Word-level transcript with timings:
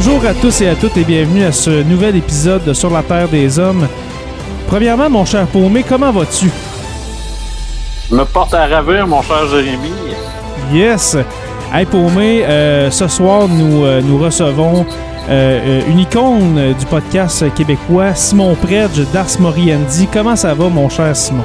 Bonjour 0.00 0.24
à 0.26 0.32
tous 0.32 0.60
et 0.60 0.68
à 0.68 0.76
toutes 0.76 0.96
et 0.96 1.02
bienvenue 1.02 1.42
à 1.42 1.50
ce 1.50 1.82
nouvel 1.82 2.14
épisode 2.14 2.62
de 2.62 2.72
Sur 2.72 2.88
la 2.88 3.02
Terre 3.02 3.28
des 3.28 3.58
Hommes. 3.58 3.88
Premièrement, 4.68 5.10
mon 5.10 5.24
cher 5.24 5.44
Paumé, 5.48 5.82
comment 5.82 6.12
vas-tu? 6.12 6.52
Je 8.08 8.14
me 8.14 8.24
porte 8.24 8.54
à 8.54 8.68
ravir, 8.68 9.08
mon 9.08 9.20
cher 9.22 9.48
Jérémy. 9.48 9.90
Yes! 10.72 11.16
Hey 11.74 11.84
Paumé, 11.84 12.44
euh, 12.44 12.92
ce 12.92 13.08
soir, 13.08 13.48
nous, 13.48 13.84
euh, 13.84 14.00
nous 14.00 14.18
recevons 14.18 14.86
euh, 15.28 15.30
euh, 15.30 15.80
une 15.88 15.98
icône 15.98 16.74
du 16.78 16.86
podcast 16.86 17.52
québécois, 17.54 18.14
Simon 18.14 18.54
Predge 18.54 19.04
d'Ars 19.12 19.40
Moriendi. 19.40 20.06
Comment 20.12 20.36
ça 20.36 20.54
va, 20.54 20.68
mon 20.68 20.88
cher 20.88 21.16
Simon? 21.16 21.44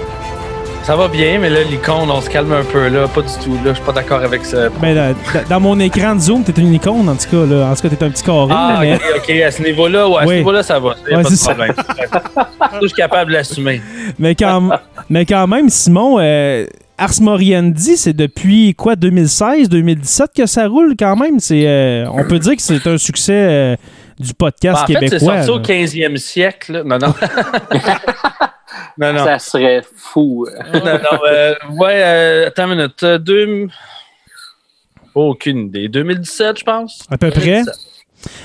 Ça 0.84 0.98
va 0.98 1.08
bien, 1.08 1.40
mais 1.40 1.50
là, 1.50 1.64
l'icône, 1.64 2.12
on 2.12 2.20
se 2.20 2.30
calme 2.30 2.52
un 2.52 2.64
peu, 2.66 2.90
là. 2.90 3.08
Pas 3.08 3.22
du 3.22 3.30
tout, 3.42 3.54
là. 3.64 3.70
Je 3.70 3.74
suis 3.76 3.84
pas 3.86 3.94
d'accord 3.94 4.22
avec 4.22 4.44
ça. 4.44 4.68
Ben, 4.82 4.94
là, 4.94 5.14
dans 5.50 5.62
mon 5.62 5.80
écran 5.80 6.14
de 6.16 6.20
Zoom, 6.20 6.44
t'es 6.44 6.52
une 6.62 6.74
icône, 6.74 7.08
en 7.08 7.16
tout 7.16 7.30
cas. 7.32 7.46
Là. 7.46 7.68
En 7.72 7.76
tout 7.76 7.84
cas, 7.88 7.96
t'es 7.96 8.04
un 8.04 8.10
petit 8.10 8.24
carré. 8.24 8.48
Ah, 8.54 8.80
mais- 8.82 8.96
ok, 8.96 9.02
ok, 9.18 9.30
à 9.30 9.52
ce 9.52 9.64
niveau-là, 9.64 10.10
ouais, 10.10 10.16
à 10.18 10.22
Oui. 10.26 10.28
ce 10.30 10.34
niveau-là, 10.40 10.62
ça 10.62 10.80
va. 10.80 10.90
Ouais, 10.90 11.24
pas 11.24 11.30
de 11.30 11.40
problème. 11.40 11.74
Je 12.82 12.88
suis 12.88 12.96
capable 12.98 13.32
de 13.32 13.38
l'assumer. 13.38 13.82
Mais 14.20 14.36
quand, 14.36 14.70
mais 15.10 15.26
quand 15.26 15.48
même, 15.48 15.70
Simon, 15.70 16.18
euh, 16.20 16.66
Ars 16.98 17.22
Moriendi, 17.22 17.96
c'est 17.96 18.14
depuis 18.14 18.76
quoi, 18.76 18.98
2016, 18.98 19.70
2017 19.70 20.32
que 20.36 20.46
ça 20.46 20.68
roule 20.68 20.96
quand 21.00 21.16
même? 21.16 21.40
C'est, 21.40 21.64
euh, 21.66 22.06
on 22.14 22.26
peut 22.26 22.40
dire 22.40 22.58
que 22.58 22.62
c'est 22.62 22.86
un 22.88 22.98
succès 22.98 23.32
euh, 23.34 23.76
du 24.20 24.34
podcast 24.34 24.84
Ben, 24.88 24.98
en 24.98 25.00
fait, 25.00 25.08
c'est 25.08 25.18
québécois. 25.20 25.44
sorti 25.44 25.72
au 25.72 25.74
là. 25.74 25.84
15e 25.86 26.18
siècle, 26.18 26.72
là. 26.74 26.84
Non, 26.84 26.98
non. 27.00 27.14
non, 28.98 29.14
non. 29.14 29.26
Ça 29.26 29.40
serait 29.40 29.82
fou. 29.96 30.48
non, 30.74 30.80
non, 30.84 31.20
euh, 31.30 31.54
ouais, 31.72 32.02
euh, 32.04 32.48
attends 32.48 32.72
une 32.72 32.78
minute. 32.78 33.04
euh, 33.04 33.18
deux... 33.18 33.68
Aucune 35.16 35.68
idée. 35.68 35.88
2017, 35.90 36.60
je 36.60 36.64
pense? 36.64 37.04
À 37.10 37.18
peu 37.18 37.30
près. 37.30 37.64
2017. 37.64 37.76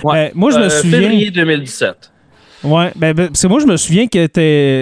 Ouais. 0.05 0.27
Euh, 0.29 0.31
moi, 0.35 0.51
je 0.51 0.59
me 0.59 0.69
souviens. 0.69 1.01
Février 1.01 1.31
2017. 1.31 2.13
Ouais, 2.65 2.91
ben, 2.97 3.15
ben, 3.15 3.29
parce 3.29 3.43
que 3.43 3.47
moi, 3.47 3.61
je 3.61 3.67
me 3.67 3.77
souviens 3.77 4.09
que 4.09 4.27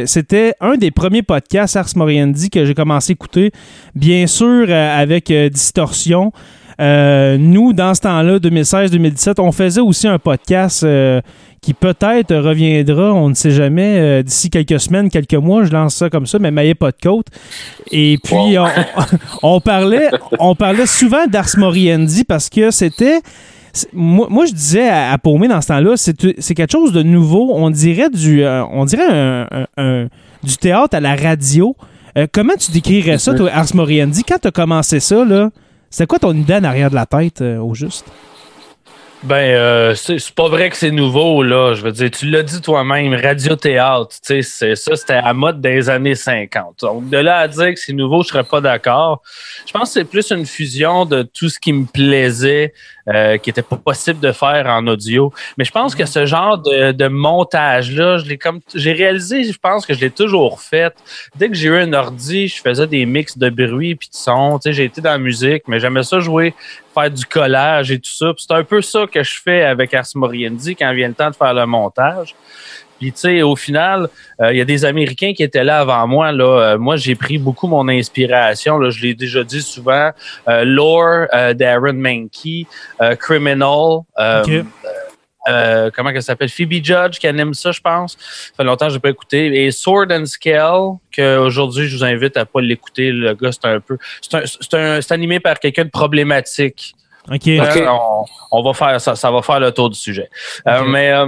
c'était 0.07 0.55
un 0.61 0.77
des 0.77 0.91
premiers 0.91 1.23
podcasts 1.23 1.77
Ars 1.77 1.91
Moriendi 1.95 2.49
que 2.49 2.65
j'ai 2.65 2.75
commencé 2.75 3.11
à 3.11 3.15
écouter. 3.15 3.53
Bien 3.95 4.27
sûr, 4.27 4.67
euh, 4.69 4.97
avec 5.03 5.31
euh, 5.31 5.49
Distorsion. 5.51 6.33
Euh, 6.81 7.39
nous, 7.39 7.73
dans 7.73 7.95
ce 7.95 8.03
temps-là, 8.03 8.39
2016-2017, 8.39 9.41
on 9.41 9.53
faisait 9.53 9.81
aussi 9.81 10.07
un 10.09 10.19
podcast 10.19 10.83
euh, 10.85 11.21
qui 11.63 11.73
peut-être 11.75 12.35
reviendra, 12.37 13.13
on 13.15 13.31
ne 13.31 13.35
sait 13.35 13.51
jamais, 13.51 13.99
euh, 13.99 14.23
d'ici 14.23 14.51
quelques 14.51 14.79
semaines, 14.81 15.09
quelques 15.09 15.35
mois, 15.35 15.65
je 15.65 15.73
lance 15.73 15.95
ça 15.95 16.11
comme 16.11 16.27
ça, 16.27 16.39
mais 16.39 16.51
maillé 16.51 16.75
pas 16.75 16.91
de 16.91 16.97
côte. 17.03 17.27
Et 17.91 18.19
puis, 18.23 18.59
on, 18.59 18.67
on 19.43 19.61
parlait, 19.61 20.09
on 20.39 20.55
parlait 20.55 20.87
souvent 20.87 21.27
d'Ars 21.27 21.49
Moriendi 21.57 22.25
parce 22.25 22.49
que 22.49 22.71
c'était... 22.71 23.21
Moi, 23.93 24.27
moi, 24.31 24.47
je 24.47 24.53
disais 24.53 24.89
à, 24.89 25.13
à 25.13 25.19
Paumé 25.19 25.49
dans 25.49 25.61
ce 25.61 25.69
temps-là, 25.69 25.97
c'est 25.97 26.55
quelque 26.55 26.73
chose 26.73 26.93
de 26.93 27.03
nouveau. 27.03 27.51
On 27.55 27.69
dirait 27.69 28.09
du, 28.09 28.43
on 28.47 28.87
dirait 28.87 29.07
un, 29.07 29.47
un- 29.51 29.67
un- 29.77 30.09
du 30.43 30.57
théâtre 30.57 30.97
à 30.97 31.01
la 31.01 31.15
radio. 31.15 31.77
Euh, 32.17 32.27
comment 32.33 32.55
tu 32.59 32.71
décrirais 32.73 33.19
ça, 33.19 33.35
toi, 33.35 33.51
Ars 33.53 33.75
Moriendi? 33.75 34.23
Quand 34.25 34.39
tu 34.41 34.49
as 34.49 34.51
commencé 34.51 34.99
ça, 34.99 35.27
là, 35.27 35.51
c'était 35.91 36.07
quoi 36.07 36.19
ton 36.19 36.35
idée 36.35 36.55
en 36.55 36.65
arrière 36.65 36.91
de 36.91 36.95
la 36.95 37.07
tête, 37.07 37.41
euh, 37.41 37.59
au 37.59 37.75
juste? 37.75 38.07
Ben, 39.23 39.37
euh, 39.37 39.95
c'est 39.95 40.19
c'est 40.19 40.35
pas 40.35 40.49
vrai 40.49 40.69
que 40.71 40.77
c'est 40.77 40.91
nouveau, 40.91 41.43
là. 41.43 41.75
Je 41.75 41.83
veux 41.83 41.91
dire, 41.91 42.11
tu 42.11 42.27
l'as 42.27 42.43
dit 42.43 42.61
toi-même, 42.61 43.15
radio-théâtre, 43.15 44.11
tu 44.11 44.19
sais, 44.23 44.43
c'est- 44.43 44.77
ça, 44.77 44.95
c'était 44.95 45.15
à 45.15 45.33
mode 45.33 45.61
des 45.61 45.89
années 45.89 46.15
50. 46.15 46.81
Donc, 46.83 47.09
de 47.09 47.17
là 47.17 47.39
à 47.39 47.49
dire 47.49 47.73
que 47.75 47.81
c'est 47.81 47.95
nouveau, 47.95 48.23
je 48.23 48.29
serais 48.29 48.45
pas 48.45 48.61
d'accord. 48.61 49.23
Je 49.67 49.73
pense 49.73 49.89
que 49.89 50.01
c'est 50.01 50.05
plus 50.05 50.31
une 50.31 50.45
fusion 50.47 51.07
de 51.07 51.23
tout 51.23 51.49
ce 51.49 51.59
qui 51.59 51.73
me 51.73 51.87
plaisait, 51.87 52.73
euh, 53.09 53.39
qui 53.39 53.51
était 53.51 53.63
pas 53.63 53.77
possible 53.77 54.21
de 54.21 54.33
faire 54.33 54.67
en 54.67 54.87
audio. 54.87 55.33
Mais 55.57 55.65
je 55.65 55.71
pense 55.71 55.95
que 55.95 56.07
ce 56.07 56.27
genre 56.27 56.59
de, 56.59 56.93
de 56.93 57.09
montage-là, 57.09 58.19
je 58.19 58.27
l'ai 58.27 58.39
comme, 58.39 58.61
j'ai 58.75 58.93
réalisé, 58.93 59.45
je 59.45 59.59
pense 59.59 59.87
que 59.87 59.95
je 59.95 60.01
l'ai 60.01 60.11
toujours 60.11 60.61
fait. 60.61 60.95
Dès 61.37 61.49
que 61.49 61.55
j'ai 61.55 61.69
eu 61.69 61.77
un 61.77 61.93
ordi, 61.93 62.49
je 62.49 62.61
faisais 62.61 62.87
des 62.87 63.07
mix 63.07 63.39
de 63.39 63.49
bruit 63.49 63.95
puis 63.95 64.09
de 64.09 64.15
son. 64.15 64.59
Tu 64.59 64.71
sais, 64.71 64.73
j'ai 64.73 64.85
été 64.85 65.01
dans 65.01 65.13
la 65.13 65.19
musique, 65.19 65.65
mais 65.69 65.81
j'aimais 65.81 66.03
ça 66.03 66.19
jouer 66.21 66.55
faire 66.97 67.11
du 67.11 67.25
collage 67.27 67.91
et 67.91 67.99
tout 67.99 68.11
ça. 68.11 68.33
C'est 68.37 68.53
un 68.53 68.65
peu 68.65 68.81
ça 68.81 69.07
que 69.07 69.23
je 69.23 69.41
fais 69.43 69.63
avec 69.63 69.93
Ars 69.95 70.07
Moriendi 70.15 70.75
quand 70.75 70.93
vient 70.95 71.09
le 71.09 71.15
temps 71.15 71.31
de 71.31 71.37
faire 71.37 71.55
le 71.55 71.67
montage. 71.67 72.35
Puis, 72.99 73.13
tu 73.13 73.19
sais, 73.19 73.43
au 73.43 73.57
final, 73.57 74.09
euh, 74.41 74.53
il 74.53 74.59
y 74.59 74.61
a 74.61 74.65
des 74.65 74.85
Américains 74.85 75.33
qui 75.35 75.43
étaient 75.43 75.65
là 75.65 75.81
avant 75.81 76.07
moi. 76.07 76.33
Là. 76.33 76.45
Euh, 76.45 76.79
moi, 76.79 76.97
j'ai 76.97 77.15
pris 77.15 77.37
beaucoup 77.39 77.67
mon 77.67 77.87
inspiration. 77.89 78.79
Là. 78.79 78.91
Je 78.91 79.03
l'ai 79.03 79.15
déjà 79.15 79.45
dit 79.45 79.63
souvent. 79.63 80.11
Euh, 80.49 80.65
Lore 80.65 81.27
euh, 81.35 81.53
d'Aaron 81.53 81.93
Mankey, 81.93 82.67
euh, 83.03 83.15
Criminal. 83.17 84.01
euh, 84.19 84.43
Ok. 84.43 84.65
euh, 85.49 85.91
comment 85.95 86.11
elle 86.11 86.23
s'appelle? 86.23 86.49
Phoebe 86.49 86.83
Judge 86.83 87.19
qui 87.19 87.27
anime 87.27 87.55
ça, 87.55 87.71
je 87.71 87.81
pense. 87.81 88.17
Ça 88.19 88.53
fait 88.57 88.65
longtemps 88.65 88.87
que 88.87 88.93
je 88.93 88.97
n'ai 88.97 89.01
pas 89.01 89.11
écouté. 89.11 89.65
Et 89.65 89.71
Sword 89.71 90.07
and 90.11 90.27
Scale, 90.27 90.97
qu'aujourd'hui, 91.15 91.87
je 91.89 91.97
vous 91.97 92.05
invite 92.05 92.37
à 92.37 92.47
pas 92.47 92.61
l'écouter. 92.61 93.13
Le 93.13 93.35
gars, 93.35 93.53
c'est 93.53 93.67
un 93.67 93.79
peu... 93.81 93.99
C'est 94.21 95.13
animé 95.13 95.39
par 95.39 95.59
quelqu'un 95.61 95.85
de 95.85 95.91
problématique. 95.91 96.95
OK. 97.31 97.49
Euh, 97.49 97.87
on, 97.89 98.25
on 98.53 98.63
va 98.63 98.73
faire 98.73 99.01
ça, 99.01 99.17
ça 99.17 99.31
va 99.31 99.43
faire 99.43 99.61
le 99.61 99.71
tour 99.73 99.91
du 99.91 99.99
sujet. 99.99 100.31
Euh, 100.69 100.85
mais, 100.85 101.11
euh, 101.11 101.27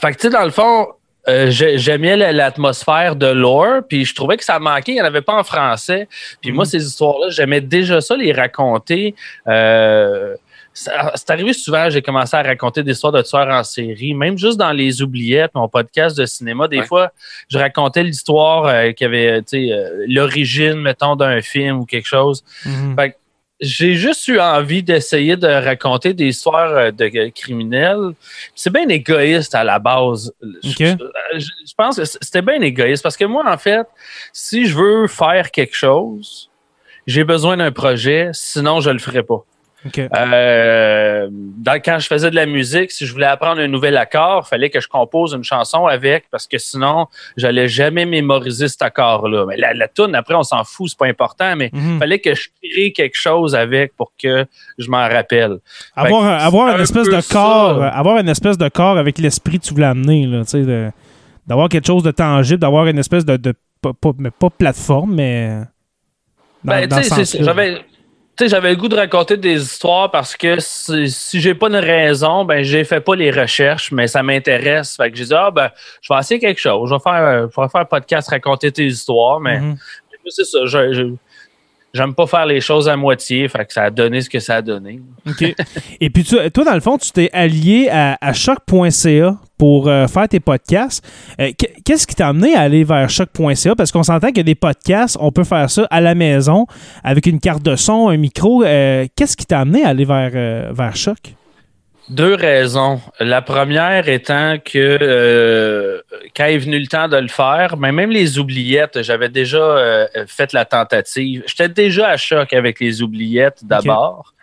fait 0.00 0.12
que, 0.12 0.16
tu 0.16 0.22
sais, 0.22 0.30
dans 0.30 0.44
le 0.44 0.50
fond, 0.50 0.88
euh, 1.28 1.50
j'ai- 1.50 1.78
j'aimais 1.78 2.16
la- 2.16 2.32
l'atmosphère 2.32 3.16
de 3.16 3.26
lore, 3.26 3.82
puis 3.88 4.04
je 4.04 4.14
trouvais 4.14 4.36
que 4.36 4.44
ça 4.44 4.58
manquait, 4.58 4.92
il 4.92 4.94
n'y 4.96 5.00
en 5.02 5.04
avait 5.06 5.22
pas 5.22 5.34
en 5.34 5.42
français. 5.44 6.08
Puis 6.40 6.52
moi, 6.52 6.64
ces 6.64 6.84
histoires-là, 6.86 7.30
j'aimais 7.30 7.60
déjà 7.60 8.00
ça 8.00 8.16
les 8.16 8.32
raconter. 8.32 9.14
Euh, 9.48 10.36
ça- 10.72 11.12
c'est 11.14 11.30
arrivé 11.30 11.52
souvent, 11.52 11.88
j'ai 11.90 12.02
commencé 12.02 12.36
à 12.36 12.42
raconter 12.42 12.82
des 12.82 12.92
histoires 12.92 13.12
de 13.12 13.22
tueurs 13.22 13.48
en 13.48 13.64
série, 13.64 14.12
même 14.14 14.36
juste 14.38 14.58
dans 14.58 14.72
les 14.72 15.02
oubliettes, 15.02 15.50
mon 15.54 15.68
podcast 15.68 16.16
de 16.16 16.26
cinéma. 16.26 16.68
Des 16.68 16.80
Ouais. 16.80 16.86
fois, 16.86 17.10
je 17.48 17.58
racontais 17.58 18.02
l'histoire 18.02 18.66
euh, 18.66 18.92
qui 18.92 19.04
avait, 19.04 19.40
tu 19.42 19.66
sais, 19.68 19.72
euh, 19.72 20.04
l'origine, 20.06 20.74
mettons, 20.74 21.16
d'un 21.16 21.40
film 21.40 21.80
ou 21.80 21.86
quelque 21.86 22.06
chose 22.06 22.44
Mhm. 22.66 22.94
J'ai 23.60 23.94
juste 23.94 24.28
eu 24.28 24.38
envie 24.38 24.82
d'essayer 24.82 25.36
de 25.36 25.46
raconter 25.46 26.12
des 26.12 26.26
histoires 26.26 26.72
euh, 26.72 26.90
de 26.90 27.28
criminels. 27.30 28.12
C'est 28.54 28.72
bien 28.72 28.88
égoïste 28.88 29.54
à 29.54 29.64
la 29.64 29.78
base. 29.78 30.32
Je, 30.62 30.96
je 31.38 31.74
pense 31.76 31.96
que 31.96 32.04
c'était 32.04 32.42
bien 32.42 32.60
égoïste 32.60 33.02
parce 33.02 33.16
que 33.16 33.24
moi, 33.24 33.44
en 33.46 33.58
fait, 33.58 33.86
si 34.32 34.66
je 34.66 34.76
veux 34.76 35.06
faire 35.06 35.50
quelque 35.50 35.74
chose, 35.74 36.50
j'ai 37.06 37.24
besoin 37.24 37.56
d'un 37.56 37.72
projet, 37.72 38.30
sinon 38.32 38.80
je 38.80 38.90
le 38.90 38.98
ferai 38.98 39.22
pas. 39.22 39.44
Euh, 39.96 41.28
dans- 41.30 41.80
quand 41.84 41.98
je 41.98 42.06
faisais 42.06 42.30
de 42.30 42.36
la 42.36 42.46
musique, 42.46 42.90
si 42.90 43.06
je 43.06 43.12
voulais 43.12 43.26
apprendre 43.26 43.60
un 43.60 43.68
nouvel 43.68 43.96
accord, 43.96 44.44
il 44.46 44.48
fallait 44.48 44.70
que 44.70 44.80
je 44.80 44.88
compose 44.88 45.32
une 45.34 45.44
chanson 45.44 45.86
avec, 45.86 46.24
parce 46.30 46.46
que 46.46 46.58
sinon, 46.58 47.06
j'allais 47.36 47.68
jamais 47.68 48.04
mémoriser 48.06 48.68
cet 48.68 48.82
accord-là. 48.82 49.44
Mais 49.46 49.56
la, 49.56 49.74
la 49.74 49.88
tune, 49.88 50.14
après, 50.14 50.34
on 50.34 50.42
s'en 50.42 50.64
fout, 50.64 50.88
c'est 50.90 50.98
pas 50.98 51.06
important, 51.06 51.54
mais 51.56 51.70
il 51.72 51.80
Mhm. 51.80 51.98
fallait 51.98 52.18
que 52.18 52.34
je 52.34 52.48
crée 52.62 52.92
quelque 52.92 53.16
chose 53.16 53.54
avec 53.54 53.96
pour 53.96 54.12
que 54.20 54.44
je 54.78 54.90
m'en 54.90 55.08
rappelle. 55.08 55.58
Avoir, 55.94 56.40
c'est 56.40 56.56
une 56.74 56.80
un 56.80 56.82
espèce 56.82 57.08
de 57.08 57.32
corps, 57.32 57.78
ça. 57.78 57.88
avoir 57.88 58.18
une 58.18 58.28
espèce 58.28 58.58
de 58.58 58.68
corps 58.68 58.98
avec 58.98 59.18
l'esprit 59.18 59.58
que 59.58 59.64
tu 59.64 59.74
voulais 59.74 59.86
amener, 59.86 60.26
là, 60.26 60.42
d'avoir 61.46 61.68
quelque 61.68 61.86
chose 61.86 62.02
de 62.02 62.10
tangible, 62.10 62.58
d'avoir 62.60 62.86
une 62.86 62.98
espèce 62.98 63.24
de, 63.24 63.36
de 63.36 63.54
pas, 63.80 63.92
pas- 63.92 64.12
mais 64.18 64.30
pas 64.30 64.50
plateforme, 64.50 65.14
mais 65.14 65.50
dans, 66.64 66.72
Ben, 66.72 66.88
dans 66.88 67.02
ce 67.02 67.42
j'avais. 67.44 67.78
Tu 68.36 68.44
sais, 68.44 68.48
j'avais 68.48 68.70
le 68.70 68.76
goût 68.76 68.88
de 68.88 68.96
raconter 68.96 69.36
des 69.36 69.62
histoires 69.62 70.10
parce 70.10 70.36
que 70.36 70.56
si, 70.60 71.10
si 71.10 71.40
j'ai 71.40 71.54
pas 71.54 71.68
une 71.68 71.76
raison, 71.76 72.44
ben 72.44 72.62
j'ai 72.62 72.84
fait 72.84 73.00
pas 73.00 73.14
les 73.14 73.30
recherches, 73.30 73.92
mais 73.92 74.06
ça 74.06 74.22
m'intéresse. 74.22 74.96
Fait 74.96 75.10
que 75.10 75.16
j'ai 75.16 75.24
dit 75.24 75.34
ah 75.34 75.50
ben 75.50 75.70
je 76.02 76.12
vais 76.12 76.18
essayer 76.20 76.38
quelque 76.40 76.60
chose. 76.60 76.88
Je 76.90 76.94
vais 76.94 77.00
faire, 77.00 77.48
je 77.54 77.60
vais 77.60 77.68
faire 77.68 77.80
un 77.80 77.84
podcast 77.84 78.28
raconter 78.28 78.70
tes 78.72 78.86
histoires, 78.86 79.40
mais 79.40 79.58
Mhm. 79.60 79.76
c'est 80.28 80.44
ça. 80.44 80.58
je- 80.66 80.92
je- 80.92 81.14
J'aime 81.96 82.14
pas 82.14 82.26
faire 82.26 82.44
les 82.46 82.60
choses 82.60 82.88
à 82.88 82.96
moitié, 82.96 83.48
fait 83.48 83.64
que 83.64 83.72
ça 83.72 83.84
a 83.84 83.90
donné 83.90 84.20
ce 84.20 84.28
que 84.30 84.38
ça 84.38 84.56
a 84.56 84.62
donné. 84.62 85.00
OK. 85.26 85.54
Et 86.00 86.10
puis, 86.10 86.22
toi, 86.24 86.64
dans 86.64 86.74
le 86.74 86.80
fond, 86.80 86.98
tu 86.98 87.10
t'es 87.10 87.30
allié 87.32 87.88
à, 87.90 88.32
choc.ca 88.32 89.36
pour 89.58 89.88
euh, 89.88 90.06
faire 90.06 90.28
tes 90.28 90.38
podcasts. 90.40 91.02
Euh, 91.40 91.50
qu- 91.58 91.66
Qu'est-ce 91.84 92.06
qui 92.06 92.14
t'a 92.14 92.28
amené 92.28 92.54
à 92.54 92.60
aller 92.60 92.84
vers 92.84 93.08
choc.ca? 93.08 93.74
Parce 93.74 93.90
qu'on 93.90 94.02
s'entend 94.02 94.30
que 94.32 94.40
des 94.42 94.54
podcasts, 94.54 95.16
on 95.20 95.32
peut 95.32 95.44
faire 95.44 95.70
ça 95.70 95.86
à 95.90 96.00
la 96.00 96.14
maison 96.14 96.66
avec 97.02 97.26
une 97.26 97.40
carte 97.40 97.62
de 97.62 97.74
son, 97.76 98.08
un 98.08 98.16
micro. 98.18 98.62
Euh, 98.64 99.06
Qu'est-ce 99.16 99.36
qui 99.36 99.46
t'a 99.46 99.60
amené 99.60 99.84
à 99.84 99.88
aller 99.88 100.04
vers, 100.04 100.30
vers 100.74 100.94
Choc? 100.96 101.16
Deux 102.08 102.34
raisons. 102.34 103.00
La 103.18 103.42
première 103.42 104.08
étant 104.08 104.58
que 104.64 104.98
euh, 105.00 106.00
quand 106.36 106.44
est 106.44 106.58
venu 106.58 106.78
le 106.78 106.86
temps 106.86 107.08
de 107.08 107.16
le 107.16 107.28
faire, 107.28 107.76
mais 107.76 107.90
même 107.90 108.10
les 108.10 108.38
oubliettes, 108.38 109.02
j'avais 109.02 109.28
déjà 109.28 109.58
euh, 109.58 110.06
fait 110.28 110.52
la 110.52 110.64
tentative. 110.64 111.42
J'étais 111.46 111.68
déjà 111.68 112.08
à 112.10 112.16
choc 112.16 112.52
avec 112.52 112.78
les 112.78 113.02
oubliettes 113.02 113.64
d'abord. 113.64 114.34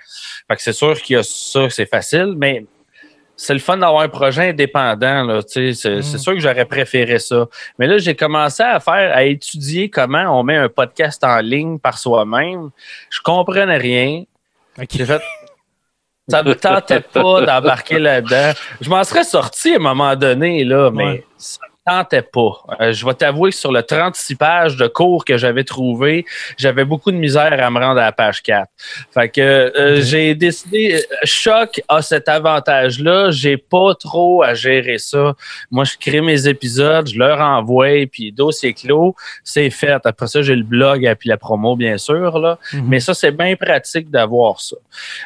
Fait 0.50 0.56
que 0.58 0.62
c'est 0.62 0.74
sûr 0.74 1.02
qu'il 1.02 1.16
y 1.16 1.20
a 1.20 1.24
ça, 1.24 1.70
c'est 1.70 1.86
facile, 1.86 2.34
mais 2.36 2.66
c'est 3.38 3.54
le 3.54 3.60
fun 3.60 3.78
d'avoir 3.78 4.04
un 4.04 4.10
projet 4.10 4.50
indépendant. 4.50 5.24
Là, 5.24 5.42
sais, 5.48 5.74
c'est, 5.74 5.98
Mm. 5.98 6.02
c'est 6.02 6.18
sûr 6.18 6.34
que 6.34 6.40
j'aurais 6.40 6.66
préféré 6.66 7.18
ça. 7.18 7.48
Mais 7.80 7.88
là, 7.88 7.98
j'ai 7.98 8.16
commencé 8.16 8.62
à 8.62 8.80
faire, 8.82 9.16
à 9.16 9.24
étudier 9.24 9.90
comment 9.90 10.38
on 10.38 10.44
met 10.44 10.58
un 10.58 10.70
podcast 10.70 11.24
en 11.24 11.40
ligne 11.40 11.80
par 11.80 11.98
soi-même. 11.98 12.72
Je 13.10 13.22
comprenais 13.22 13.78
rien. 13.78 14.24
J'ai 14.92 15.06
fait. 15.06 15.22
Ça 16.30 16.42
me 16.44 16.56
tentait 16.56 17.02
pas 17.02 17.42
d'embarquer 17.42 18.00
là-dedans. 18.00 18.54
Je 18.80 18.90
m'en 18.90 19.04
serais 19.04 19.24
sorti 19.26 19.74
à 19.74 19.76
un 19.76 19.80
moment 19.80 20.16
donné, 20.16 20.64
là, 20.64 20.90
mais 20.92 21.04
Ouais. 21.06 21.26
ça 21.38 21.60
me 21.70 21.73
tentait 21.86 22.22
pas. 22.22 22.64
Euh, 22.80 22.94
je 22.94 23.06
vais 23.06 23.14
t'avouer 23.14 23.50
que 23.52 23.56
sur 23.58 23.72
le 23.72 23.84
36 23.84 24.36
pages 24.36 24.78
de 24.78 24.88
cours 24.88 25.26
que 25.26 25.38
j'avais 25.38 25.64
trouvé, 25.64 26.26
j'avais 26.58 26.86
beaucoup 26.86 27.12
de 27.12 27.18
misère 27.18 27.52
à 27.62 27.70
me 27.70 27.80
rendre 27.80 28.00
à 28.00 28.06
la 28.06 28.12
page 28.12 28.42
4. 28.42 28.68
Fait 29.14 29.30
que 29.30 29.42
euh, 29.42 30.02
j'ai 30.02 30.34
décidé, 30.36 30.96
euh, 30.96 31.16
Choc 31.24 31.82
a 31.88 32.02
cet 32.02 32.30
avantage-là, 32.30 33.32
j'ai 33.32 33.58
pas 33.58 33.96
trop 33.96 34.44
à 34.44 34.54
gérer 34.54 34.98
ça. 34.98 35.34
Moi, 35.72 35.84
je 35.84 35.98
crée 36.00 36.22
mes 36.22 36.48
épisodes, 36.48 37.08
je 37.10 37.18
leur 37.20 37.40
envoie, 37.40 38.06
puis 38.12 38.32
dossier 38.32 38.74
clos, 38.74 39.16
c'est 39.44 39.70
fait. 39.70 40.00
Après 40.06 40.28
ça, 40.28 40.42
j'ai 40.42 40.56
le 40.56 40.64
blog 40.64 41.04
et 41.06 41.16
puis 41.16 41.30
la 41.30 41.38
promo, 41.38 41.76
bien 41.76 41.98
sûr, 41.98 42.40
là. 42.40 42.60
Mhm. 42.74 42.86
Mais 42.88 43.00
ça, 43.00 43.14
c'est 43.14 43.32
bien 43.32 43.56
pratique 43.56 44.10
d'avoir 44.10 44.62
ça. 44.62 44.78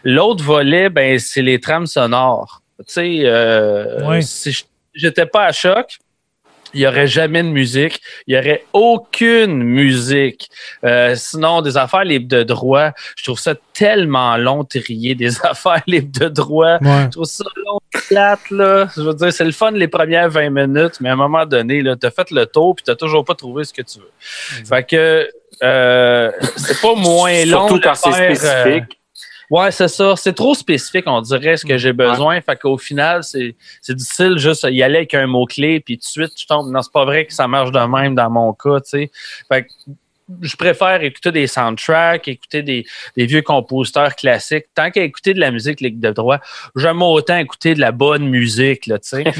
L'autre 0.03 0.43
volet, 0.43 0.89
ben, 0.89 1.19
c'est 1.19 1.41
les 1.41 1.59
trames 1.59 1.85
sonores. 1.87 2.61
Tu 2.79 2.85
sais, 2.87 3.19
euh, 3.25 4.21
si 4.21 4.51
je- 4.51 4.63
j'étais 4.93 5.25
pas 5.25 5.45
à 5.45 5.51
choc, 5.51 5.97
il 6.77 6.81
n'y 6.81 6.87
aurait 6.87 7.07
jamais 7.07 7.41
de 7.41 7.47
musique. 7.47 7.99
Il 8.27 8.35
n'y 8.35 8.39
aurait 8.39 8.63
aucune 8.71 9.63
musique. 9.63 10.47
Euh, 10.83 11.15
sinon, 11.15 11.63
des 11.63 11.75
affaires 11.75 12.03
libres 12.03 12.27
de 12.27 12.43
droit, 12.43 12.91
je 13.15 13.23
trouve 13.23 13.39
ça 13.39 13.55
tellement 13.73 14.37
long, 14.37 14.63
trier 14.63 15.15
des 15.15 15.41
affaires 15.43 15.81
libres 15.87 16.19
de 16.19 16.27
droit. 16.27 16.77
Ouais. 16.81 17.05
Je 17.05 17.09
trouve 17.09 17.25
ça 17.25 17.45
long, 17.65 17.79
plate, 17.91 18.51
là. 18.51 18.87
Je 18.95 19.01
veux 19.01 19.15
dire, 19.15 19.33
c'est 19.33 19.43
le 19.43 19.51
fun 19.53 19.71
les 19.71 19.87
premières 19.87 20.29
20 20.29 20.51
minutes, 20.51 20.97
mais 21.01 21.09
à 21.09 21.13
un 21.13 21.15
moment 21.15 21.47
donné, 21.47 21.81
là, 21.81 21.95
t'as 21.95 22.11
fait 22.11 22.29
le 22.29 22.45
tour 22.45 22.75
puis 22.75 22.83
t'as 22.85 22.95
toujours 22.95 23.25
pas 23.25 23.33
trouvé 23.33 23.63
ce 23.63 23.73
que 23.73 23.81
tu 23.81 23.97
veux. 23.97 24.11
Fait 24.19 24.83
que, 24.83 25.27
euh, 25.63 26.31
c'est 26.57 26.79
pas 26.79 26.93
moins 26.93 27.43
long. 27.45 27.67
Surtout 27.67 27.81
quand 27.81 27.95
c'est 27.95 28.09
euh, 28.09 28.35
spécifique. 28.35 28.99
Ouais, 29.49 29.71
c'est 29.71 29.87
ça. 29.87 30.15
C'est 30.17 30.33
trop 30.33 30.53
spécifique, 30.53 31.05
on 31.07 31.21
dirait, 31.21 31.55
ce 31.57 31.65
que 31.65 31.77
j'ai 31.77 31.93
besoin. 31.93 32.41
Fait 32.41 32.57
qu'au 32.59 32.77
final, 32.77 33.23
c'est 33.23 33.55
c'est 33.81 33.95
difficile 33.95 34.37
juste 34.37 34.67
y 34.69 34.83
aller 34.83 34.97
avec 34.97 35.13
un 35.13 35.27
mot-clé, 35.27 35.79
puis 35.79 35.97
tout 35.97 36.01
de 36.05 36.25
suite, 36.25 36.35
tu 36.35 36.45
tombes. 36.45 36.69
Non, 36.71 36.81
c'est 36.81 36.91
pas 36.91 37.05
vrai 37.05 37.25
que 37.25 37.33
ça 37.33 37.47
marche 37.47 37.71
de 37.71 37.79
même 37.79 38.13
dans 38.15 38.29
mon 38.29 38.51
cas, 38.53 38.81
tu 38.81 38.89
sais. 38.89 39.11
Fait 39.47 39.63
que 39.63 39.69
je 40.41 40.57
préfère 40.57 41.01
écouter 41.03 41.31
des 41.31 41.47
soundtracks, 41.47 42.27
écouter 42.27 42.61
des, 42.61 42.85
des 43.15 43.25
vieux 43.25 43.41
compositeurs 43.41 44.13
classiques. 44.13 44.65
Tant 44.75 44.91
qu'à 44.91 45.01
écouter 45.03 45.33
de 45.33 45.39
la 45.39 45.51
musique 45.51 45.79
libre 45.79 46.01
de 46.01 46.11
droit, 46.11 46.39
j'aime 46.75 47.01
autant 47.01 47.37
écouter 47.37 47.73
de 47.75 47.79
la 47.79 47.93
bonne 47.93 48.27
musique, 48.27 48.87
là, 48.87 48.99
tu 48.99 49.07
sais. 49.09 49.23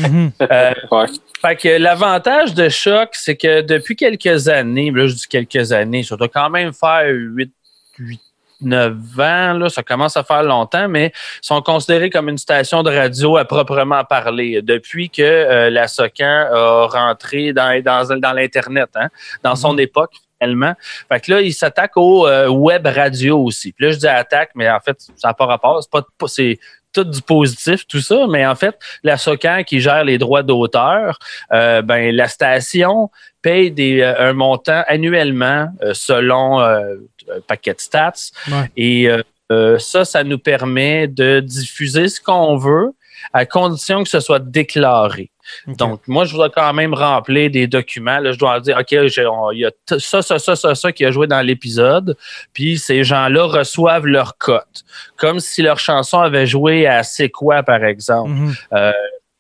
Euh, 0.50 0.74
Ouais. 0.90 1.08
fait 1.42 1.56
que 1.58 1.68
l'avantage 1.78 2.54
de 2.54 2.70
Choc, 2.70 3.10
c'est 3.12 3.36
que 3.36 3.60
depuis 3.60 3.98
quelques 3.98 4.48
années, 4.48 4.90
là, 4.92 5.08
je 5.08 5.16
dis 5.16 5.28
quelques 5.28 5.74
années, 5.74 6.04
ça 6.04 6.16
doit 6.16 6.30
quand 6.30 6.50
même 6.50 6.72
faire 6.72 7.04
8, 7.10 7.52
8 8.00 8.22
9 8.62 8.94
ans, 9.20 9.54
là, 9.54 9.70
ça 9.70 9.84
commence 9.84 10.18
à 10.18 10.24
faire 10.24 10.44
longtemps, 10.44 10.88
mais 10.88 11.12
sont 11.42 11.62
considérés 11.62 12.10
comme 12.10 12.30
une 12.30 12.38
station 12.38 12.84
de 12.84 12.90
radio 12.96 13.38
à 13.38 13.46
proprement 13.46 14.04
parler 14.04 14.62
depuis 14.62 15.10
que 15.10 15.22
euh, 15.22 15.70
la 15.70 15.88
Socan 15.88 16.48
a 16.54 16.88
rentré 16.88 17.54
dans, 17.54 17.82
dans, 17.84 18.20
dans 18.20 18.34
l'Internet, 18.34 18.90
hein, 18.96 19.10
dans 19.44 19.56
son 19.56 19.78
époque, 19.78 20.14
finalement. 20.42 20.74
Fait 21.12 21.20
que 21.20 21.32
là, 21.32 21.42
ils 21.42 21.54
s'attaquent 21.54 21.98
au 21.98 22.28
euh, 22.28 22.48
web 22.48 22.86
radio 22.88 23.40
aussi. 23.44 23.72
Puis 23.74 23.86
là, 23.86 23.92
je 23.92 23.98
dis 23.98 24.08
attaque, 24.08 24.52
mais 24.56 24.70
en 24.70 24.80
fait, 24.80 24.98
ça 25.16 25.30
n'a 25.30 25.34
pas 25.34 25.46
rapport. 25.46 25.82
C'est 25.82 25.92
pas- 25.92 26.28
c'est 26.28 26.60
tout 26.98 27.04
du 27.04 27.22
positif, 27.22 27.86
tout 27.88 28.02
ça, 28.02 28.26
mais 28.28 28.46
en 28.46 28.56
fait, 28.56 28.76
la 29.04 29.18
SOCAN 29.18 29.64
qui 29.64 29.80
gère 29.80 30.04
les 30.04 30.18
droits 30.18 30.44
d'auteur, 30.44 31.20
euh, 31.52 31.82
ben 31.84 32.16
la 32.16 32.28
station 32.28 33.12
paye 33.44 33.72
des, 33.72 34.02
euh, 34.02 34.30
un 34.30 34.34
montant 34.34 34.84
annuellement 34.88 35.70
euh, 35.84 35.94
selon 35.94 36.60
euh, 36.60 36.96
un 37.36 37.42
paquet 37.48 37.74
de 37.74 37.80
stats. 37.80 38.32
Ouais. 38.48 38.72
Et 38.76 39.10
euh, 39.52 39.78
ça, 39.78 40.06
ça 40.06 40.24
nous 40.24 40.40
permet 40.40 41.08
de 41.08 41.40
diffuser 41.40 42.10
ce 42.10 42.20
qu'on 42.20 42.58
veut 42.58 42.94
à 43.32 43.46
condition 43.46 44.04
que 44.04 44.10
ce 44.10 44.20
soit 44.20 44.40
déclaré. 44.40 45.30
Donc, 45.68 46.02
moi, 46.08 46.26
je 46.26 46.34
dois 46.34 46.50
quand 46.50 46.74
même 46.74 46.94
remplir 46.94 47.50
des 47.52 47.68
documents. 47.68 48.20
Là, 48.20 48.32
je 48.32 48.38
dois 48.38 48.60
dire, 48.60 48.78
OK, 48.80 48.92
il 48.92 49.60
y 49.60 49.66
a 49.66 49.72
ça, 50.00 50.22
ça, 50.22 50.40
ça, 50.40 50.56
ça, 50.56 50.76
ça 50.76 50.92
qui 50.92 51.06
a 51.06 51.12
joué 51.12 51.28
dans 51.28 51.42
l'épisode. 51.42 52.16
Puis 52.54 52.78
ces 52.78 53.04
gens-là 53.04 53.46
reçoivent 53.46 54.06
leur 54.08 54.38
cote. 54.38 54.84
Comme 55.18 55.40
si 55.40 55.62
leur 55.62 55.80
chanson 55.80 56.20
avait 56.20 56.48
joué 56.48 56.88
à 56.88 57.04
C'est 57.04 57.30
quoi, 57.30 57.64
par 57.64 57.84
exemple. 57.84 58.32
Mhm. 58.32 58.54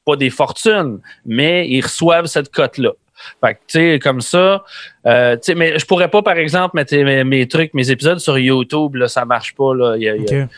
Pas 0.05 0.15
des 0.15 0.29
fortunes, 0.29 0.99
mais 1.25 1.67
ils 1.67 1.81
reçoivent 1.81 2.27
cette 2.27 2.49
cote-là. 2.49 2.91
Fait 3.43 3.55
que, 3.55 3.59
tu 3.67 3.79
sais, 3.79 3.99
comme 3.99 4.21
ça, 4.21 4.63
euh, 5.07 5.35
tu 5.35 5.39
sais, 5.43 5.55
mais 5.55 5.79
je 5.79 5.85
pourrais 5.85 6.07
pas, 6.07 6.21
par 6.21 6.37
exemple, 6.37 6.75
mettre 6.75 6.95
mes, 6.95 7.23
mes 7.23 7.47
trucs, 7.47 7.73
mes 7.73 7.89
épisodes 7.89 8.19
sur 8.19 8.37
YouTube, 8.37 8.95
là, 8.95 9.07
ça 9.07 9.25
marche 9.25 9.55
pas, 9.55 9.73
là. 9.73 9.95
Il 9.97 10.03
y 10.03 10.09
a- 10.09 10.15
il 10.15 10.23
y 10.31 10.35
a- 10.35 10.43
OK. 10.43 10.49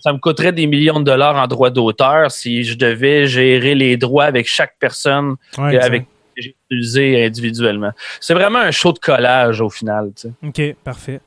Ça 0.00 0.12
me 0.12 0.18
coûterait 0.18 0.52
des 0.52 0.66
millions 0.66 1.00
de 1.00 1.04
dollars 1.04 1.36
en 1.36 1.46
droits 1.46 1.70
d'auteur 1.70 2.30
si 2.30 2.64
je 2.64 2.76
devais 2.76 3.26
gérer 3.26 3.74
les 3.74 3.96
droits 3.96 4.24
avec 4.24 4.46
chaque 4.46 4.74
personne 4.78 5.34
Ouais, 5.56 5.72
que- 5.78 5.84
avec 5.84 6.02
que 6.36 6.42
j'ai 6.42 6.54
utilisé 6.70 7.24
individuellement. 7.24 7.90
C'est 8.20 8.34
vraiment 8.34 8.60
un 8.60 8.70
show 8.70 8.92
de 8.92 8.98
collage 9.00 9.60
au 9.60 9.70
final. 9.70 10.12
tu 10.14 10.28
sais. 10.28 10.70
OK, 10.70 10.76
parfait. 10.84 11.20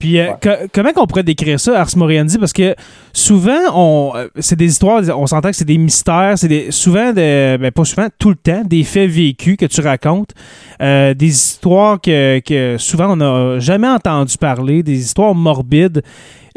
Puis, 0.00 0.18
euh, 0.20 0.30
co- 0.40 0.66
comment 0.72 0.92
qu'on 0.92 1.06
pourrait 1.08 1.22
décrire 1.24 1.58
ça, 1.58 1.80
Ars 1.80 1.96
Moriendi? 1.96 2.38
Parce 2.38 2.52
que 2.52 2.74
souvent, 3.12 3.58
on, 3.74 4.12
euh, 4.16 4.28
c'est 4.38 4.56
des 4.56 4.66
histoires, 4.70 5.02
on 5.18 5.26
s'entend 5.26 5.50
que 5.50 5.56
c'est 5.56 5.64
des 5.64 5.78
mystères, 5.78 6.34
c'est 6.38 6.48
des, 6.48 6.70
souvent, 6.70 7.12
de, 7.12 7.56
ben 7.56 7.70
pas 7.72 7.84
souvent, 7.84 8.06
tout 8.18 8.30
le 8.30 8.36
temps, 8.36 8.62
des 8.64 8.84
faits 8.84 9.10
vécus 9.10 9.56
que 9.56 9.66
tu 9.66 9.80
racontes, 9.80 10.30
euh, 10.80 11.14
des 11.14 11.26
histoires 11.28 12.00
que, 12.00 12.38
que 12.40 12.76
souvent 12.78 13.12
on 13.12 13.16
n'a 13.16 13.58
jamais 13.58 13.88
entendu 13.88 14.38
parler, 14.38 14.82
des 14.84 14.98
histoires 15.00 15.34
morbides. 15.34 16.02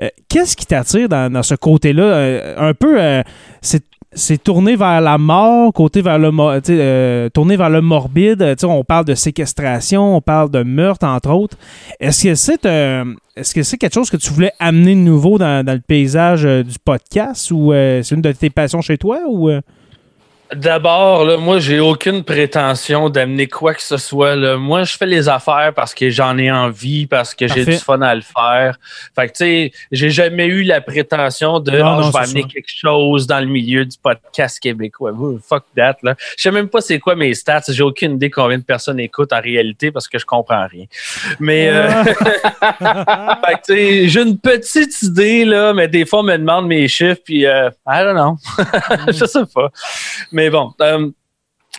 Euh, 0.02 0.10
Qu'est-ce 0.30 0.56
qui 0.56 0.66
t'attire 0.66 1.10
dans, 1.10 1.44
ce 1.44 1.56
côté-là? 1.56 2.04
Euh, 2.04 2.70
un 2.70 2.74
peu, 2.74 3.02
euh, 3.02 3.22
c'est 3.62 3.84
c'est 4.14 4.44
tourné 4.44 4.76
vers 4.76 5.00
la 5.00 5.18
mort, 5.18 5.72
côté 5.72 6.02
vers 6.02 6.20
le 6.20 6.32
euh, 6.70 7.30
tourné 7.30 7.56
vers 7.56 7.70
le 7.70 7.80
morbide. 7.80 8.40
Tu 8.40 8.56
sais, 8.60 8.66
on 8.66 8.84
parle 8.84 9.06
de 9.06 9.16
séquestration, 9.16 10.18
on 10.18 10.20
parle 10.20 10.52
de 10.52 10.64
meurtre, 10.64 11.06
entre 11.06 11.30
autres. 11.30 11.58
Est-ce 11.98 12.24
que 12.24 12.36
c'est 12.36 12.66
est-ce 13.38 13.56
que 13.56 13.64
c'est 13.64 13.78
quelque 13.78 13.94
chose 13.94 14.10
que 14.10 14.18
tu 14.18 14.34
voulais 14.34 14.52
amener 14.60 14.96
de 14.96 15.00
nouveau 15.00 15.38
dans, 15.38 15.66
le 15.66 15.80
paysage 15.80 16.44
du 16.44 16.78
podcast 16.84 17.52
ou 17.52 17.72
c'est 17.72 18.12
une 18.12 18.22
de 18.22 18.34
tes 18.34 18.50
passions 18.50 18.82
chez 18.82 18.98
toi 18.98 19.20
ou? 19.30 19.50
D'abord, 20.54 21.24
là, 21.24 21.38
moi, 21.38 21.60
j'ai 21.60 21.80
aucune 21.80 22.26
prétention 22.26 23.10
d'amener 23.10 23.48
quoi 23.48 23.74
que 23.74 23.82
ce 23.82 23.96
soit. 23.96 24.36
Là. 24.36 24.58
Moi, 24.58 24.84
je 24.84 24.98
fais 24.98 25.06
les 25.06 25.30
affaires 25.30 25.72
parce 25.74 25.94
que 25.94 26.10
j'en 26.10 26.38
ai 26.38 26.52
envie, 26.52 27.08
parce 27.08 27.34
que 27.34 27.48
j'ai 27.48 27.64
du 27.64 27.78
fun 27.78 28.02
à 28.02 28.14
le 28.14 28.22
faire. 28.22 28.78
Fait 29.16 29.28
que, 29.28 29.32
tu 29.32 29.38
sais, 29.38 29.72
j'ai 29.94 30.10
jamais 30.10 30.48
eu 30.48 30.64
la 30.64 30.82
prétention 30.82 31.60
de 31.62 31.72
Non, 31.72 31.86
Ah, 31.86 31.96
non, 32.02 32.04
je 32.04 32.12
vais 32.12 32.20
amener 32.24 32.42
ça. 32.42 32.48
quelque 32.50 32.70
chose 32.70 33.28
dans 33.28 33.40
le 33.40 33.46
milieu 33.46 33.86
du 33.86 33.98
podcast 33.98 34.60
québécois. 34.60 35.14
Fuck 35.48 35.64
that, 35.78 35.98
là. 36.04 36.16
Je 36.38 36.42
sais 36.44 36.52
même 36.52 36.68
pas 36.68 36.82
c'est 36.82 37.00
quoi 37.00 37.16
mes 37.16 37.34
stats. 37.34 37.62
J'ai 37.70 37.84
aucune 37.84 38.16
idée 38.16 38.30
combien 38.30 38.58
de 38.58 38.64
personnes 38.64 39.00
écoutent 39.00 39.32
en 39.32 39.42
réalité 39.42 39.90
parce 39.92 40.10
que 40.10 40.20
je 40.20 40.26
comprends 40.26 40.68
rien. 40.68 40.86
Mais, 41.40 41.70
euh, 41.70 42.04
fait 42.04 42.14
que, 42.14 43.62
tu 43.66 43.74
sais, 43.74 44.08
j'ai 44.10 44.22
une 44.22 44.38
petite 44.38 45.02
idée, 45.02 45.46
là, 45.46 45.74
mais 45.74 45.88
des 45.88 46.06
fois, 46.06 46.20
on 46.20 46.24
me 46.24 46.38
demande 46.38 46.68
mes 46.68 46.90
chiffres, 46.90 47.22
puis 47.24 47.46
euh, 47.46 47.70
I 47.88 48.04
don't 48.04 48.16
know. 48.16 48.38
je 49.08 49.26
sais 49.26 49.46
pas. 49.54 49.70
Mais 50.34 50.41
bon. 50.50 50.72
Euh, 50.82 51.10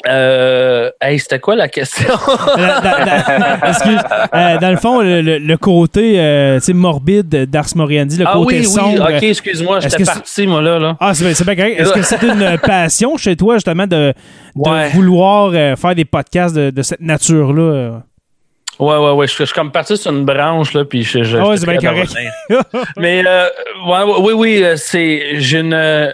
euh, 0.09 0.91
hey, 1.03 1.19
c'était 1.19 1.39
quoi 1.39 1.55
la 1.55 1.69
question? 1.69 2.09
dans, 2.27 2.57
dans- 2.57 3.69
excuse, 3.69 3.99
euh, 4.35 4.59
dans 4.59 4.71
le 4.71 4.77
fond, 4.79 5.01
le, 5.03 5.57
côté 5.57 6.19
euh, 6.19 6.59
morbide 6.73 7.29
d'Ars 7.29 7.67
Moriendi, 7.77 8.17
le 8.17 8.25
ah 8.27 8.33
côté 8.33 8.59
oui, 8.61 8.65
sombre. 8.65 9.07
oui, 9.07 9.17
ok, 9.17 9.23
excuse-moi, 9.23 9.81
j'étais 9.81 10.05
parti, 10.05 10.47
moi, 10.47 10.63
là. 10.63 10.79
là. 10.79 10.97
Ah, 10.99 11.13
c'est 11.15 11.45
bien, 11.45 11.55
correct. 11.57 11.79
Est-ce 11.79 11.93
que 11.93 12.03
c'est 12.03 12.23
une 12.23 12.59
passion 12.63 13.17
chez 13.19 13.37
toi, 13.37 13.57
justement, 13.57 13.87
de, 13.87 14.15
de 14.57 14.71
Ouais. 14.71 14.89
vouloir 14.91 15.53
faire 15.77 15.95
des 15.95 16.07
podcasts 16.07 16.57
de, 16.57 16.71
de 16.71 16.83
cette 16.83 17.01
nature-là? 17.01 18.03
Ouais, 18.79 18.97
ouais, 18.97 19.11
ouais. 19.13 19.27
Je, 19.27 19.37
je 19.37 19.45
suis 19.45 19.55
comme 19.55 19.71
parti 19.71 19.97
sur 19.97 20.11
une 20.11 20.25
branche, 20.25 20.73
là, 20.73 20.85
puis 20.85 21.03
je. 21.03 21.23
je 21.23 21.37
Ah 21.37 21.55
c'est 21.57 21.67
bien 21.67 21.77
correct. 21.79 22.15
Mais, 22.97 23.23
euh, 23.27 23.47
ouais, 23.87 24.15
oui, 24.21 24.33
oui, 24.33 24.65
c'est. 24.77 25.39
Je 25.41 25.59
ne. 25.59 26.13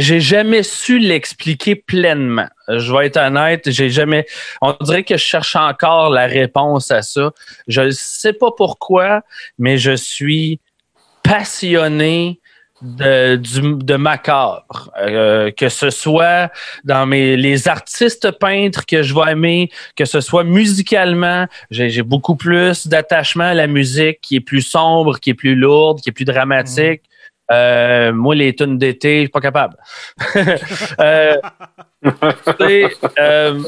J'ai 0.00 0.20
jamais 0.20 0.62
su 0.62 0.98
l'expliquer 0.98 1.76
pleinement. 1.76 2.48
Je 2.68 2.90
vais 2.90 3.06
être 3.06 3.18
honnête, 3.18 3.70
j'ai 3.70 3.90
jamais. 3.90 4.24
On 4.62 4.74
dirait 4.80 5.04
que 5.04 5.18
je 5.18 5.22
cherche 5.22 5.56
encore 5.56 6.08
la 6.08 6.26
réponse 6.26 6.90
à 6.90 7.02
ça. 7.02 7.32
Je 7.68 7.82
ne 7.82 7.90
sais 7.90 8.32
pas 8.32 8.50
pourquoi, 8.56 9.20
mais 9.58 9.76
je 9.76 9.94
suis 9.94 10.58
passionné 11.22 12.40
de, 12.80 13.36
du, 13.36 13.60
de 13.60 13.96
macabre. 13.96 14.90
Euh, 14.96 15.50
que 15.50 15.68
ce 15.68 15.90
soit 15.90 16.50
dans 16.84 17.04
mes 17.04 17.36
les 17.36 17.68
artistes 17.68 18.30
peintres 18.30 18.86
que 18.86 19.02
je 19.02 19.14
vais 19.14 19.32
aimer, 19.32 19.70
que 19.96 20.06
ce 20.06 20.22
soit 20.22 20.44
musicalement, 20.44 21.46
j'ai 21.70 22.02
beaucoup 22.02 22.36
plus 22.36 22.86
d'attachement 22.86 23.44
à 23.44 23.54
la 23.54 23.66
musique 23.66 24.22
qui 24.22 24.36
est 24.36 24.40
plus 24.40 24.62
sombre, 24.62 25.18
qui 25.18 25.28
est 25.28 25.34
plus 25.34 25.54
lourde, 25.54 26.00
qui 26.00 26.08
est 26.08 26.12
plus 26.12 26.24
dramatique. 26.24 27.02
Euh, 27.50 28.12
moi, 28.12 28.34
les 28.34 28.54
tunes 28.54 28.78
d'été, 28.78 29.16
je 29.16 29.20
suis 29.22 29.28
pas 29.28 29.40
capable. 29.40 29.76
Euh, 31.00 31.36
euh, 33.18 33.62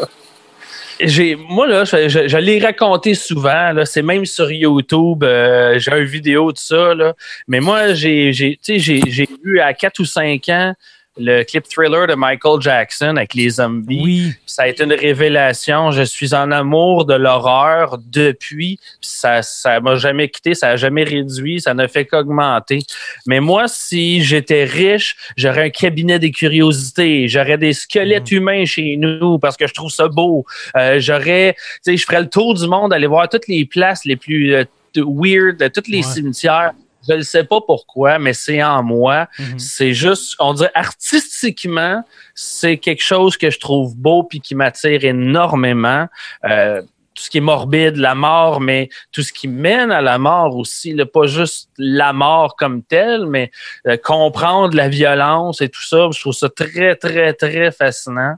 j'ai, 1.01 1.37
moi, 1.37 1.67
là, 1.67 1.85
je, 1.85 2.37
l'ai 2.39 2.59
raconté 2.59 3.15
souvent. 3.15 3.73
Là, 3.73 3.85
c'est 3.85 4.03
même 4.03 4.25
sur 4.25 4.51
YouTube. 4.51 5.25
euh, 5.25 5.79
j'ai 5.79 5.93
une 5.93 6.05
vidéo 6.05 6.53
de 6.53 6.59
ça. 6.59 6.95
Là. 6.95 7.15
Mais 7.49 7.61
moi, 7.61 7.95
j'ai, 7.95 8.33
j'ai, 8.33 8.59
j'ai, 8.67 8.79
j'ai 9.07 9.29
vu 9.45 9.61
à 9.61 9.75
4 9.75 9.99
ou 10.01 10.05
5 10.05 10.49
ans 10.49 10.75
le 11.19 11.43
clip 11.43 11.65
thriller 11.69 12.07
de 12.07 12.15
Michael 12.15 12.61
Jackson 12.61 13.17
avec 13.17 13.35
les 13.35 13.51
zombies. 13.51 14.01
Oui. 14.03 14.33
Ça 14.47 14.63
a 14.63 14.69
été 14.69 14.85
une 14.85 14.95
révélation. 14.95 15.91
Je 15.91 16.03
suis 16.03 16.35
en 16.35 16.51
amour 16.51 17.05
de 17.05 17.15
l'horreur 17.15 17.99
depuis. 18.07 18.77
Puis 18.77 19.11
Ça 19.11 19.43
ça 19.43 19.79
m'a 19.81 19.97
jamais 19.97 20.29
quitté, 20.29 20.55
ça 20.55 20.69
a 20.71 20.77
jamais 20.77 21.05
réduit, 21.05 21.61
ça 21.61 21.75
ne 21.75 21.87
fait 21.87 22.07
qu'augmenter. 22.07 22.81
Mais 23.27 23.41
moi, 23.41 23.69
si 23.69 24.23
j'étais 24.23 24.65
riche, 24.65 25.17
j'aurais 25.37 25.65
un 25.65 25.71
cabinet 25.71 26.19
des 26.19 26.31
curiosités, 26.31 27.29
j'aurais 27.29 27.59
des 27.59 27.73
squelettes 27.75 28.31
humains 28.31 28.65
chez 28.65 28.97
nous 28.97 29.39
parce 29.39 29.57
que 29.57 29.67
je 29.67 29.75
trouve 29.75 29.91
ça 29.91 30.09
beau. 30.09 30.47
Euh, 30.77 30.99
j'aurais, 30.99 31.55
tu 31.59 31.93
sais, 31.93 31.97
je 31.97 32.05
ferais 32.07 32.21
le 32.23 32.29
tour 32.29 32.55
du 32.55 32.67
monde, 32.67 32.93
aller 32.93 33.07
voir 33.07 33.29
toutes 33.29 33.49
les 33.49 33.65
places 33.67 34.05
les 34.05 34.17
plus 34.17 34.55
euh, 34.55 34.65
weird, 34.97 35.59
de 35.59 35.69
tous 35.69 35.89
les 35.91 35.99
Ouais. 35.99 36.03
cimetières. 36.03 36.73
Je 37.09 37.15
ne 37.15 37.23
sais 37.23 37.45
pas 37.45 37.61
pourquoi, 37.61 38.19
mais 38.19 38.33
c'est 38.33 38.63
en 38.63 38.83
moi. 38.83 39.29
Mhm. 39.39 39.59
C'est 39.59 39.93
juste, 39.93 40.37
on 40.39 40.55
dirait 40.55 40.71
artistiquement, 40.75 42.05
c'est 42.35 42.79
quelque 42.79 43.03
chose 43.03 43.37
que 43.37 43.51
je 43.51 43.59
trouve 43.59 43.97
beau 43.97 44.23
puis 44.23 44.41
qui 44.41 44.55
m'attire 44.55 45.05
énormément. 45.05 46.09
Euh, 46.45 46.83
tout 47.15 47.23
ce 47.25 47.31
qui 47.31 47.39
est 47.39 47.43
morbide, 47.43 47.97
la 47.97 48.15
mort, 48.15 48.61
mais 48.61 48.89
tout 49.13 49.23
ce 49.23 49.33
qui 49.33 49.47
mène 49.47 49.91
à 49.91 50.01
la 50.01 50.19
mort 50.19 50.57
aussi, 50.57 50.95
là, 50.95 51.05
pas 51.05 51.27
juste 51.27 51.69
la 51.77 52.13
mort 52.13 52.57
comme 52.57 52.83
telle, 52.83 53.27
mais 53.27 53.51
euh, 53.87 53.97
comprendre 53.97 54.75
la 54.75 54.89
violence 54.89 55.61
et 55.61 55.69
tout 55.69 55.83
ça, 55.83 56.09
je 56.13 56.21
trouve 56.21 56.33
ça 56.33 56.49
très, 56.49 56.97
très, 56.97 57.35
très 57.35 57.71
fascinant. 57.71 58.37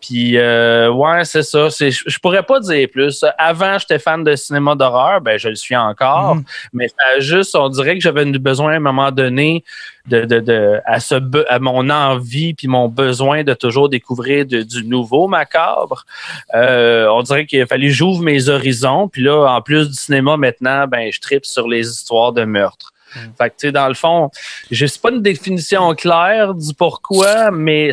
Puis, 0.00 0.38
euh, 0.38 0.90
ouais, 0.90 1.24
c'est 1.24 1.42
ça. 1.42 1.70
C'est, 1.70 1.90
je, 1.90 2.18
pourrais 2.20 2.44
pas 2.44 2.60
dire 2.60 2.88
plus. 2.90 3.24
Avant, 3.36 3.78
j'étais 3.78 3.98
fan 3.98 4.22
de 4.22 4.36
cinéma 4.36 4.76
d'horreur, 4.76 5.20
ben 5.20 5.38
je 5.38 5.48
le 5.48 5.56
suis 5.56 5.74
encore, 5.76 6.36
Mhm. 6.36 6.44
mais 6.72 6.86
juste, 7.18 7.56
on 7.56 7.68
dirait 7.68 7.94
que 7.96 8.00
j'avais 8.00 8.24
besoin 8.24 8.74
à 8.74 8.76
un 8.76 8.80
moment 8.80 9.10
donné 9.10 9.64
de, 10.06 10.24
de, 10.24 10.38
de 10.38 10.80
à, 10.86 11.00
ce, 11.00 11.16
à 11.48 11.58
mon 11.58 11.90
envie 11.90 12.54
puis 12.54 12.68
mon 12.68 12.88
besoin 12.88 13.42
de 13.42 13.54
toujours 13.54 13.88
découvrir 13.88 14.46
de- 14.46 14.62
du 14.62 14.84
nouveau 14.84 15.26
macabre. 15.26 16.06
Euh, 16.54 17.08
on 17.08 17.22
dirait 17.22 17.44
qu'il 17.46 17.60
a 17.60 17.66
fallu 17.66 17.88
que 17.88 17.94
j'ouvre 17.94 18.22
mes 18.22 18.48
horizons. 18.48 19.08
Puis 19.08 19.22
là, 19.22 19.46
en 19.52 19.60
plus 19.62 19.88
du 19.88 19.94
cinéma 19.94 20.36
maintenant, 20.36 20.86
ben 20.86 21.10
je 21.12 21.20
tripe 21.20 21.44
sur 21.44 21.66
les 21.66 21.86
histoires 21.88 22.32
de 22.32 22.44
meurtre. 22.44 22.92
Fait 23.38 23.48
que, 23.50 23.54
tu 23.58 23.66
sais, 23.66 23.72
dans 23.72 23.88
le 23.88 23.94
fond, 23.94 24.30
je 24.70 24.84
sais 24.86 24.98
pas 25.00 25.10
une 25.10 25.22
définition 25.22 25.94
claire 25.94 26.54
du 26.54 26.72
pourquoi, 26.74 27.50
mais 27.50 27.90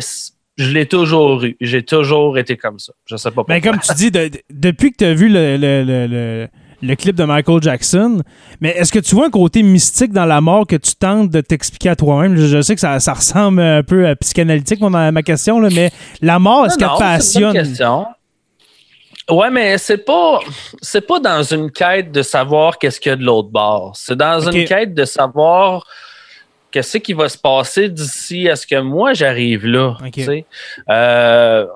je 0.56 0.70
l'ai 0.70 0.86
toujours 0.86 1.42
eu. 1.44 1.56
J'ai 1.60 1.84
toujours 1.84 2.38
été 2.38 2.56
comme 2.56 2.78
ça. 2.78 2.92
Je 3.06 3.16
sais 3.16 3.30
pas 3.30 3.36
pourquoi. 3.36 3.54
Ben, 3.54 3.60
comme 3.62 3.78
tu 3.80 3.92
dis, 3.94 4.10
de- 4.10 4.28
de- 4.28 4.40
depuis 4.50 4.92
que 4.92 4.96
tu 4.98 5.04
as 5.04 5.14
vu 5.14 5.28
le, 5.28 5.56
le- 5.56 5.82
le- 5.84 6.48
le- 6.82 6.94
clip 6.96 7.14
de 7.16 7.24
Michael 7.24 7.62
Jackson, 7.62 8.22
mais 8.60 8.70
est-ce 8.70 8.92
que 8.92 8.98
tu 8.98 9.14
vois 9.14 9.26
un 9.26 9.30
côté 9.30 9.62
mystique 9.62 10.12
dans 10.12 10.24
la 10.24 10.40
mort 10.40 10.66
que 10.66 10.76
tu 10.76 10.94
tentes 10.94 11.30
de 11.30 11.40
t'expliquer 11.40 11.90
à 11.90 11.96
toi-même? 11.96 12.36
Je, 12.36 12.46
je 12.46 12.60
sais 12.62 12.74
que 12.74 12.80
ça, 12.80 13.00
ça 13.00 13.14
ressemble 13.14 13.60
un 13.60 13.82
peu 13.82 14.06
à 14.06 14.16
psychanalytique, 14.16 14.80
ma, 14.80 15.10
ma 15.12 15.22
question, 15.22 15.58
là, 15.60 15.68
mais 15.74 15.90
la 16.22 16.38
mort, 16.38 16.66
est-ce 16.66 16.78
qu'elle 16.78 16.88
c'est 16.88 16.92
une 16.94 16.98
bonne 16.98 17.52
passionne? 17.52 17.52
question. 17.52 18.06
Ouais, 19.28 19.50
mais 19.50 19.76
c'est 19.78 20.04
pas 20.04 20.38
c'est 20.80 21.04
pas 21.04 21.18
dans 21.18 21.42
une 21.42 21.70
quête 21.72 22.12
de 22.12 22.22
savoir 22.22 22.78
qu'est-ce 22.78 23.00
qu'il 23.00 23.10
y 23.10 23.12
a 23.12 23.16
de 23.16 23.24
l'autre 23.24 23.48
bord. 23.48 23.92
C'est 23.96 24.14
dans 24.16 24.38
une 24.48 24.64
quête 24.66 24.94
de 24.94 25.04
savoir 25.04 25.84
qu'est-ce 26.76 26.98
qui 26.98 27.14
va 27.14 27.30
se 27.30 27.38
passer 27.38 27.88
d'ici 27.88 28.50
à 28.50 28.56
ce 28.56 28.66
que 28.66 28.78
moi 28.78 29.14
j'arrive 29.14 29.66
là. 29.66 29.96
Euh, 30.90 31.66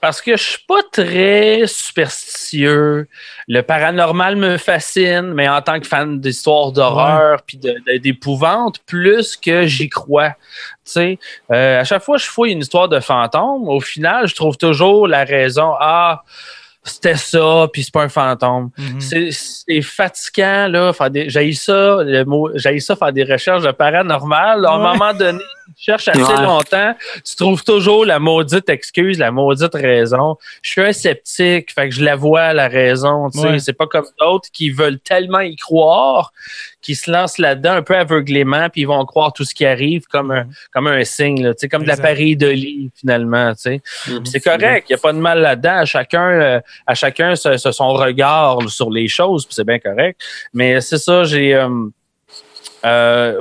parce 0.00 0.22
que 0.22 0.38
je 0.38 0.42
suis 0.42 0.64
pas 0.66 0.80
très 0.90 1.64
superstitieux. 1.66 3.08
Le 3.46 3.60
paranormal 3.60 4.36
me 4.36 4.56
fascine, 4.56 5.34
mais 5.34 5.50
en 5.50 5.60
tant 5.60 5.78
que 5.78 5.86
fan 5.86 6.18
d'histoires 6.18 6.72
d'horreur 6.72 7.42
puis 7.46 7.60
d'épouvante, 7.98 8.78
plus 8.86 9.36
que 9.36 9.66
j'y 9.66 9.90
crois. 9.90 10.34
Euh, 10.96 11.16
à 11.50 11.84
chaque 11.84 12.02
fois 12.02 12.16
que 12.16 12.22
je 12.22 12.28
fouille 12.30 12.52
une 12.52 12.60
histoire 12.60 12.88
de 12.88 13.00
fantôme, 13.00 13.68
au 13.68 13.80
final, 13.80 14.26
je 14.26 14.34
trouve 14.34 14.56
toujours 14.56 15.06
la 15.06 15.24
raison. 15.24 15.74
Ah, 15.78 16.22
c'était 16.82 17.16
ça, 17.16 17.68
puis 17.72 17.82
c'est 17.84 17.92
pas 17.92 18.04
un 18.04 18.08
fantôme. 18.08 18.70
Mhm. 18.78 19.00
C'est- 19.00 19.30
C'est 19.32 19.82
fatigant, 19.82 20.66
là. 20.68 20.92
Faire 20.92 21.10
des, 21.10 21.28
j'haïs 21.30 21.54
ça, 21.54 21.98
le 22.02 22.24
mot, 22.24 22.50
j'haïs 22.54 22.80
ça 22.80 22.96
faire 22.96 23.12
des 23.12 23.22
recherches 23.24 23.62
de 23.62 23.70
paranormal. 23.70 24.64
À 24.64 24.70
un 24.72 24.82
Ouais. 24.82 24.98
moment 24.98 25.12
donné, 25.14 25.38
tu 25.76 25.84
cherches 25.84 26.08
assez 26.08 26.20
Ouais. 26.20 26.42
longtemps, 26.42 26.94
tu 27.24 27.36
trouves 27.36 27.62
toujours 27.62 28.04
la 28.04 28.18
maudite 28.18 28.68
excuse, 28.68 29.18
la 29.18 29.30
maudite 29.30 29.74
raison. 29.74 30.36
Je 30.62 30.70
suis 30.70 30.80
un 30.80 30.92
sceptique, 30.92 31.72
fait 31.72 31.88
que 31.90 31.94
je 31.94 32.02
la 32.04 32.16
vois, 32.16 32.52
la 32.52 32.66
raison. 32.68 33.28
tu 33.30 33.38
sais. 33.40 33.48
Ouais. 33.48 33.58
C'est 33.60 33.74
pas 33.74 33.86
comme 33.86 34.06
d'autres 34.18 34.48
qui 34.52 34.70
veulent 34.70 34.98
tellement 34.98 35.40
y 35.40 35.54
croire 35.56 36.32
qui 36.82 36.94
se 36.94 37.10
lancent 37.10 37.38
là-dedans 37.38 37.72
un 37.72 37.82
peu 37.82 37.96
aveuglément, 37.96 38.68
puis 38.70 38.82
ils 38.82 38.86
vont 38.86 39.04
croire 39.04 39.32
tout 39.32 39.44
ce 39.44 39.54
qui 39.54 39.66
arrive 39.66 40.04
comme 40.06 40.30
un, 40.30 40.46
comme 40.72 40.86
un 40.86 41.04
signe, 41.04 41.42
là, 41.42 41.52
comme 41.70 41.82
de 41.82 41.90
Exact. 41.90 42.02
l'appareil 42.02 42.36
de 42.36 42.48
lit, 42.48 42.90
finalement. 42.94 43.52
Mhm. 43.66 43.78
Puis 44.04 44.20
C'est 44.30 44.40
correct, 44.40 44.86
il 44.88 44.92
n'y 44.92 44.94
a 44.94 44.98
pas 44.98 45.12
de 45.12 45.18
mal 45.18 45.40
là-dedans. 45.40 45.76
À 45.78 45.84
chacun, 45.84 46.28
euh, 46.30 46.60
à 46.86 46.94
chacun 46.94 47.36
ce- 47.36 47.56
ce- 47.56 47.72
son 47.72 47.88
regard 47.92 48.58
sur 48.70 48.90
les 48.90 49.08
choses, 49.08 49.44
puis 49.46 49.54
c'est 49.54 49.64
bien 49.66 49.78
correct. 49.78 50.20
Mais 50.54 50.80
c'est 50.80 50.98
ça, 50.98 51.24
j'ai. 51.24 51.54
euh, 51.54 51.68
euh, 52.84 53.36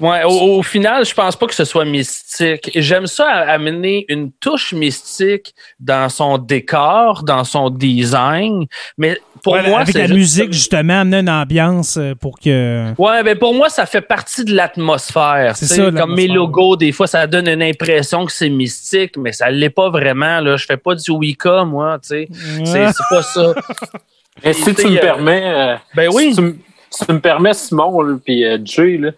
ouais, 0.00 0.22
au, 0.24 0.58
au 0.58 0.62
final, 0.62 1.04
je 1.04 1.14
pense 1.14 1.34
pas 1.36 1.46
que 1.46 1.54
ce 1.54 1.64
soit 1.64 1.84
mystique. 1.84 2.70
J'aime 2.74 3.06
ça 3.06 3.26
amener 3.28 4.04
une 4.08 4.30
touche 4.32 4.72
mystique 4.72 5.54
dans 5.80 6.08
son 6.08 6.38
décor, 6.38 7.22
dans 7.24 7.44
son 7.44 7.70
design. 7.70 8.66
Mais 8.96 9.18
pour 9.42 9.52
Ouais, 9.54 9.68
moi, 9.68 9.80
avec 9.80 9.92
c'est 9.94 10.06
la 10.08 10.14
musique, 10.14 10.52
justement, 10.52 11.00
amener 11.00 11.18
une 11.18 11.30
ambiance 11.30 11.96
euh, 11.96 12.14
pour 12.14 12.38
que. 12.38 12.92
Ouais, 12.98 13.22
ben 13.22 13.38
pour 13.38 13.54
moi, 13.54 13.68
ça 13.68 13.86
fait 13.86 14.00
partie 14.00 14.44
de 14.44 14.54
l'atmosphère. 14.54 15.56
C'est 15.56 15.66
ça, 15.66 15.90
Comme 15.90 16.14
mes 16.14 16.26
logos, 16.28 16.76
des 16.76 16.92
fois, 16.92 17.06
ça 17.06 17.26
donne 17.26 17.48
une 17.48 17.62
impression 17.62 18.24
que 18.26 18.32
c'est 18.32 18.48
mystique, 18.48 19.16
mais 19.16 19.32
ça 19.32 19.50
l'est 19.50 19.70
pas 19.70 19.90
vraiment. 19.90 20.40
Là. 20.40 20.56
Je 20.56 20.64
fais 20.66 20.76
pas 20.76 20.94
du 20.94 21.10
Wicca, 21.10 21.64
moi. 21.64 21.98
tu 22.02 22.08
sais. 22.08 22.28
C'est 22.64 22.86
c'est 22.88 23.04
pas 23.10 23.22
ça. 23.22 23.54
Mais 24.44 24.52
si 24.52 24.72
tu 24.72 24.86
me 24.86 24.96
euh, 24.96 25.00
permets, 25.00 25.42
euh, 25.44 25.74
Ben 25.96 26.08
oui. 26.12 26.30
si, 26.30 26.36
tu, 26.36 26.42
me- 26.42 26.56
si 26.90 27.04
tu 27.06 27.12
me 27.12 27.18
permets, 27.18 27.54
Simon, 27.54 28.20
puis 28.24 28.44
euh, 28.44 28.56
Jay, 28.64 28.96
là, 28.96 29.10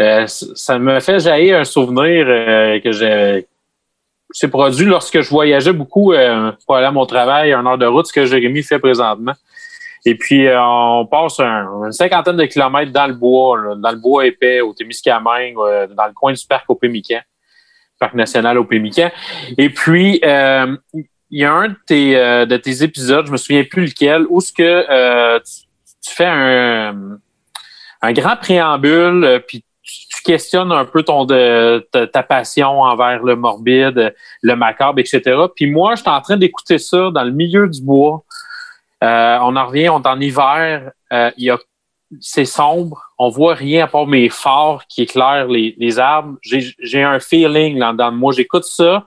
euh, 0.00 0.24
ça 0.28 0.78
me 0.78 1.00
fait 1.00 1.18
jaillir 1.18 1.58
un 1.58 1.64
souvenir 1.64 2.24
euh, 2.28 2.78
que 2.78 2.92
j'ai 2.92 3.44
s'est 4.30 4.46
produit 4.48 4.84
lorsque 4.84 5.20
je 5.22 5.28
voyageais 5.30 5.72
beaucoup 5.72 6.12
euh, 6.12 6.52
pour 6.66 6.76
aller 6.76 6.86
à 6.86 6.90
mon 6.92 7.06
travail, 7.06 7.52
une 7.52 7.66
heure 7.66 7.78
de 7.78 7.86
route, 7.86 8.06
ce 8.06 8.12
que 8.12 8.24
Jérémy 8.26 8.62
fait 8.62 8.78
présentement. 8.78 9.32
Et 10.08 10.14
puis, 10.14 10.46
euh, 10.46 10.58
on 10.58 11.04
passe 11.04 11.38
un- 11.38 11.84
une 11.84 11.92
cinquantaine 11.92 12.38
de 12.38 12.46
kilomètres 12.46 12.92
dans 12.92 13.06
le 13.06 13.12
bois, 13.12 13.76
dans 13.76 13.90
le 13.90 13.98
bois 13.98 14.24
épais, 14.24 14.62
au 14.62 14.72
Témiscamingue, 14.72 15.56
euh, 15.58 15.86
dans 15.88 16.06
le 16.06 16.14
coin 16.14 16.32
du 16.32 16.46
parc 16.46 16.64
au 16.70 16.76
Pémican, 16.76 17.20
parc 18.00 18.14
national 18.14 18.56
au 18.56 18.64
Pémican. 18.64 19.10
Et 19.58 19.68
puis, 19.68 20.18
euh, 20.24 20.74
il 20.94 21.40
y 21.40 21.44
a 21.44 21.52
un 21.52 21.68
de 21.68 21.76
tes, 21.86 22.14
de 22.14 22.56
tes 22.56 22.82
épisodes, 22.82 23.26
je 23.26 23.32
me 23.32 23.36
souviens 23.36 23.64
plus 23.64 23.84
lequel, 23.84 24.24
où 24.30 24.40
ce 24.40 24.50
que 24.50 25.38
tu, 25.40 26.14
fais 26.14 26.24
un, 26.24 27.18
grand 28.14 28.36
préambule, 28.36 29.42
puis 29.46 29.62
tu, 29.82 30.22
questionnes 30.24 30.72
un 30.72 30.86
peu 30.86 31.02
ton 31.02 31.26
ta, 31.26 32.22
passion 32.22 32.80
envers 32.80 33.22
le 33.22 33.36
morbide, 33.36 34.14
le 34.40 34.56
macabre, 34.56 35.00
etc. 35.00 35.20
Puis 35.54 35.70
moi, 35.70 35.96
j'étais 35.96 36.08
en 36.08 36.22
train 36.22 36.38
d'écouter 36.38 36.78
ça 36.78 37.10
dans 37.10 37.24
le 37.24 37.32
milieu 37.32 37.68
du 37.68 37.82
bois. 37.82 38.24
Euh, 39.04 39.38
on 39.42 39.56
en 39.56 39.66
revient, 39.66 39.88
on 39.88 40.02
est 40.02 40.08
en 40.08 40.20
hiver. 40.20 40.92
Euh, 41.12 41.30
c'est 42.20 42.44
sombre. 42.44 43.02
On 43.18 43.28
voit 43.28 43.54
rien 43.54 43.84
à 43.84 43.86
part 43.86 44.06
mes 44.06 44.28
phares 44.28 44.86
qui 44.88 45.02
éclairent 45.02 45.48
les, 45.48 45.74
les 45.78 45.98
arbres. 45.98 46.36
J'ai, 46.42 47.02
un 47.02 47.20
feeling 47.20 47.78
là, 47.78 47.92
dans 47.92 48.12
moi. 48.12 48.32
J'écoute 48.32 48.64
ça. 48.64 49.06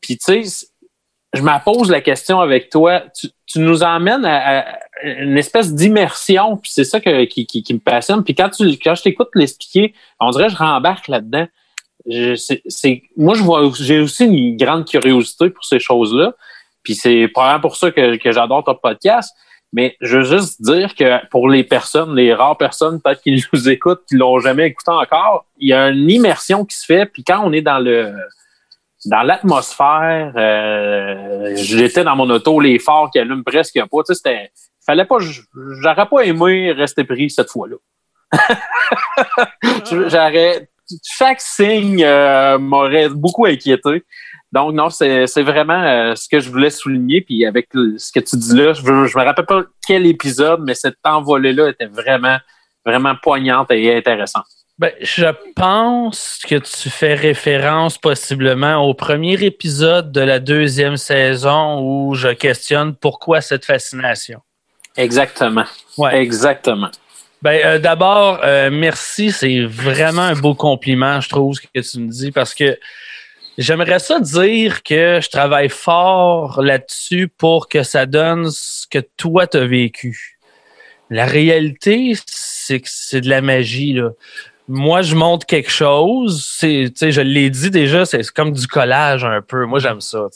Puis 0.00 0.18
tu 0.18 0.44
sais, 0.44 0.66
je 1.32 1.40
me 1.40 1.64
pose 1.64 1.90
la 1.90 2.00
question 2.00 2.40
avec 2.40 2.68
toi. 2.68 3.04
Tu, 3.18 3.28
tu 3.46 3.60
nous 3.60 3.82
emmènes 3.82 4.24
à, 4.24 4.60
à 4.60 4.64
une 5.04 5.38
espèce 5.38 5.72
d'immersion. 5.72 6.56
Puis 6.56 6.72
c'est 6.74 6.84
ça 6.84 7.00
qui, 7.00 7.46
qui, 7.46 7.62
qui 7.62 7.74
me 7.74 7.78
passionne. 7.78 8.24
Puis 8.24 8.34
quand 8.34 8.50
tu, 8.50 8.64
quand 8.78 8.94
je 8.94 9.02
t'écoute 9.02 9.28
l'expliquer, 9.34 9.94
on 10.20 10.30
dirait 10.30 10.46
que 10.46 10.52
je 10.52 10.58
rembarque 10.58 11.08
là-dedans. 11.08 11.46
C'est, 12.36 13.02
moi, 13.16 13.34
je 13.34 13.42
vois, 13.42 13.70
j'ai 13.78 14.00
aussi 14.00 14.24
une 14.24 14.56
grande 14.56 14.86
curiosité 14.86 15.50
pour 15.50 15.64
ces 15.64 15.78
choses-là. 15.78 16.34
Puis 16.82 16.94
c'est 16.94 17.28
probablement 17.28 17.60
pour 17.60 17.76
ça 17.76 17.90
que, 17.90 18.18
j'adore 18.24 18.64
ton 18.64 18.74
podcast. 18.74 19.34
Mais 19.74 19.96
je 20.02 20.18
veux 20.18 20.38
juste 20.38 20.60
dire 20.60 20.94
que 20.94 21.26
pour 21.28 21.48
les 21.48 21.64
personnes, 21.64 22.14
les 22.14 22.34
rares 22.34 22.58
personnes 22.58 23.00
peut-être 23.00 23.22
qui 23.22 23.42
nous 23.52 23.68
écoutent, 23.68 24.02
qui 24.06 24.16
l'ont 24.16 24.38
jamais 24.38 24.66
écouté 24.66 24.90
encore, 24.90 25.46
il 25.58 25.68
y 25.68 25.72
a 25.72 25.88
une 25.88 26.10
immersion 26.10 26.64
qui 26.64 26.76
se 26.76 26.84
fait. 26.84 27.06
Puis 27.06 27.24
quand 27.24 27.42
on 27.44 27.52
est 27.52 27.62
dans 27.62 27.78
le 27.78 28.12
dans 29.06 29.22
l'atmosphère, 29.22 30.32
euh, 30.36 31.52
j'étais 31.56 32.04
dans 32.04 32.14
mon 32.14 32.30
auto, 32.30 32.60
les 32.60 32.78
phares 32.78 33.10
qui 33.10 33.18
allument 33.18 33.42
presque 33.42 33.74
pas. 33.74 34.02
Tu 34.06 34.14
sais. 34.14 34.52
Fallait 34.84 35.04
pas. 35.04 35.16
J'aurais 35.82 36.06
pas 36.06 36.20
aimé 36.24 36.72
rester 36.72 37.04
pris 37.04 37.30
cette 37.30 37.50
fois-là. 37.50 37.76
J'aurais. 39.90 40.68
Chaque 41.16 41.40
signe 41.40 42.04
euh, 42.04 42.58
m'aurait 42.58 43.08
beaucoup 43.08 43.46
inquiété. 43.46 44.04
Donc, 44.52 44.74
non, 44.74 44.90
c'est 44.90 45.26
vraiment 45.42 45.82
euh, 45.82 46.14
ce 46.14 46.28
que 46.28 46.38
je 46.38 46.50
voulais 46.50 46.70
souligner. 46.70 47.22
Puis 47.22 47.46
avec 47.46 47.68
le- 47.72 47.96
ce 47.98 48.12
que 48.12 48.20
tu 48.20 48.36
dis 48.36 48.54
là, 48.56 48.72
je, 48.74 48.82
veux- 48.82 49.06
je 49.06 49.16
me 49.18 49.24
rappelle 49.24 49.46
pas 49.46 49.62
quel 49.86 50.06
épisode, 50.06 50.60
mais 50.64 50.74
cette 50.74 50.98
envolée-là 51.04 51.70
était 51.70 51.86
vraiment, 51.86 52.36
vraiment 52.84 53.14
poignante 53.22 53.70
et 53.70 53.96
intéressante. 53.96 54.44
Ben, 54.78 54.90
je 55.00 55.26
pense 55.54 56.40
que 56.48 56.56
tu 56.56 56.90
fais 56.90 57.14
référence 57.14 57.98
possiblement 57.98 58.76
au 58.88 58.94
premier 58.94 59.34
épisode 59.42 60.10
de 60.12 60.20
la 60.20 60.38
deuxième 60.40 60.96
saison 60.96 61.80
où 61.80 62.14
je 62.14 62.28
questionne 62.28 62.94
pourquoi 62.94 63.40
cette 63.40 63.64
fascination. 63.64 64.40
Exactement. 64.96 65.64
Ouais. 65.98 66.18
Exactement. 66.20 66.90
Ben, 67.42 67.60
euh, 67.64 67.78
d'abord, 67.78 68.40
euh, 68.44 68.70
merci. 68.72 69.30
C'est 69.32 69.64
vraiment 69.64 70.22
un 70.22 70.34
beau 70.34 70.54
compliment, 70.54 71.20
je 71.20 71.28
trouve, 71.28 71.54
ce 71.54 71.60
que 71.60 71.80
tu 71.80 72.00
me 72.00 72.08
dis, 72.08 72.30
parce 72.30 72.54
que 72.54 72.78
j'aimerais 73.58 73.98
ça 73.98 74.20
dire 74.20 74.82
que 74.82 75.20
je 75.22 75.28
travaille 75.30 75.68
fort 75.68 76.62
là-dessus 76.62 77.28
pour 77.28 77.68
que 77.68 77.82
ça 77.82 78.06
donne 78.06 78.50
ce 78.50 78.86
que 78.86 78.98
toi 79.16 79.46
t'as 79.46 79.64
vécu. 79.66 80.38
La 81.10 81.26
réalité, 81.26 82.14
c'est 82.26 82.80
que 82.80 82.88
c'est 82.90 83.20
de 83.20 83.28
la 83.28 83.42
magie, 83.42 83.92
là. 83.92 84.10
Moi, 84.68 85.02
je 85.02 85.16
montre 85.16 85.44
quelque 85.44 85.70
chose. 85.70 86.56
Je 86.62 87.20
l'ai 87.20 87.50
dit 87.50 87.70
déjà, 87.70 88.06
c'est 88.06 88.26
comme 88.30 88.52
du 88.52 88.66
collage 88.66 89.24
un 89.24 89.42
peu. 89.42 89.66
Moi, 89.66 89.80
j'aime 89.80 90.00
ça. 90.00 90.28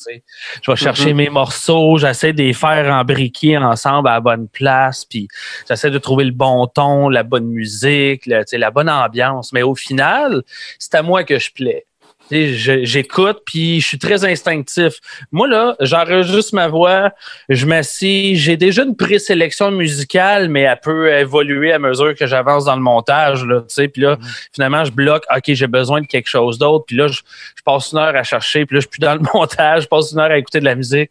Je 0.63 0.71
vais 0.71 0.77
chercher 0.77 1.15
mes 1.15 1.31
morceaux, 1.31 1.97
j'essaie 1.97 2.33
de 2.33 2.43
les 2.43 2.53
faire 2.53 2.93
embriquer 2.93 3.57
ensemble 3.57 4.09
à 4.09 4.15
la 4.15 4.21
bonne 4.21 4.49
place, 4.49 5.05
puis 5.07 5.29
j'essaie 5.69 5.91
de 5.91 5.99
trouver 5.99 6.25
le 6.25 6.33
bon 6.33 6.67
ton, 6.67 7.09
la 7.09 7.23
bonne 7.23 7.47
musique, 7.47 8.27
le- 8.27 8.45
la 8.59 8.71
bonne 8.71 8.91
ambiance. 8.91 9.53
Mais 9.53 9.63
au 9.63 9.77
final, 9.77 10.43
c'est 10.79 10.97
à 10.97 11.03
moi 11.03 11.23
que 11.25 11.39
je 11.39 11.51
plais. 11.53 11.87
J'écoute, 12.31 13.43
puis 13.47 13.81
je 13.81 13.87
suis 13.87 13.99
très 13.99 14.25
instinctif. 14.25 14.95
Moi, 15.31 15.47
là, 15.47 15.77
j'enregistre 15.81 16.55
ma 16.55 16.67
voix, 16.67 17.13
je 17.49 17.67
m'assis. 17.67 18.37
J'ai 18.37 18.57
déjà 18.57 18.83
une 18.83 18.97
présélection 18.97 19.71
musicale, 19.71 20.49
mais 20.49 20.63
elle 20.63 20.81
peut 20.83 21.13
évoluer 21.13 21.73
à 21.73 21.79
mesure 21.79 22.15
que 22.17 22.27
j'avance 22.27 22.65
dans 22.65 22.75
le 22.75 22.83
montage. 22.83 23.45
Là, 23.45 23.61
tu 23.61 23.75
sais. 23.75 23.89
puis 23.89 24.03
là, 24.03 24.19
finalement, 24.53 24.85
je 24.85 24.91
bloque, 24.91 25.25
OK, 25.35 25.45
j'ai 25.47 25.67
besoin 25.69 26.01
de 26.01 26.07
quelque 26.07 26.29
chose 26.29 26.59
d'autre. 26.59 26.85
Puis 26.87 26.97
là, 26.97 27.07
je, 27.07 27.21
je 27.55 27.63
passe 27.65 27.93
une 27.93 27.99
heure 27.99 28.17
à 28.17 28.25
chercher, 28.25 28.67
puis 28.67 28.75
là, 28.75 28.81
je 28.81 28.87
suis 28.87 28.91
plus 28.91 29.01
dans 29.01 29.15
le 29.15 29.21
montage, 29.35 29.85
je 29.85 29.89
passe 29.89 30.11
une 30.13 30.19
heure 30.19 30.31
à 30.31 30.39
écouter 30.39 30.59
de 30.61 30.65
la 30.65 30.75
musique. 30.75 31.11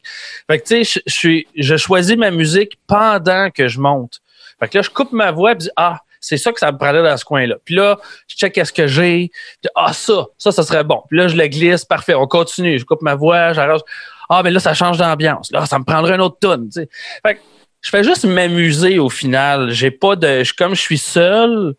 Fait 0.49 0.59
que, 0.59 0.65
tu 0.67 0.83
sais, 0.83 1.01
je, 1.05 1.11
je, 1.11 1.17
suis- 1.17 1.47
je 1.55 1.77
choisis 1.77 2.17
ma 2.17 2.31
musique 2.31 2.77
pendant 2.87 3.49
que 3.51 3.67
je 3.69 3.79
monte. 3.79 4.19
Fait 4.59 4.67
que 4.69 4.77
là, 4.77 4.81
je 4.81 4.89
coupe 4.89 5.11
ma 5.11 5.31
voix, 5.31 5.51
puis 5.55 5.63
je 5.65 5.69
dis, 5.69 5.73
ah, 5.77 5.99
c'est 6.27 6.37
ça 6.37 6.51
que 6.51 6.59
ça 6.59 6.71
me 6.71 6.77
prendrait 6.77 7.03
dans 7.03 7.17
ce 7.17 7.23
coin-là. 7.23 7.57
Puis 7.63 7.75
là, 7.75 7.99
je 8.27 8.35
check 8.35 8.53
qu'est-ce 8.53 8.73
que 8.73 8.87
j'ai. 8.87 9.29
Ah, 9.75 9.93
ça, 9.93 10.25
ça, 10.39 10.51
ça 10.51 10.63
serait 10.63 10.83
bon. 10.83 11.03
Puis 11.07 11.19
là, 11.19 11.27
je 11.27 11.35
le 11.35 11.47
glisse, 11.47 11.85
parfait, 11.85 12.15
on 12.15 12.25
continue. 12.25 12.79
Je 12.79 12.85
coupe 12.85 13.03
ma 13.03 13.13
voix, 13.13 13.53
j'arrête. 13.53 13.81
Ah, 14.27 14.41
mais 14.43 14.49
là, 14.49 14.59
ça 14.59 14.73
change 14.73 14.97
d'ambiance. 14.97 15.51
Là, 15.51 15.67
ça 15.67 15.77
me 15.77 15.83
prendrait 15.83 16.15
une 16.15 16.21
autre 16.21 16.37
tonne. 16.41 16.69
Fait 16.73 17.35
que 17.35 17.39
je 17.81 17.89
fais 17.91 18.03
juste 18.03 18.25
m'amuser 18.25 18.97
au 18.97 19.09
final. 19.09 19.69
J'ai 19.69 19.91
pas 19.91 20.15
de. 20.15 20.41
Comme 20.57 20.73
je 20.73 20.81
suis 20.81 20.97
seul, 20.97 21.75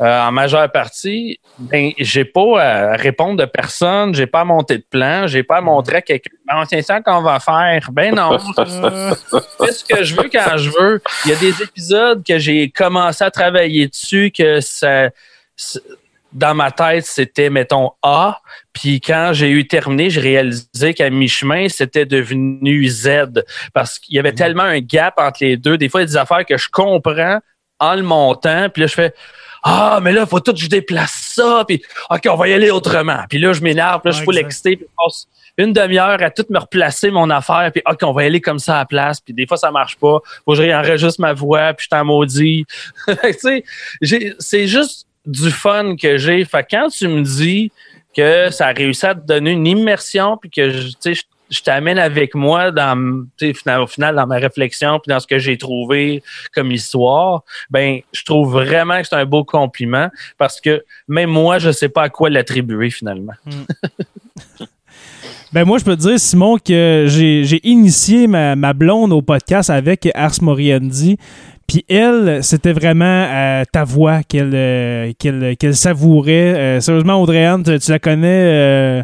euh, 0.00 0.20
en 0.22 0.30
majeure 0.32 0.70
partie, 0.70 1.40
ben, 1.58 1.90
j'ai 1.98 2.24
pas 2.24 2.62
à 2.62 2.96
répondre 2.96 3.36
de 3.36 3.44
personne, 3.44 4.14
j'ai 4.14 4.26
pas 4.26 4.40
à 4.40 4.44
monter 4.44 4.78
de 4.78 4.84
plan, 4.88 5.26
j'ai 5.26 5.42
pas 5.42 5.56
à 5.56 5.60
montrer 5.60 5.96
à 5.96 6.02
quelqu'un. 6.02 6.30
Bon, 6.48 6.62
c'est 6.68 6.82
ça 6.82 7.00
qu'on 7.00 7.20
va 7.22 7.40
faire. 7.40 7.88
Ben 7.92 8.14
non. 8.14 8.38
fais 9.58 9.72
ce 9.72 9.84
que 9.84 10.04
je 10.04 10.14
veux 10.14 10.28
quand 10.32 10.56
je 10.56 10.70
veux? 10.70 11.02
Il 11.24 11.30
y 11.32 11.34
a 11.34 11.36
des 11.36 11.62
épisodes 11.62 12.24
que 12.24 12.38
j'ai 12.38 12.70
commencé 12.70 13.24
à 13.24 13.30
travailler 13.30 13.88
dessus 13.88 14.30
que 14.36 14.60
ça. 14.60 15.10
c'est- 15.56 15.82
Dans 16.30 16.54
ma 16.54 16.70
tête, 16.70 17.06
c'était, 17.06 17.48
mettons, 17.48 17.92
A. 18.02 18.38
Puis 18.74 19.00
quand 19.00 19.30
j'ai 19.32 19.48
eu 19.50 19.66
terminé, 19.66 20.10
j'ai 20.10 20.20
réalisé 20.20 20.92
qu'à 20.94 21.08
mi-chemin, 21.08 21.68
c'était 21.70 22.04
devenu 22.04 22.86
Z. 22.86 23.42
Parce 23.72 23.98
qu'il 23.98 24.14
y 24.14 24.18
avait 24.18 24.34
tellement 24.34 24.62
un 24.64 24.80
gap 24.80 25.14
entre 25.16 25.38
les 25.40 25.56
deux. 25.56 25.78
Des 25.78 25.88
fois, 25.88 26.02
il 26.02 26.04
y 26.04 26.04
a 26.04 26.08
des 26.08 26.16
affaires 26.18 26.44
que 26.44 26.58
je 26.58 26.68
comprends 26.70 27.38
en 27.80 27.94
le 27.94 28.02
montant. 28.02 28.68
Puis 28.68 28.82
là, 28.82 28.86
je 28.88 28.94
fais 28.94 29.14
Ah, 29.62 30.00
mais 30.02 30.12
là, 30.12 30.22
il 30.22 30.26
faut 30.26 30.40
tout 30.40 30.52
que 30.52 30.58
je 30.58 30.68
déplace 30.68 31.32
ça. 31.34 31.64
Puis 31.66 31.82
OK, 32.10 32.22
on 32.28 32.36
va 32.36 32.48
y 32.48 32.52
aller 32.52 32.70
autrement. 32.70 33.24
Puis 33.28 33.38
là, 33.38 33.52
je 33.52 33.60
m'énerve. 33.60 34.00
Puis 34.00 34.08
là, 34.08 34.10
je 34.12 34.16
suis 34.16 34.24
full 34.24 34.38
excité. 34.38 34.76
Puis 34.76 34.86
je 34.88 34.94
passe 34.96 35.26
une 35.56 35.72
demi-heure 35.72 36.22
à 36.22 36.30
tout 36.30 36.44
me 36.50 36.58
replacer 36.58 37.10
mon 37.10 37.30
affaire. 37.30 37.70
Puis 37.72 37.82
OK, 37.90 37.98
on 38.02 38.12
va 38.12 38.24
y 38.24 38.26
aller 38.26 38.40
comme 38.40 38.58
ça 38.58 38.76
à 38.76 38.78
la 38.80 38.86
place. 38.86 39.20
Puis 39.20 39.34
des 39.34 39.46
fois, 39.46 39.56
ça 39.56 39.70
marche 39.70 39.96
pas. 39.96 40.20
Faut 40.44 40.52
que 40.52 40.56
je 40.56 40.62
réenregistre 40.62 41.20
ma 41.20 41.32
voix. 41.32 41.72
Puis 41.74 41.84
je 41.84 41.96
t'en 41.96 42.04
maudis. 42.04 42.64
Tu 43.06 43.64
sais, 44.02 44.34
c'est 44.38 44.66
juste 44.66 45.06
du 45.26 45.50
fun 45.50 45.96
que 45.96 46.16
j'ai. 46.16 46.44
Fait 46.44 46.62
que 46.62 46.68
quand 46.70 46.88
tu 46.88 47.08
me 47.08 47.22
dis 47.22 47.70
que 48.16 48.50
ça 48.50 48.68
a 48.68 48.72
réussi 48.72 49.06
à 49.06 49.14
te 49.14 49.26
donner 49.26 49.52
une 49.52 49.66
immersion, 49.66 50.36
puis 50.36 50.50
que 50.50 50.70
je, 50.70 50.88
tu 50.88 50.94
sais, 51.00 51.14
je, 51.14 51.22
je 51.50 51.60
t'amène 51.62 51.98
avec 51.98 52.34
moi 52.34 52.70
dans, 52.70 53.24
au 53.42 53.86
final, 53.86 54.16
dans 54.16 54.26
ma 54.26 54.36
réflexion, 54.36 54.98
puis 54.98 55.10
dans 55.10 55.20
ce 55.20 55.26
que 55.26 55.38
j'ai 55.38 55.56
trouvé 55.56 56.22
comme 56.54 56.70
histoire, 56.72 57.42
ben, 57.70 58.00
je 58.12 58.24
trouve 58.24 58.52
vraiment 58.52 59.00
que 59.00 59.06
c'est 59.06 59.16
un 59.16 59.24
beau 59.24 59.44
compliment 59.44 60.08
parce 60.36 60.60
que 60.60 60.84
même 61.06 61.30
moi, 61.30 61.58
je 61.58 61.70
sais 61.70 61.88
pas 61.88 62.02
à 62.02 62.08
quoi 62.08 62.30
l'attribuer 62.30 62.90
finalement. 62.90 63.34
Ben 65.50 65.64
moi, 65.64 65.78
je 65.78 65.84
peux 65.84 65.96
te 65.96 66.02
dire, 66.02 66.20
Simon, 66.20 66.58
que 66.58 67.06
j'ai 67.08 67.42
j'ai 67.44 67.66
initié 67.66 68.26
ma, 68.26 68.54
ma 68.54 68.74
blonde 68.74 69.14
au 69.14 69.22
podcast 69.22 69.70
avec 69.70 70.06
Ars 70.14 70.42
Moriendi. 70.42 71.16
Puis 71.66 71.84
elle, 71.88 72.42
c'était 72.42 72.72
vraiment 72.72 73.26
euh, 73.30 73.62
ta 73.70 73.84
voix 73.84 74.22
qu'elle 74.22 74.52
euh, 74.54 75.12
qu'elle 75.18 75.56
qu'elle 75.56 75.76
savourait. 75.76 76.54
Euh, 76.54 76.80
sérieusement, 76.80 77.20
Audrey-Anne, 77.22 77.62
tu, 77.62 77.78
tu 77.78 77.90
la 77.90 77.98
connais, 77.98 78.26
euh, 78.26 79.02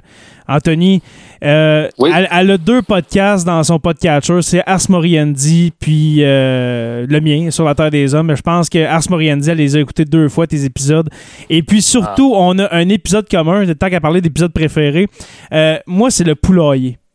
Anthony. 0.49 1.03
Euh, 1.43 1.89
Oui. 1.99 2.11
elle, 2.15 2.29
elle 2.33 2.51
a 2.53 2.59
deux 2.59 2.83
podcasts 2.83 3.45
dans 3.47 3.63
son 3.63 3.79
podcatcher. 3.79 4.43
C'est 4.43 4.63
Ars 4.67 4.81
Moriendi, 4.89 5.73
puis 5.79 6.19
euh, 6.21 7.07
le 7.09 7.21
mien, 7.21 7.51
Sur 7.51 7.65
la 7.65 7.75
Terre 7.75 7.91
des 7.91 8.15
Hommes. 8.15 8.27
Mais 8.29 8.37
je 8.37 8.43
pense 8.43 8.69
que 8.69 8.85
Ars 8.85 9.03
Moriendi, 9.11 9.51
elle 9.51 9.59
les 9.59 9.77
a 9.77 9.81
écoutés 9.81 10.05
deux 10.05 10.29
fois, 10.29 10.47
tes 10.47 10.65
épisodes. 10.65 11.09
Et 11.51 11.63
puis 11.63 11.83
surtout, 11.83 12.33
on 12.37 12.59
a 12.59 12.75
un 12.75 12.89
épisode 12.89 13.29
commun, 13.29 13.65
tant 13.75 13.91
qu'à 13.91 14.01
parler 14.01 14.21
d'épisodes 14.21 14.53
préférés. 14.53 15.09
Euh, 15.53 15.79
moi, 15.87 16.11
c'est 16.11 16.25
le 16.25 16.35
poulailler. 16.35 16.99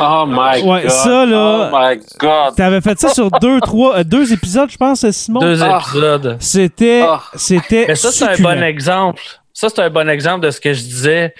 Oh 0.00 0.24
my 0.26 0.62
Ouais, 0.62 0.82
God. 0.82 0.90
ça, 0.90 1.24
là- 1.26 1.70
Oh 1.72 1.76
my 1.78 2.00
God. 2.18 2.56
T'avais 2.56 2.80
fait 2.80 2.98
ça 2.98 3.10
sur 3.10 3.30
deux, 3.30 3.60
trois, 3.62 3.98
euh, 3.98 4.04
deux 4.04 4.32
épisodes, 4.32 4.68
je 4.70 4.76
pense, 4.76 5.08
Simon? 5.10 5.40
Deux 5.40 5.62
Ah. 5.62 5.80
épisodes. 5.80 6.36
C'était, 6.40 7.02
Ah. 7.06 7.22
c'était. 7.36 7.84
Mais 7.88 7.94
ça, 7.94 8.10
c'est 8.10 8.24
un 8.24 8.36
bon 8.42 8.62
exemple. 8.62 9.22
Ça, 9.52 9.68
c'est 9.68 9.82
un 9.82 9.90
bon 9.90 10.08
exemple 10.08 10.44
de 10.46 10.50
ce 10.50 10.60
que 10.60 10.72
je 10.72 10.80
disais. 10.82 11.34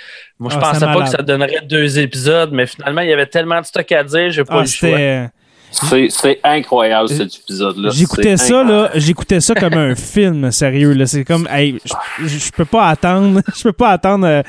Moi, 0.44 0.52
je 0.52 0.58
Ah, 0.58 0.60
pensais 0.60 0.80
pas 0.80 0.86
malade. 0.92 1.04
que 1.04 1.10
ça 1.16 1.22
donnerait 1.22 1.60
deux 1.66 1.98
épisodes, 1.98 2.50
mais 2.52 2.66
finalement, 2.66 3.00
il 3.00 3.08
y 3.08 3.12
avait 3.14 3.24
tellement 3.26 3.60
de 3.60 3.64
stock 3.64 3.90
à 3.92 4.04
dire, 4.04 4.30
j'ai 4.30 4.44
pas 4.44 4.56
Ah, 4.56 4.58
eu 4.58 4.60
le 4.60 4.66
choix. 4.66 4.88
c'était. 4.90 5.28
C'est 6.10 6.38
incroyable, 6.44 7.08
cet 7.08 7.34
épisode-là. 7.34 7.90
J'écoutais 7.92 8.36
ça, 8.36 8.62
là, 8.62 8.90
j'écoutais 8.94 9.40
ça 9.40 9.54
comme 9.56 9.74
un 9.74 9.94
film, 9.96 10.52
sérieux. 10.52 10.92
Là. 10.92 11.06
C'est 11.06 11.24
comme, 11.24 11.48
hey, 11.50 11.80
je, 12.24 12.50
peux 12.52 12.64
pas 12.64 12.88
attendre, 12.88 13.40
je 13.56 13.62
peux 13.64 13.72
pas 13.72 13.88
attendre 13.90 14.24
euh, 14.24 14.42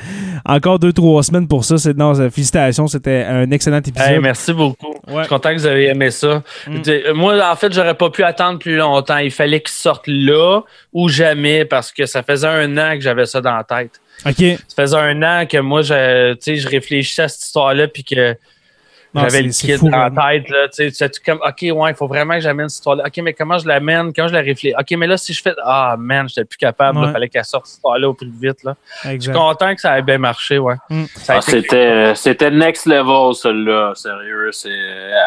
encore 0.44 0.78
deux, 0.78 0.92
trois 0.92 1.24
semaines 1.24 1.48
pour 1.48 1.64
ça. 1.64 1.78
C'est, 1.78 1.96
non, 1.96 2.16
euh, 2.20 2.30
félicitations, 2.30 2.86
c'était 2.86 3.24
un 3.28 3.50
excellent 3.50 3.78
épisode. 3.78 4.08
Hey, 4.08 4.20
merci 4.20 4.52
beaucoup. 4.52 4.94
Je 5.08 5.18
suis 5.18 5.28
content 5.28 5.48
que 5.50 5.58
vous 5.58 5.66
avez 5.66 5.86
aimé 5.86 6.12
ça. 6.12 6.44
Mm. 6.68 7.12
Moi, 7.14 7.40
en 7.50 7.56
fait, 7.56 7.72
j'aurais 7.72 7.94
pas 7.94 8.10
pu 8.10 8.22
attendre 8.22 8.60
plus 8.60 8.76
longtemps. 8.76 9.18
Il 9.18 9.32
fallait 9.32 9.60
qu'il 9.60 9.74
sorte 9.74 10.04
là 10.06 10.60
ou 10.92 11.08
jamais 11.08 11.64
parce 11.64 11.90
que 11.90 12.06
ça 12.06 12.22
faisait 12.22 12.46
un 12.46 12.78
an 12.78 12.94
que 12.94 13.00
j'avais 13.00 13.26
ça 13.26 13.40
dans 13.40 13.56
la 13.56 13.64
tête. 13.64 14.00
OK. 14.24 14.34
Ça 14.68 14.82
faisait 14.82 14.96
un 14.96 15.22
an 15.22 15.46
que 15.46 15.58
moi, 15.58 15.82
je, 15.82 16.32
tu 16.34 16.38
sais, 16.42 16.56
je 16.56 16.68
réfléchissais 16.68 17.22
à 17.22 17.28
cette 17.28 17.42
histoire-là 17.44 17.88
puis 17.88 18.02
que 18.04 18.36
j'avais 19.14 19.42
le 19.42 19.52
fou, 19.78 19.88
la 19.88 20.10
man. 20.10 20.14
tête. 20.42 20.50
Là, 20.50 20.68
tu 20.68 20.90
sais, 20.90 21.08
c'est 21.10 21.24
comme, 21.24 21.38
OK, 21.38 21.62
ouais, 21.62 21.90
il 21.90 21.94
faut 21.96 22.06
vraiment 22.06 22.34
que 22.34 22.40
j'amène 22.40 22.68
cette 22.68 22.78
histoire-là. 22.80 23.04
OK, 23.06 23.16
mais 23.22 23.32
comment 23.32 23.56
je 23.56 23.66
l'amène? 23.66 24.12
Comment 24.12 24.28
je 24.28 24.34
la 24.34 24.40
réfléchis? 24.40 24.74
OK, 24.78 24.90
mais 24.98 25.06
là, 25.06 25.16
si 25.16 25.32
je 25.32 25.40
fais. 25.40 25.54
Ah, 25.64 25.96
man, 25.98 26.28
j'étais 26.28 26.44
plus 26.44 26.58
capable. 26.58 26.98
Il 26.98 27.06
Ouais. 27.06 27.12
fallait 27.12 27.28
qu'elle 27.30 27.44
sorte 27.44 27.66
cette 27.66 27.76
histoire-là 27.76 28.10
au 28.10 28.14
plus 28.14 28.30
vite. 28.30 28.62
Là. 28.64 28.74
Je 29.04 29.18
suis 29.18 29.32
content 29.32 29.74
que 29.74 29.80
ça 29.80 29.98
ait 29.98 30.02
bien 30.02 30.18
marché. 30.18 30.58
Ouais. 30.58 30.74
Mm. 30.90 31.04
Ah, 31.28 31.40
C'était 31.40 32.14
c'était 32.14 32.50
next 32.50 32.84
level, 32.84 33.34
celui-là, 33.34 33.92
sérieux. 33.94 34.50
C'est 34.52 34.68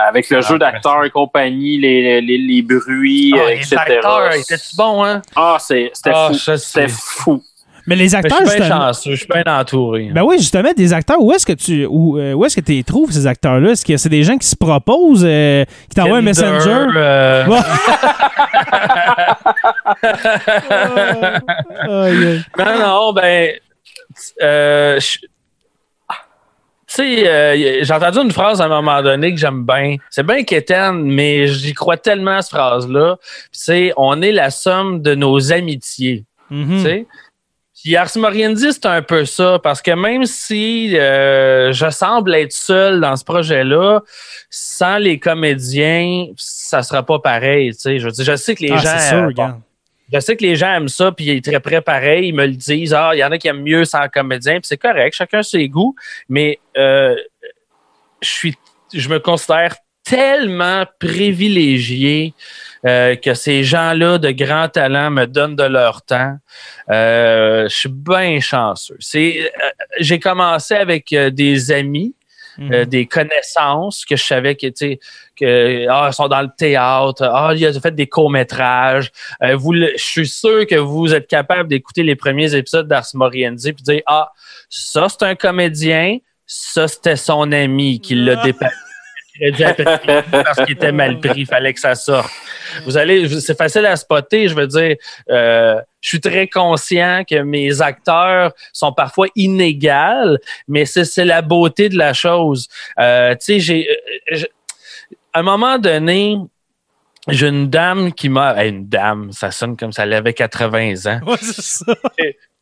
avec 0.08 0.30
le 0.30 0.38
Ah, 0.38 0.42
jeu 0.42 0.60
d'acteurs 0.60 1.04
et 1.06 1.10
compagnie, 1.10 1.80
les, 1.80 2.22
les, 2.22 2.38
les 2.38 2.62
bruits, 2.62 3.34
Ah, 3.36 3.40
euh, 3.40 3.48
les 3.50 3.56
etc. 3.56 3.76
acteurs, 3.78 4.34
étaient-tu 4.36 4.76
bons, 4.78 5.04
hein? 5.04 5.22
Ah, 5.36 5.58
c'est- 5.60 5.90
c'était 5.94 6.12
Ah, 6.14 6.30
fou. 6.32 6.38
C'était 6.58 6.88
fou. 6.90 7.44
Mais 7.90 7.96
les 7.96 8.04
Mais 8.04 8.10
je 8.10 8.16
acteurs, 8.18 8.48
suis 8.48 8.60
bien 8.60 8.68
chanceux, 8.70 9.12
je 9.12 9.16
suis 9.16 9.28
bien 9.28 9.44
entouré. 9.60 10.12
Ben 10.14 10.22
oui, 10.24 10.38
justement, 10.38 10.70
des 10.78 10.94
acteurs, 10.94 11.20
où 11.20 11.34
est-ce 11.34 11.44
que 11.44 11.54
tu 11.54 11.88
où, 11.90 12.20
euh, 12.20 12.34
où 12.34 12.46
est-ce 12.46 12.56
que 12.58 12.62
tu 12.62 12.74
les 12.74 12.84
trouves, 12.84 13.12
ces 13.12 13.26
acteurs-là? 13.26 13.72
Est-ce 13.72 13.84
que 13.84 13.98
c'est 13.98 14.10
des 14.10 14.22
gens 14.22 14.38
qui 14.38 14.46
se 14.48 14.56
proposent, 14.56 15.26
euh, 15.28 15.66
qui 15.90 15.96
t'envoient 15.96 16.20
un 16.20 16.22
messenger? 16.22 16.70
euh, 16.96 17.48
Ouais. 17.48 17.58
Non, 22.60 22.80
non, 22.80 23.14
ben. 23.14 23.54
euh, 24.44 25.00
tu 25.00 25.20
sais, 26.88 27.84
j'ai 27.84 27.94
entendu 27.94 28.20
une 28.20 28.32
phrase 28.32 28.62
à 28.62 28.66
un 28.66 28.68
moment 28.68 29.02
donné 29.02 29.34
que 29.34 29.40
j'aime 29.40 29.66
bien. 29.66 29.96
C'est 30.10 30.26
bien 30.26 30.44
quétaine, 30.44 31.02
mais 31.04 31.48
j'y 31.48 31.74
crois 31.74 31.98
tellement 31.98 32.38
à 32.38 32.42
cette 32.42 32.52
phrase-là. 32.52 33.18
C'est 33.52 33.94
on 33.98 34.22
est 34.22 34.32
la 34.32 34.50
somme 34.52 35.02
de 35.02 35.16
nos 35.16 35.52
amitiés. 35.52 36.26
Mhm. 36.50 36.78
Tu 36.78 36.84
sais? 36.84 37.08
Puis 37.84 37.96
Ars 37.96 38.12
Moriendi, 38.18 38.74
c'est 38.74 38.86
un 38.86 39.02
peu 39.02 39.24
ça, 39.26 39.58
parce 39.62 39.82
que 39.82 39.92
même 39.92 40.26
si 40.26 40.98
euh, 40.98 41.72
je 41.72 41.90
semble 41.90 42.36
être 42.36 42.52
seul 42.52 43.00
dans 43.00 43.16
ce 43.16 43.24
projet-là, 43.24 44.02
sans 44.50 44.98
les 44.98 45.18
comédiens, 45.20 46.28
ça 46.36 46.84
sera 46.84 47.04
pas 47.06 47.20
pareil. 47.20 47.72
tu 47.74 47.80
sais. 47.80 48.00
Je, 48.00 48.36
sais 48.36 48.56
que 48.56 48.64
les 48.64 48.72
Ah, 48.72 48.78
gens. 48.78 49.00
sûr, 49.00 49.54
je 50.12 50.20
sais 50.20 50.36
que 50.36 50.44
les 50.44 50.56
gens 50.56 50.74
aiment 50.76 50.90
ça, 50.90 51.12
puis 51.12 51.26
ils 51.26 51.36
sont 51.38 51.52
très 51.52 51.60
près 51.60 51.82
pareil. 51.82 52.30
Ils 52.30 52.34
me 52.34 52.46
le 52.46 52.54
disent. 52.54 52.94
Ah, 52.94 53.12
il 53.14 53.20
y 53.20 53.24
en 53.24 53.32
a 53.32 53.38
qui 53.38 53.48
aiment 53.48 53.64
mieux 53.64 53.86
sans 53.86 54.08
comédien, 54.10 54.56
puis 54.56 54.68
c'est 54.68 54.78
correct, 54.78 55.14
chacun 55.16 55.44
ses 55.44 55.70
goûts. 55.70 55.96
Mais 56.28 56.60
euh, 56.78 57.16
je 58.22 58.28
suis, 58.28 58.56
je 58.94 59.08
me 59.08 59.20
considère 59.20 59.76
tellement 60.10 60.86
privilégié 61.00 62.34
euh, 62.86 63.16
que 63.16 63.34
ces 63.34 63.64
gens-là 63.64 64.18
de 64.18 64.32
grand 64.32 64.70
talent 64.70 65.12
me 65.12 65.26
donnent 65.26 65.56
de 65.56 65.64
leur 65.64 66.02
temps. 66.02 66.38
Euh, 66.90 67.68
je 67.70 67.76
suis 67.76 67.90
bien 67.90 68.40
chanceux. 68.40 68.98
C'est, 69.00 69.52
euh, 69.64 69.70
j'ai 70.00 70.20
commencé 70.20 70.74
avec 70.74 71.14
des 71.14 71.72
amis 71.72 72.16
Mhm. 72.60 72.86
des 72.86 73.06
connaissances 73.06 74.04
que 74.04 74.18
je 74.18 74.24
savais 74.24 74.56
que, 74.56 74.68
tu 74.68 75.00
que, 75.40 75.88
ah, 75.90 76.10
ils 76.12 76.14
sont 76.14 76.28
dans 76.28 76.42
le 76.42 76.50
théâtre, 76.58 77.24
ah, 77.24 77.54
il 77.56 77.66
a 77.66 77.72
fait 77.80 77.96
des 77.96 78.08
courts-métrages. 78.08 79.12
Euh, 79.42 79.56
vous, 79.56 79.74
je 79.74 79.92
suis 79.96 80.28
sûr 80.28 80.68
que 80.68 80.76
vous 80.76 81.14
êtes 81.14 81.28
capable 81.28 81.70
d'écouter 81.70 82.04
les 82.04 82.16
premiers 82.16 82.54
épisodes 82.54 82.88
d'Ars 82.88 83.08
Moriendi 83.14 83.72
puis 83.72 83.84
dire, 83.84 84.02
ah, 84.08 84.34
ça, 84.70 85.08
c'est 85.08 85.24
un 85.24 85.36
comédien, 85.36 86.18
ça, 86.46 86.90
c'était 86.90 87.16
son 87.16 87.50
ami 87.54 88.02
qui 88.02 88.16
l'a 88.16 88.36
dépassé. 88.38 88.76
Crédit 89.40 89.64
à 89.64 89.74
parce 89.74 90.58
qu'il 90.66 90.74
était 90.74 90.92
mal 90.92 91.20
pris, 91.20 91.42
il 91.42 91.46
fallait 91.46 91.74
que 91.74 91.80
ça 91.80 91.96
sorte. 91.96 92.32
Vous 92.86 92.98
allez, 92.98 93.28
c'est 93.40 93.58
facile 93.58 93.86
à 93.86 93.96
spotter, 93.96 94.48
je 94.48 94.56
veux 94.56 94.68
dire, 94.68 94.96
euh, 95.30 95.80
je 96.02 96.10
suis 96.10 96.20
très 96.20 96.48
conscient 96.48 97.24
que 97.30 97.42
mes 97.42 97.82
acteurs 97.82 98.54
sont 98.74 98.94
parfois 98.94 99.28
inégales, 99.36 100.40
mais 100.68 100.86
c'est 100.86 101.26
la 101.26 101.42
beauté 101.42 101.90
de 101.90 101.98
la 101.98 102.14
chose. 102.14 102.68
Euh, 103.00 103.32
tu 103.36 103.38
sais, 103.40 103.60
j'ai, 103.60 103.88
euh, 104.32 104.42
à 105.34 105.40
un 105.40 105.44
moment 105.44 105.78
donné, 105.78 106.38
j'ai 107.28 107.48
une 107.48 107.70
dame 107.70 108.14
qui 108.14 108.30
m'a, 108.30 108.62
hey, 108.64 108.72
une 108.72 108.88
dame, 108.88 109.32
ça 109.32 109.52
sonne 109.52 109.78
comme 109.78 109.92
ça, 109.92 110.04
elle 110.04 110.14
avait 110.14 110.34
80 110.34 110.94
ans. 111.06 111.20
Ouais, 111.26 111.38
c'est 111.42 111.62
ça. 111.62 111.94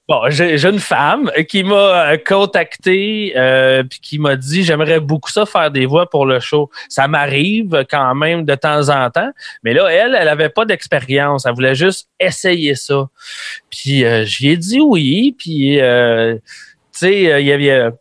Bon, 0.07 0.21
j'ai 0.29 0.65
une 0.65 0.79
femme 0.79 1.29
qui 1.49 1.63
m'a 1.63 2.11
euh, 2.11 2.17
contacté 2.17 3.33
euh, 3.35 3.83
qui 4.01 4.19
m'a 4.19 4.37
dit 4.37 4.63
j'aimerais 4.63 5.01
beaucoup 5.01 5.29
ça 5.29 5.45
faire 5.45 5.69
des 5.69 5.85
voix 5.85 6.09
pour 6.09 6.25
le 6.25 6.39
show. 6.39 6.69
Ça 6.87 7.09
m'arrive 7.09 7.85
quand 7.89 8.15
même 8.15 8.45
de 8.45 8.55
temps 8.55 8.87
en 8.87 9.09
temps, 9.09 9.31
mais 9.63 9.73
là 9.73 9.87
elle, 9.91 10.15
elle 10.17 10.29
avait 10.29 10.49
pas 10.49 10.63
d'expérience, 10.63 11.45
elle 11.45 11.53
voulait 11.53 11.75
juste 11.75 12.07
essayer 12.19 12.75
ça. 12.75 13.09
Puis 13.69 14.05
euh, 14.05 14.23
j'y 14.23 14.49
ai 14.49 14.57
dit 14.57 14.79
oui, 14.79 15.35
puis 15.37 15.81
euh, 15.81 16.35
tu 16.35 16.41
sais 16.93 17.31
euh, 17.33 17.39
il 17.41 17.47
y 17.47 17.51
avait 17.51 17.91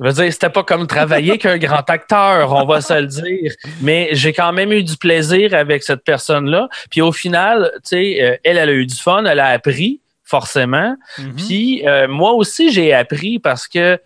je 0.00 0.08
veux 0.08 0.12
dire, 0.12 0.32
c'était 0.32 0.50
pas 0.50 0.64
comme 0.64 0.86
travailler 0.86 1.38
qu'un 1.38 1.58
grand 1.58 1.88
acteur, 1.88 2.52
on 2.52 2.64
va 2.64 2.80
se 2.80 2.94
le 2.94 3.06
dire. 3.06 3.52
Mais 3.82 4.08
j'ai 4.12 4.32
quand 4.32 4.52
même 4.52 4.72
eu 4.72 4.82
du 4.82 4.96
plaisir 4.96 5.54
avec 5.54 5.82
cette 5.82 6.02
personne-là. 6.02 6.68
Puis 6.90 7.00
au 7.00 7.12
final, 7.12 7.70
tu 7.76 7.80
sais, 7.90 8.22
euh, 8.22 8.36
elle, 8.42 8.56
elle 8.56 8.68
a 8.68 8.72
eu 8.72 8.86
du 8.86 8.94
fun, 8.94 9.24
elle 9.24 9.38
a 9.38 9.48
appris, 9.48 10.00
forcément. 10.32 10.96
Mhm. 11.18 11.36
Puis 11.36 11.86
euh, 11.86 12.08
moi 12.08 12.32
aussi, 12.32 12.72
j'ai 12.72 12.94
appris 12.94 13.38
parce 13.38 13.68
que 13.68 14.00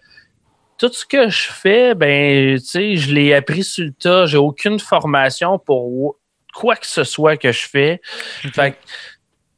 tout 0.76 0.92
ce 0.92 1.06
que 1.06 1.28
je 1.28 1.52
fais, 1.52 1.94
ben, 1.94 2.58
tu 2.58 2.64
sais, 2.64 2.96
je 2.96 3.14
l'ai 3.14 3.32
appris 3.32 3.62
sur 3.62 3.84
le 3.84 3.92
tas. 3.92 4.26
J'ai 4.26 4.36
aucune 4.36 4.80
formation 4.80 5.56
pour 5.60 6.16
quoi 6.52 6.74
que 6.74 6.86
ce 6.86 7.04
soit 7.04 7.36
que 7.36 7.52
je 7.52 7.68
fais. 7.68 8.00
Fait 8.52 8.72
que, 8.72 8.76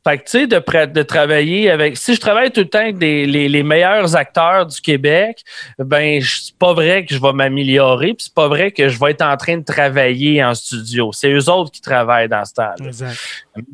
fait 0.08 0.18
que, 0.18 0.24
tu 0.24 0.30
sais, 0.30 0.46
de, 0.46 1.02
travailler 1.02 1.70
avec. 1.70 1.96
Si 1.96 2.14
je 2.14 2.20
travaille 2.20 2.50
tout 2.50 2.60
le 2.60 2.68
temps 2.68 2.78
avec 2.78 2.98
des, 2.98 3.26
les, 3.26 3.48
les 3.48 3.62
meilleurs 3.62 4.16
acteurs 4.16 4.64
du 4.64 4.80
Québec, 4.80 5.42
ben, 5.78 6.22
c'est 6.22 6.56
pas 6.56 6.72
vrai 6.72 7.04
que 7.04 7.14
je 7.14 7.20
vais 7.20 7.32
m'améliorer, 7.32 8.14
puis 8.14 8.24
c'est 8.24 8.34
pas 8.34 8.48
vrai 8.48 8.70
que 8.70 8.88
je 8.88 8.98
vais 8.98 9.10
être 9.10 9.22
en 9.22 9.36
train 9.36 9.58
de 9.58 9.64
travailler 9.64 10.42
en 10.42 10.54
studio. 10.54 11.10
C'est 11.12 11.30
eux 11.30 11.50
autres 11.50 11.72
qui 11.72 11.80
travaillent 11.80 12.28
dans 12.28 12.44
ce 12.44 12.54
temps-là. 12.54 12.86
Exact. 12.86 13.18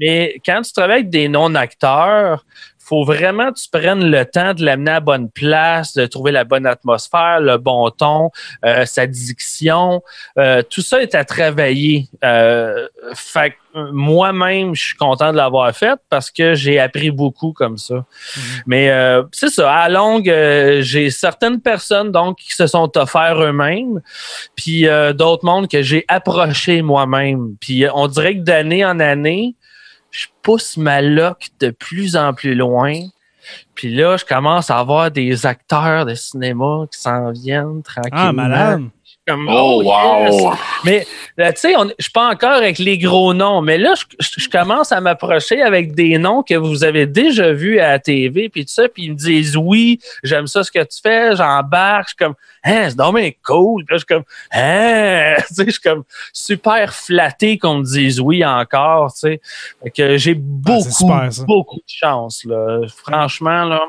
Mais 0.00 0.40
quand 0.44 0.62
tu 0.62 0.72
travailles 0.72 1.00
avec 1.00 1.10
des 1.10 1.28
non-acteurs, 1.28 2.44
faut 2.84 3.04
vraiment 3.04 3.52
que 3.52 3.58
tu 3.58 3.68
prennes 3.70 4.10
le 4.10 4.24
temps 4.24 4.54
de 4.54 4.64
l'amener 4.64 4.90
à 4.90 4.94
la 4.94 5.00
bonne 5.00 5.30
place, 5.30 5.94
de 5.94 6.06
trouver 6.06 6.32
la 6.32 6.44
bonne 6.44 6.66
atmosphère, 6.66 7.40
le 7.40 7.56
bon 7.56 7.90
ton, 7.90 8.30
euh, 8.64 8.84
sa 8.84 9.06
diction. 9.06 10.02
Euh, 10.38 10.62
tout 10.62 10.82
ça 10.82 11.02
est 11.02 11.14
à 11.14 11.24
travailler. 11.24 12.08
Euh, 12.22 12.86
fait 13.14 13.50
que, 13.50 13.78
euh, 13.78 13.90
moi-même, 13.92 14.74
je 14.74 14.82
suis 14.82 14.96
content 14.96 15.32
de 15.32 15.36
l'avoir 15.36 15.74
fait 15.74 15.98
parce 16.10 16.30
que 16.30 16.54
j'ai 16.54 16.78
appris 16.78 17.10
beaucoup 17.10 17.52
comme 17.52 17.78
ça. 17.78 18.04
Mais 18.66 18.90
euh, 18.90 19.22
c'est 19.32 19.48
ça, 19.48 19.72
à 19.72 19.88
la 19.88 19.98
longue, 19.98 20.28
euh, 20.28 20.82
j'ai 20.82 21.10
certaines 21.10 21.60
personnes 21.60 22.12
donc 22.12 22.38
qui 22.38 22.54
se 22.54 22.66
sont 22.66 22.90
offerts 22.96 23.42
eux-mêmes, 23.42 24.00
puis 24.54 24.86
euh, 24.86 25.12
d'autres 25.12 25.44
mondes 25.44 25.68
que 25.68 25.82
j'ai 25.82 26.04
approchés 26.08 26.82
moi-même. 26.82 27.56
Puis 27.60 27.84
on 27.92 28.06
dirait 28.08 28.36
que 28.36 28.42
d'année 28.42 28.84
en 28.84 29.00
année, 29.00 29.54
je 30.14 30.28
pousse 30.42 30.76
ma 30.76 31.02
loque 31.02 31.48
de 31.58 31.70
plus 31.70 32.14
en 32.14 32.32
plus 32.32 32.54
loin. 32.54 32.94
Puis 33.74 33.94
là, 33.94 34.16
je 34.16 34.24
commence 34.24 34.70
à 34.70 34.78
avoir 34.78 35.10
des 35.10 35.44
acteurs 35.44 36.06
de 36.06 36.14
cinéma 36.14 36.86
qui 36.90 37.00
s'en 37.00 37.32
viennent 37.32 37.82
tranquillement. 37.82 38.28
Ah, 38.28 38.32
malade. 38.32 38.82
Comme, 39.26 39.48
Oh, 39.50 39.82
yes! 39.82 40.42
wow! 40.42 40.52
Mais 40.84 41.06
là, 41.38 41.52
tu 41.54 41.60
sais, 41.60 41.74
je 41.98 42.02
suis 42.02 42.12
pas 42.12 42.30
encore 42.30 42.52
avec 42.52 42.78
les 42.78 42.98
gros 42.98 43.32
noms, 43.32 43.62
mais 43.62 43.78
là, 43.78 43.94
je, 44.20 44.48
commence 44.50 44.92
à 44.92 45.00
m'approcher 45.00 45.62
avec 45.62 45.94
des 45.94 46.18
noms 46.18 46.42
que 46.42 46.54
vous 46.54 46.84
avez 46.84 47.06
déjà 47.06 47.52
vus 47.52 47.80
à 47.80 47.92
la 47.92 47.98
TV, 47.98 48.50
puis 48.50 48.66
tout 48.66 48.72
ça, 48.72 48.86
puis 48.86 49.04
ils 49.04 49.12
me 49.12 49.16
disent 49.16 49.56
oui, 49.56 49.98
j'aime 50.22 50.46
ça 50.46 50.62
ce 50.62 50.70
que 50.70 50.80
tu 50.80 51.00
fais, 51.02 51.34
j'embarque, 51.36 52.08
je 52.08 52.08
suis 52.08 52.16
comme, 52.16 52.34
hein, 52.64 52.90
c'est 52.90 52.96
dommage 52.96 53.32
cool. 53.42 53.84
Puis 53.86 53.94
là, 53.94 53.96
je 53.96 54.04
suis 54.04 54.06
comme, 54.06 54.24
hein, 54.52 55.36
tu 55.48 55.54
sais, 55.54 55.64
je 55.64 55.70
suis 55.70 55.80
comme 55.80 56.04
super 56.32 56.92
flatté 56.94 57.56
qu'on 57.56 57.78
me 57.78 57.84
dise 57.84 58.20
oui 58.20 58.44
encore, 58.44 59.12
tu 59.14 59.20
sais. 59.20 59.40
Fait 59.82 59.90
que 59.90 60.16
j'ai 60.18 60.34
beaucoup, 60.34 60.90
super, 60.90 61.32
ça. 61.32 61.44
beaucoup 61.44 61.76
de 61.76 61.82
chance, 61.86 62.44
là. 62.44 62.80
Franchement, 62.94 63.64
là. 63.64 63.80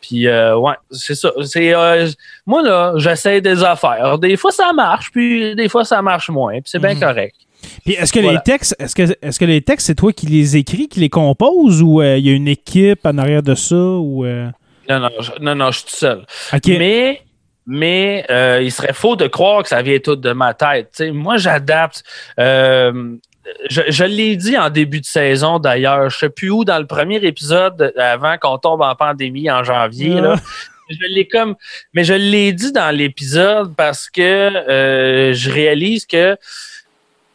Puis, 0.00 0.26
euh, 0.28 0.56
ouais, 0.56 0.74
c'est 0.90 1.14
ça. 1.14 1.30
C'est, 1.44 1.74
euh, 1.74 2.08
moi, 2.46 2.62
là, 2.62 2.92
j'essaie 2.96 3.40
des 3.40 3.62
affaires. 3.64 4.18
Des 4.18 4.36
fois, 4.36 4.50
ça 4.52 4.72
marche, 4.72 5.10
puis 5.10 5.54
des 5.54 5.68
fois, 5.68 5.84
ça 5.84 6.02
marche 6.02 6.28
moins. 6.30 6.52
Puis 6.54 6.64
c'est 6.66 6.78
bien 6.78 6.94
Mhm. 6.94 7.00
correct. 7.00 7.34
Puis 7.84 7.94
est-ce 7.94 8.12
que 8.12 8.20
Voilà. 8.20 8.38
les 8.38 8.42
textes, 8.52 8.76
est-ce 8.78 8.94
que, 8.94 9.02
est-ce 9.22 9.38
que 9.40 9.44
les 9.44 9.60
textes, 9.62 9.86
c'est 9.88 9.94
toi 9.94 10.12
qui 10.12 10.26
les 10.26 10.56
écris, 10.56 10.88
qui 10.88 11.00
les 11.00 11.08
composes 11.08 11.82
ou 11.82 12.00
euh, 12.00 12.16
il 12.18 12.26
y 12.26 12.30
a 12.30 12.34
une 12.34 12.48
équipe 12.48 13.04
en 13.04 13.18
arrière 13.18 13.42
de 13.42 13.54
ça 13.54 13.74
ou 13.74 14.24
Non, 14.24 15.00
non, 15.00 15.08
je, 15.20 15.30
non, 15.40 15.54
non, 15.56 15.70
je 15.72 15.78
suis 15.78 15.88
tout 15.88 15.96
seul. 15.96 16.24
Mais, 16.68 17.22
mais 17.66 18.24
euh, 18.30 18.60
il 18.62 18.70
serait 18.70 18.92
faux 18.92 19.16
de 19.16 19.26
croire 19.26 19.62
que 19.64 19.68
ça 19.68 19.82
vient 19.82 19.98
tout 19.98 20.14
de 20.14 20.32
ma 20.32 20.54
tête. 20.54 21.02
Moi, 21.12 21.38
j'adapte. 21.38 22.04
euh, 22.38 23.16
je, 23.68 23.82
je 23.88 24.04
l'ai 24.04 24.36
dit 24.36 24.56
en 24.56 24.70
début 24.70 25.00
de 25.00 25.06
saison 25.06 25.58
d'ailleurs. 25.58 26.10
Je 26.10 26.18
sais 26.18 26.30
plus 26.30 26.50
où 26.50 26.64
dans 26.64 26.78
le 26.78 26.86
premier 26.86 27.16
épisode 27.24 27.92
avant 27.96 28.36
qu'on 28.38 28.58
tombe 28.58 28.82
en 28.82 28.94
pandémie 28.94 29.50
en 29.50 29.64
janvier. 29.64 30.20
Là, 30.20 30.36
je 30.88 31.14
l'ai 31.14 31.26
comme, 31.26 31.56
mais 31.94 32.04
je 32.04 32.14
l'ai 32.14 32.52
dit 32.52 32.72
dans 32.72 32.94
l'épisode 32.94 33.74
parce 33.74 34.08
que 34.08 34.20
euh, 34.22 35.32
je 35.34 35.50
réalise 35.50 36.06
que 36.06 36.36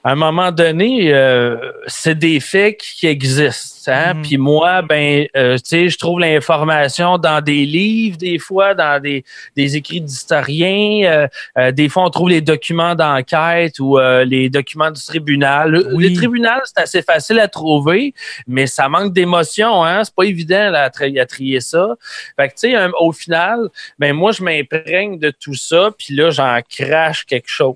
à 0.04 0.14
un 0.14 0.16
moment 0.16 0.52
donné, 0.52 1.14
euh, 1.14 1.58
c'est 1.86 2.18
des 2.18 2.40
faits 2.40 2.78
qui 2.78 3.06
existent. 3.06 3.92
Hein? 3.92 4.14
Mhm. 4.16 4.22
Puis 4.24 4.38
moi, 4.38 4.82
ben, 4.82 5.28
euh, 5.36 5.58
tu 5.58 5.64
sais, 5.66 5.90
je 5.90 5.98
trouve 5.98 6.20
l'information 6.20 7.18
dans 7.20 7.40
des 7.42 7.66
livres, 7.66 8.18
des 8.18 8.40
fois, 8.40 8.74
dans 8.74 9.00
des, 9.02 9.24
des 9.56 9.76
écrits 9.78 10.02
d'historiens. 10.02 11.04
Euh, 11.06 11.28
euh, 11.58 11.72
des 11.72 11.88
fois, 11.90 12.06
on 12.06 12.10
trouve 12.10 12.30
les 12.30 12.42
documents 12.42 12.96
d'enquête 12.96 13.80
ou 13.80 14.00
euh, 14.00 14.24
les 14.26 14.50
documents 14.50 14.90
du 14.92 15.02
tribunal. 15.04 15.70
Le- 15.72 15.96
Oui. 15.96 16.10
Le 16.10 16.16
tribunal, 16.16 16.62
c'est 16.66 16.80
assez 16.82 17.02
facile 17.04 17.40
à 17.40 17.48
trouver, 17.48 18.14
mais 18.48 18.66
ça 18.68 18.90
manque 18.90 19.14
d'émotion. 19.14 19.84
Hein? 19.84 20.04
C'est 20.04 20.16
pas 20.16 20.24
évident 20.26 20.70
là, 20.72 20.84
à, 20.84 20.90
tri- 20.90 21.20
à 21.20 21.26
trier 21.26 21.60
ça. 21.60 21.96
Fait 22.36 22.48
que, 22.50 22.54
tu 22.54 22.72
sais, 22.72 22.76
au 23.00 23.12
final, 23.12 23.70
ben 24.00 24.14
moi, 24.14 24.32
je 24.32 24.44
m'imprègne 24.44 25.20
de 25.20 25.32
tout 25.32 25.54
ça, 25.56 25.92
puis 25.98 26.16
là, 26.16 26.30
j'en 26.32 26.60
crache 26.68 27.26
quelque 27.26 27.50
chose 27.50 27.76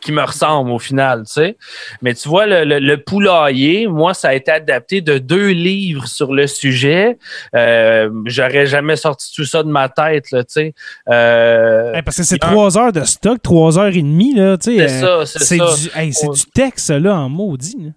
qui 0.00 0.12
me 0.12 0.22
ressemble 0.22 0.70
au 0.70 0.78
final, 0.78 1.24
tu 1.26 1.32
sais. 1.34 1.56
Mais 2.02 2.14
tu 2.14 2.28
vois, 2.28 2.46
le, 2.46 2.64
le, 2.64 2.78
le 2.78 2.96
poulailler, 3.02 3.86
moi, 3.86 4.14
ça 4.14 4.28
a 4.30 4.34
été 4.34 4.50
adapté 4.50 5.00
de 5.00 5.18
deux 5.18 5.48
livres 5.50 6.06
sur 6.06 6.32
le 6.32 6.46
sujet. 6.46 7.18
Euh, 7.54 8.10
J'aurais 8.26 8.66
jamais 8.66 8.96
sorti 8.96 9.32
tout 9.34 9.44
ça 9.44 9.62
de 9.62 9.68
ma 9.68 9.88
tête, 9.88 10.30
là, 10.30 10.42
tu 10.44 10.52
sais. 10.52 10.74
Euh, 11.08 11.92
Hey, 11.94 12.02
parce 12.02 12.16
que 12.16 12.22
c'est 12.22 12.38
trois 12.38 12.78
heures 12.78 12.92
de 12.92 13.04
stock, 13.04 13.40
trois 13.42 13.78
heures 13.78 13.94
et 13.94 14.02
demie, 14.02 14.34
là, 14.34 14.56
tu 14.56 14.76
sais. 14.76 14.88
C'est 14.88 15.04
euh, 15.04 15.24
ça, 15.24 15.38
c'est 15.38 15.58
ça. 15.58 16.00
hey, 16.00 16.12
c'est 16.12 16.28
du 16.28 16.44
texte, 16.54 16.90
là, 16.90 17.14
en 17.16 17.28
maudit. 17.28 17.76
là. 17.78 17.90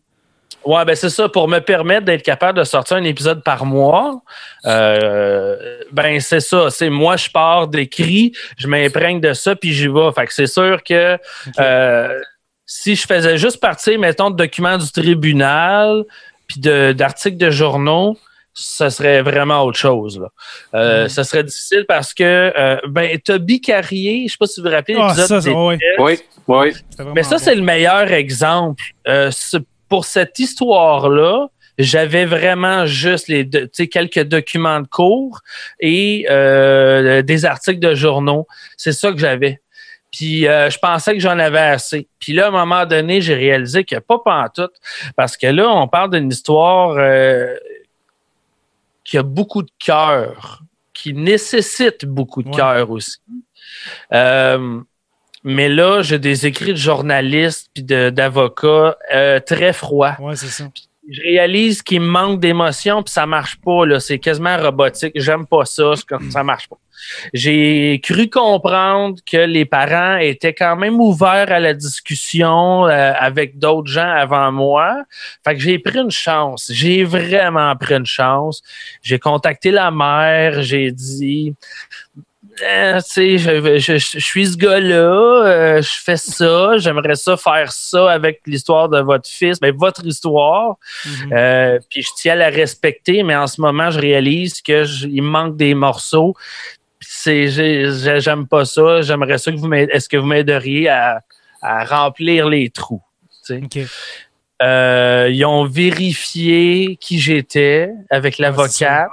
Ouais, 0.65 0.85
ben 0.85 0.95
c'est 0.95 1.09
ça. 1.09 1.27
Pour 1.29 1.47
me 1.47 1.59
permettre 1.59 2.05
d'être 2.05 2.23
capable 2.23 2.57
de 2.59 2.63
sortir 2.63 2.97
un 2.97 3.03
épisode 3.03 3.43
par 3.43 3.65
mois, 3.65 4.21
euh, 4.65 5.57
ben 5.91 6.19
c'est 6.19 6.39
ça. 6.39 6.69
C'est 6.69 6.89
moi, 6.89 7.17
je 7.17 7.29
pars 7.29 7.67
d'écrit, 7.67 8.31
je 8.57 8.67
m'imprègne 8.67 9.19
de 9.19 9.33
ça, 9.33 9.55
puis 9.55 9.73
j'y 9.73 9.87
vais. 9.87 10.11
Fait 10.15 10.25
que 10.25 10.33
c'est 10.33 10.47
sûr 10.47 10.83
que 10.83 11.17
euh, 11.59 12.19
si 12.65 12.95
je 12.95 13.05
faisais 13.05 13.37
juste 13.37 13.59
partir, 13.59 13.99
mettons, 13.99 14.29
de 14.29 14.35
documents 14.37 14.77
du 14.77 14.89
tribunal, 14.91 16.03
puis 16.47 16.59
de- 16.59 16.93
d'articles 16.93 17.37
de, 17.37 17.49
journaux, 17.51 18.17
ça 18.53 18.89
serait 18.89 19.21
vraiment 19.21 19.63
autre 19.63 19.79
chose. 19.79 20.19
Là. 20.19 20.27
Euh. 20.75 21.07
Ça 21.07 21.23
serait 21.23 21.43
difficile 21.43 21.85
parce 21.87 22.13
que 22.13 22.53
euh, 22.57 22.77
ben 22.87 23.17
Toby 23.19 23.59
Carrier, 23.61 24.25
je 24.27 24.33
sais 24.33 24.37
pas 24.39 24.45
si 24.45 24.61
vous 24.61 24.67
vous 24.67 24.73
rappelez 24.73 24.95
Ah, 24.99 25.07
l'épisode 25.07 25.41
tests. 25.43 25.55
Oui, 25.99 26.19
oui. 26.47 26.73
Vraiment 26.97 27.13
Mais 27.15 27.23
ça, 27.23 27.37
c'est 27.39 27.55
le 27.55 27.63
meilleur 27.63 28.11
exemple. 28.11 28.83
Euh, 29.07 29.31
ce- 29.31 29.57
pour 29.93 30.05
cette 30.05 30.39
histoire-là, 30.39 31.49
j'avais 31.77 32.25
vraiment 32.25 32.87
juste 32.87 33.27
les 33.27 33.43
do- 33.43 33.59
tu 33.61 33.69
sais, 33.73 33.87
quelques 33.87 34.23
documents 34.23 34.79
de 34.81 34.87
cours 34.87 35.41
et 35.79 36.25
euh, 36.31 37.21
des 37.21 37.45
articles 37.45 37.79
de 37.79 37.93
journaux. 37.93 38.47
C'est 38.75 38.91
ça 38.91 39.11
que 39.11 39.19
j'avais. 39.19 39.61
Puis 40.11 40.47
euh, 40.47 40.71
je 40.71 40.79
pensais 40.79 41.13
que 41.13 41.19
j'en 41.19 41.37
avais 41.37 41.59
assez. 41.59 42.07
Puis 42.17 42.33
là, 42.33 42.45
à 42.45 42.47
un 42.47 42.51
moment 42.65 42.87
donné, 42.87 43.21
j'ai 43.21 43.35
réalisé 43.35 43.83
que 43.83 43.99
pas 43.99 44.17
pantoute. 44.17 44.73
Parce 45.15 45.37
que 45.37 45.45
là, 45.45 45.69
on 45.69 45.87
parle 45.87 46.09
d'une 46.09 46.29
histoire 46.31 46.95
euh, 46.97 47.55
qui 49.03 49.19
a 49.19 49.23
beaucoup 49.23 49.61
de 49.61 49.71
cœur, 49.77 50.63
qui 50.91 51.13
nécessite 51.13 52.03
beaucoup 52.05 52.41
de 52.41 52.49
Ouais. 52.49 52.55
cœur 52.55 52.89
aussi. 52.89 53.17
Mais 55.43 55.67
là, 55.69 56.01
j'ai 56.01 56.19
des 56.19 56.45
écrits 56.45 56.71
de 56.71 56.77
journalistes 56.77 57.69
puis 57.73 57.83
de- 57.83 58.09
d'avocats 58.09 58.97
euh, 59.13 59.39
très 59.39 59.73
froids. 59.73 60.15
Ouais, 60.19 60.35
c'est 60.35 60.47
ça. 60.47 60.65
Je 61.09 61.21
réalise 61.21 61.81
qu'il 61.81 61.99
me 61.99 62.05
manque 62.07 62.39
d'émotion 62.39 63.03
puis 63.03 63.11
ça 63.11 63.25
marche 63.25 63.57
pas. 63.59 63.85
là. 63.85 63.99
C'est 63.99 64.19
quasiment 64.19 64.57
robotique. 64.57 65.11
J'aime 65.15 65.45
pas 65.45 65.65
ça. 65.65 65.93
comme- 66.07 66.31
Ça 66.31 66.43
marche 66.45 66.69
pas. 66.69 66.77
J'ai 67.33 67.99
cru 68.01 68.29
comprendre 68.29 69.17
que 69.29 69.35
les 69.35 69.65
parents 69.65 70.15
étaient 70.15 70.53
quand 70.53 70.77
même 70.77 71.01
ouverts 71.01 71.51
à 71.51 71.59
la 71.59 71.73
discussion 71.73 72.85
euh, 72.85 73.11
avec 73.19 73.59
d'autres 73.59 73.91
gens 73.91 74.09
avant 74.09 74.49
moi. 74.53 75.03
Fait 75.43 75.55
que 75.55 75.59
j'ai 75.59 75.77
pris 75.77 75.99
une 75.99 76.11
chance. 76.11 76.71
J'ai 76.73 77.03
vraiment 77.03 77.75
pris 77.75 77.95
une 77.95 78.05
chance. 78.05 78.61
J'ai 79.01 79.19
contacté 79.19 79.71
la 79.71 79.91
mère. 79.91 80.61
J'ai 80.63 80.91
dit, 80.91 81.53
euh, 82.61 82.99
je, 83.15 83.77
je- 83.79 83.97
je 83.97 84.19
suis 84.19 84.47
ce 84.47 84.57
gars-là, 84.57 85.45
euh, 85.45 85.81
je 85.81 85.89
fais 86.03 86.17
ça, 86.17 86.77
j'aimerais 86.77 87.15
ça 87.15 87.35
faire 87.37 87.71
ça 87.71 88.11
avec 88.11 88.41
l'histoire 88.45 88.89
de 88.89 88.99
votre 88.99 89.27
fils, 89.29 89.59
ben, 89.59 89.73
votre 89.75 90.05
histoire. 90.05 90.75
Mhm. 91.05 91.33
Euh, 91.33 91.79
puis 91.89 92.01
je 92.03 92.09
tiens 92.15 92.33
à 92.33 92.35
la 92.35 92.49
respecter, 92.49 93.23
mais 93.23 93.35
en 93.35 93.47
ce 93.47 93.59
moment, 93.59 93.89
je 93.91 93.99
réalise 93.99 94.61
que 94.61 94.83
je- 94.83 95.07
il 95.07 95.23
me 95.23 95.29
manque 95.29 95.57
des 95.57 95.73
morceaux. 95.73 96.35
C'est, 96.99 97.47
j'ai- 97.49 97.91
j'ai- 97.91 98.19
j'aime 98.21 98.47
pas 98.47 98.65
ça. 98.65 99.01
J'aimerais 99.01 99.37
ça 99.37 99.51
que 99.51 99.57
vous 99.57 99.67
m'aidez. 99.67 99.91
Est-ce 99.91 100.07
que 100.07 100.17
vous 100.17 100.25
m'aideriez 100.27 100.89
à, 100.89 101.21
à 101.61 101.83
remplir 101.85 102.47
les 102.49 102.69
trous? 102.69 103.01
ils 104.61 105.43
ont 105.45 105.65
vérifié 105.65 106.97
qui 106.99 107.19
j'étais 107.19 107.91
avec 108.09 108.37
l'avocate. 108.37 109.09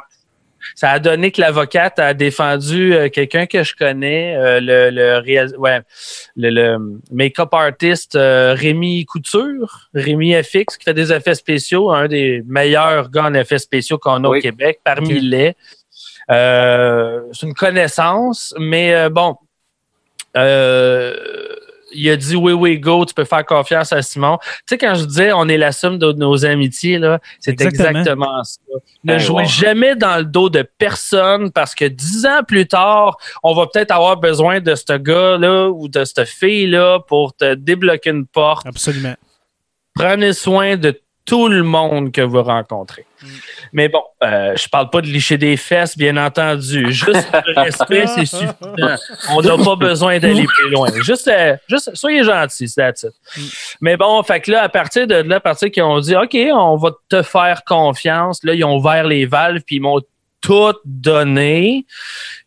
Ça 0.75 0.91
a 0.91 0.99
donné 0.99 1.31
que 1.33 1.41
l'avocate 1.41 1.99
a 1.99 2.15
défendu 2.15 2.95
euh, 2.95 3.09
quelqu'un 3.09 3.47
que 3.47 3.63
je 3.63 3.75
connais, 3.75 4.37
euh, 4.37 4.61
le, 4.61 4.91
le, 4.91 5.19
réal- 5.19 5.57
ouais, 5.59 5.81
le, 6.37 6.51
le 6.51 6.79
make-up 7.13 7.49
artist 7.53 8.15
euh, 8.17 8.55
Rémi 8.57 9.05
Couture, 9.07 9.89
Rémi 9.95 10.35
FX, 10.43 10.77
qui 10.79 10.85
fait 10.85 10.95
des 10.95 11.13
effets 11.13 11.35
spéciaux, 11.35 11.91
un 11.91 12.09
des 12.09 12.43
meilleurs 12.47 13.11
gars 13.11 13.25
en 13.25 13.35
effets 13.35 13.59
spéciaux 13.59 13.99
qu'on 13.99 14.25
a 14.25 14.29
Oui. 14.29 14.39
au 14.39 14.41
Québec, 14.41 14.81
parmi 14.85 15.21
les. 15.21 15.55
Euh, 16.31 17.21
c'est 17.33 17.47
une 17.47 17.55
connaissance, 17.55 18.55
mais 18.59 19.09
bon, 19.11 19.37
euh, 20.37 21.17
il 21.93 22.09
a 22.11 22.17
dit 22.17 22.37
oui, 22.37 22.53
oui, 22.53 22.79
go, 22.79 23.05
tu 23.05 23.15
peux 23.15 23.25
faire 23.25 23.45
confiance 23.45 23.93
à 23.93 24.03
Simon. 24.03 24.39
Tu 24.41 24.47
sais, 24.71 24.79
quand 24.79 24.95
je 24.95 25.05
disais 25.05 25.33
on 25.33 25.49
est 25.49 25.57
la 25.59 25.73
somme 25.73 25.99
de 25.99 26.13
nos 26.13 26.45
amitiés, 26.45 26.99
là, 26.99 27.21
c'est 27.39 27.53
Exactement. 27.53 27.89
exactement. 28.01 28.45
ça. 28.45 28.61
Ne 29.05 29.13
Ben, 29.13 29.19
jouez 29.19 29.43
wow. 29.43 29.49
jamais 29.49 29.97
dans 29.97 30.17
le 30.19 30.25
dos 30.25 30.51
de 30.51 30.63
personne 30.79 31.51
parce 31.53 31.75
que 31.75 31.85
dix 31.85 32.27
ans 32.27 32.43
plus 32.47 32.67
tard, 32.67 33.17
on 33.43 33.55
va 33.55 33.67
peut-être 33.67 33.91
avoir 33.91 34.17
besoin 34.17 34.61
de 34.61 34.75
ce 34.75 34.97
gars-là 34.97 35.69
ou 35.71 35.89
de 35.89 36.05
cette 36.05 36.27
fille-là 36.27 37.01
pour 37.07 37.35
te 37.35 37.55
débloquer 37.55 38.11
une 38.11 38.27
porte. 38.27 38.67
Absolument. 38.67 39.15
Prenez 39.95 40.33
soin 40.33 40.77
de 40.77 40.99
tout 41.25 41.49
le 41.49 41.63
monde 41.63 42.13
que 42.13 42.23
vous 42.23 42.43
rencontrez. 42.43 43.07
Mm. 43.23 43.27
Mais 43.73 43.89
bon, 43.89 44.03
euh, 44.23 44.57
je 44.57 44.69
parle 44.69 44.91
pas 44.91 45.01
de 45.01 45.07
licher 45.07 45.39
des 45.39 45.57
fesses, 45.57 45.97
bien 45.97 46.17
entendu. 46.17 46.91
Juste 46.93 47.29
le 47.47 47.61
respect, 47.61 48.07
c'est 48.07 48.27
suffisant. 48.27 48.97
On 49.31 49.43
n'a 49.43 49.57
pas 49.63 49.77
besoin 49.77 50.19
d'aller 50.19 50.45
plus 50.45 50.71
loin. 50.71 50.89
Juste, 51.03 51.29
euh, 51.29 51.57
juste 51.69 51.95
soyez 51.95 52.25
gentils, 52.25 52.69
c'est 52.69 52.81
that's 52.81 53.03
it. 53.05 53.13
Mm. 53.37 53.41
Mais 53.81 53.97
bon, 53.97 54.23
fait 54.23 54.41
que 54.41 54.51
là, 54.51 54.63
à 54.63 54.69
partir 54.69 55.07
de 55.07 55.17
là, 55.17 55.37
à 55.37 55.41
partir 55.41 55.71
qu'ils 55.71 55.83
ont 55.83 56.01
dit 56.01 56.17
OK, 56.17 56.37
on 56.53 56.77
va 56.77 56.91
te 57.09 57.23
faire 57.23 57.63
confiance, 57.65 58.43
là, 58.43 58.55
ils 58.55 58.65
ont 58.65 58.77
ouvert 58.77 59.05
les 59.05 59.27
valves, 59.27 59.63
puis 59.67 59.77
ils 59.77 59.81
m'ont 59.81 60.01
tout 60.41 60.75
donné. 60.85 61.87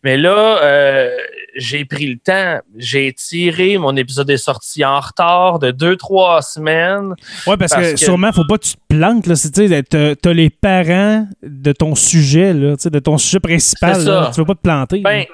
Mais 0.04 0.18
là, 0.18 0.60
euh, 0.64 1.16
j'ai 1.56 1.86
pris 1.86 2.08
le 2.08 2.18
temps. 2.18 2.60
J'ai 2.78 3.14
tiré. 3.14 3.78
Mon 3.78 3.96
épisode 3.96 4.30
est 4.30 4.38
sorti 4.38 4.84
en 4.84 5.00
retard 5.00 5.60
de 5.60 5.72
deux, 5.72 5.96
trois 5.96 6.42
semaines. 6.42 7.14
Ouais, 7.48 7.58
parce, 7.58 7.74
Parce 7.74 7.88
que, 7.88 7.92
que- 7.94 8.00
sûrement, 8.00 8.32
faut 8.32 8.46
pas 8.46 8.58
que 8.58 8.66
tu 8.66 8.74
te 8.74 8.80
plantes. 8.88 9.24
Tu 9.24 9.84
t'as, 9.90 10.16
t'as 10.16 10.34
les 10.34 10.50
parents 10.50 11.28
de 11.42 11.72
ton 11.72 11.96
sujet, 11.96 12.54
là, 12.54 12.76
de 12.84 13.00
ton 13.00 13.18
sujet 13.18 13.40
principal. 13.40 14.04
Là. 14.04 14.32
Tu 14.34 14.40
veux 14.40 14.46
pas 14.46 14.56
te 14.56 14.62
planter. 14.62 15.00
Ben, 15.00 15.26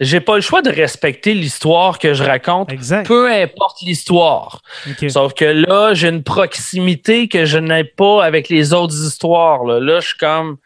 j'ai 0.00 0.20
pas 0.20 0.34
le 0.34 0.40
choix 0.40 0.60
de 0.60 0.70
respecter 0.70 1.34
l'histoire 1.34 1.98
que 1.98 2.14
je 2.14 2.24
raconte, 2.24 2.72
exact. 2.72 3.06
peu 3.06 3.30
importe 3.30 3.80
l'histoire. 3.82 4.60
Sauf 5.08 5.34
que 5.34 5.44
là, 5.44 5.94
j'ai 5.94 6.08
une 6.08 6.24
proximité 6.24 7.28
que 7.28 7.44
je 7.44 7.58
n'ai 7.58 7.84
pas 7.84 8.24
avec 8.24 8.48
les 8.48 8.72
autres 8.72 8.94
histoires. 8.94 9.64
Là, 9.64 9.80
là 9.80 10.00
je 10.00 10.08
suis 10.08 10.18
comme. 10.18 10.56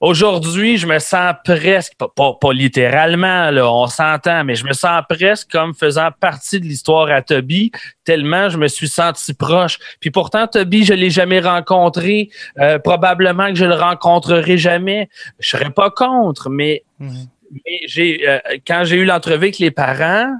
Aujourd'hui, 0.00 0.76
je 0.78 0.86
me 0.86 1.00
sens 1.00 1.34
presque, 1.44 1.94
pas, 1.98 2.08
pas, 2.14 2.34
pas 2.40 2.52
littéralement, 2.52 3.50
là, 3.50 3.68
on 3.72 3.88
s'entend, 3.88 4.44
mais 4.44 4.54
je 4.54 4.64
me 4.64 4.72
sens 4.72 5.02
presque 5.08 5.50
comme 5.50 5.74
faisant 5.74 6.10
partie 6.20 6.60
de 6.60 6.66
l'histoire 6.66 7.10
à 7.10 7.20
Toby, 7.20 7.72
tellement 8.04 8.48
je 8.48 8.58
me 8.58 8.68
suis 8.68 8.86
senti 8.86 9.34
proche. 9.34 9.78
Puis 10.00 10.10
pourtant, 10.12 10.46
Toby, 10.46 10.84
je 10.84 10.94
l'ai 10.94 11.10
jamais 11.10 11.40
rencontré. 11.40 12.30
Euh, 12.60 12.78
probablement 12.78 13.48
que 13.48 13.56
je 13.56 13.64
le 13.64 13.74
rencontrerai 13.74 14.56
jamais. 14.56 15.08
Je 15.40 15.48
serais 15.48 15.70
pas 15.70 15.90
contre, 15.90 16.48
mais 16.48 16.84
Mhm. 17.00 17.26
mais 17.50 17.80
j'ai 17.88 18.28
euh, 18.28 18.38
quand 18.66 18.84
j'ai 18.84 18.96
eu 18.96 19.04
l'entrevue 19.04 19.36
avec 19.46 19.58
les 19.58 19.70
parents, 19.72 20.32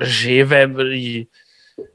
j'ai 0.00 0.44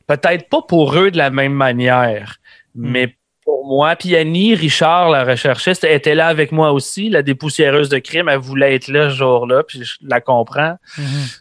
peut-être 0.08 0.48
pas 0.50 0.62
pour 0.62 0.96
eux 0.98 1.12
de 1.12 1.18
la 1.18 1.30
même 1.32 1.54
manière, 1.54 2.38
Hmm. 2.76 2.90
mais 2.92 3.17
pour 3.48 3.66
moi. 3.66 3.96
Puis 3.96 4.14
Annie 4.16 4.54
Richard, 4.56 5.10
la 5.10 5.24
recherchiste, 5.24 5.86
était 5.86 6.16
là 6.16 6.28
avec 6.28 6.52
moi 6.52 6.72
aussi, 6.74 7.08
la 7.10 7.22
dépoussiéreuse 7.24 7.88
de 7.88 7.98
crime. 8.00 8.28
Elle 8.28 8.40
voulait 8.40 8.76
être 8.76 8.90
là 8.90 9.10
ce 9.10 9.16
jour-là, 9.16 9.64
puis 9.64 9.86
je 9.86 9.94
la 10.02 10.20
comprends. 10.20 10.76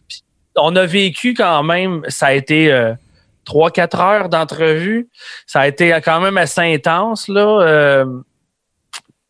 Puis 0.09 0.23
on 0.55 0.77
a 0.77 0.87
vécu 0.87 1.35
quand 1.35 1.65
même, 1.65 2.03
ça 2.09 2.27
a 2.29 2.33
été 2.35 2.73
euh, 2.73 2.95
trois, 3.45 3.73
quatre 3.73 3.99
heures 4.01 4.29
d'entrevue. 4.29 5.09
Ça 5.49 5.63
a 5.63 5.67
été 5.67 5.99
quand 6.05 6.21
même 6.21 6.39
assez 6.39 6.61
intense, 6.61 7.27
là. 7.27 7.61
euh, 7.63 8.07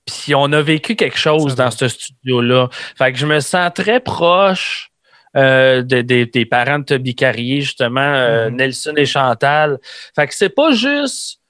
puis 0.04 0.34
on 0.34 0.52
a 0.52 0.60
vécu 0.62 0.94
quelque 0.96 1.18
chose 1.18 1.54
dans 1.56 1.70
ce 1.70 1.88
studio-là. 1.88 2.68
Fait 2.96 3.10
que 3.12 3.18
je 3.18 3.26
me 3.26 3.40
sens 3.40 3.70
très 3.74 4.00
proche 4.00 4.90
euh, 5.36 5.82
de- 5.82 6.00
de- 6.02 6.24
des 6.24 6.46
parents 6.46 6.78
de 6.78 6.84
Toby 6.84 7.14
Carrier, 7.14 7.60
justement, 7.60 8.00
euh, 8.00 8.48
Mhm. 8.50 8.56
Nelson 8.56 8.92
et 8.96 9.04
Chantal. 9.04 9.78
Fait 10.14 10.26
que 10.26 10.34
c'est 10.34 10.48
pas 10.54 10.70
juste 10.72 11.40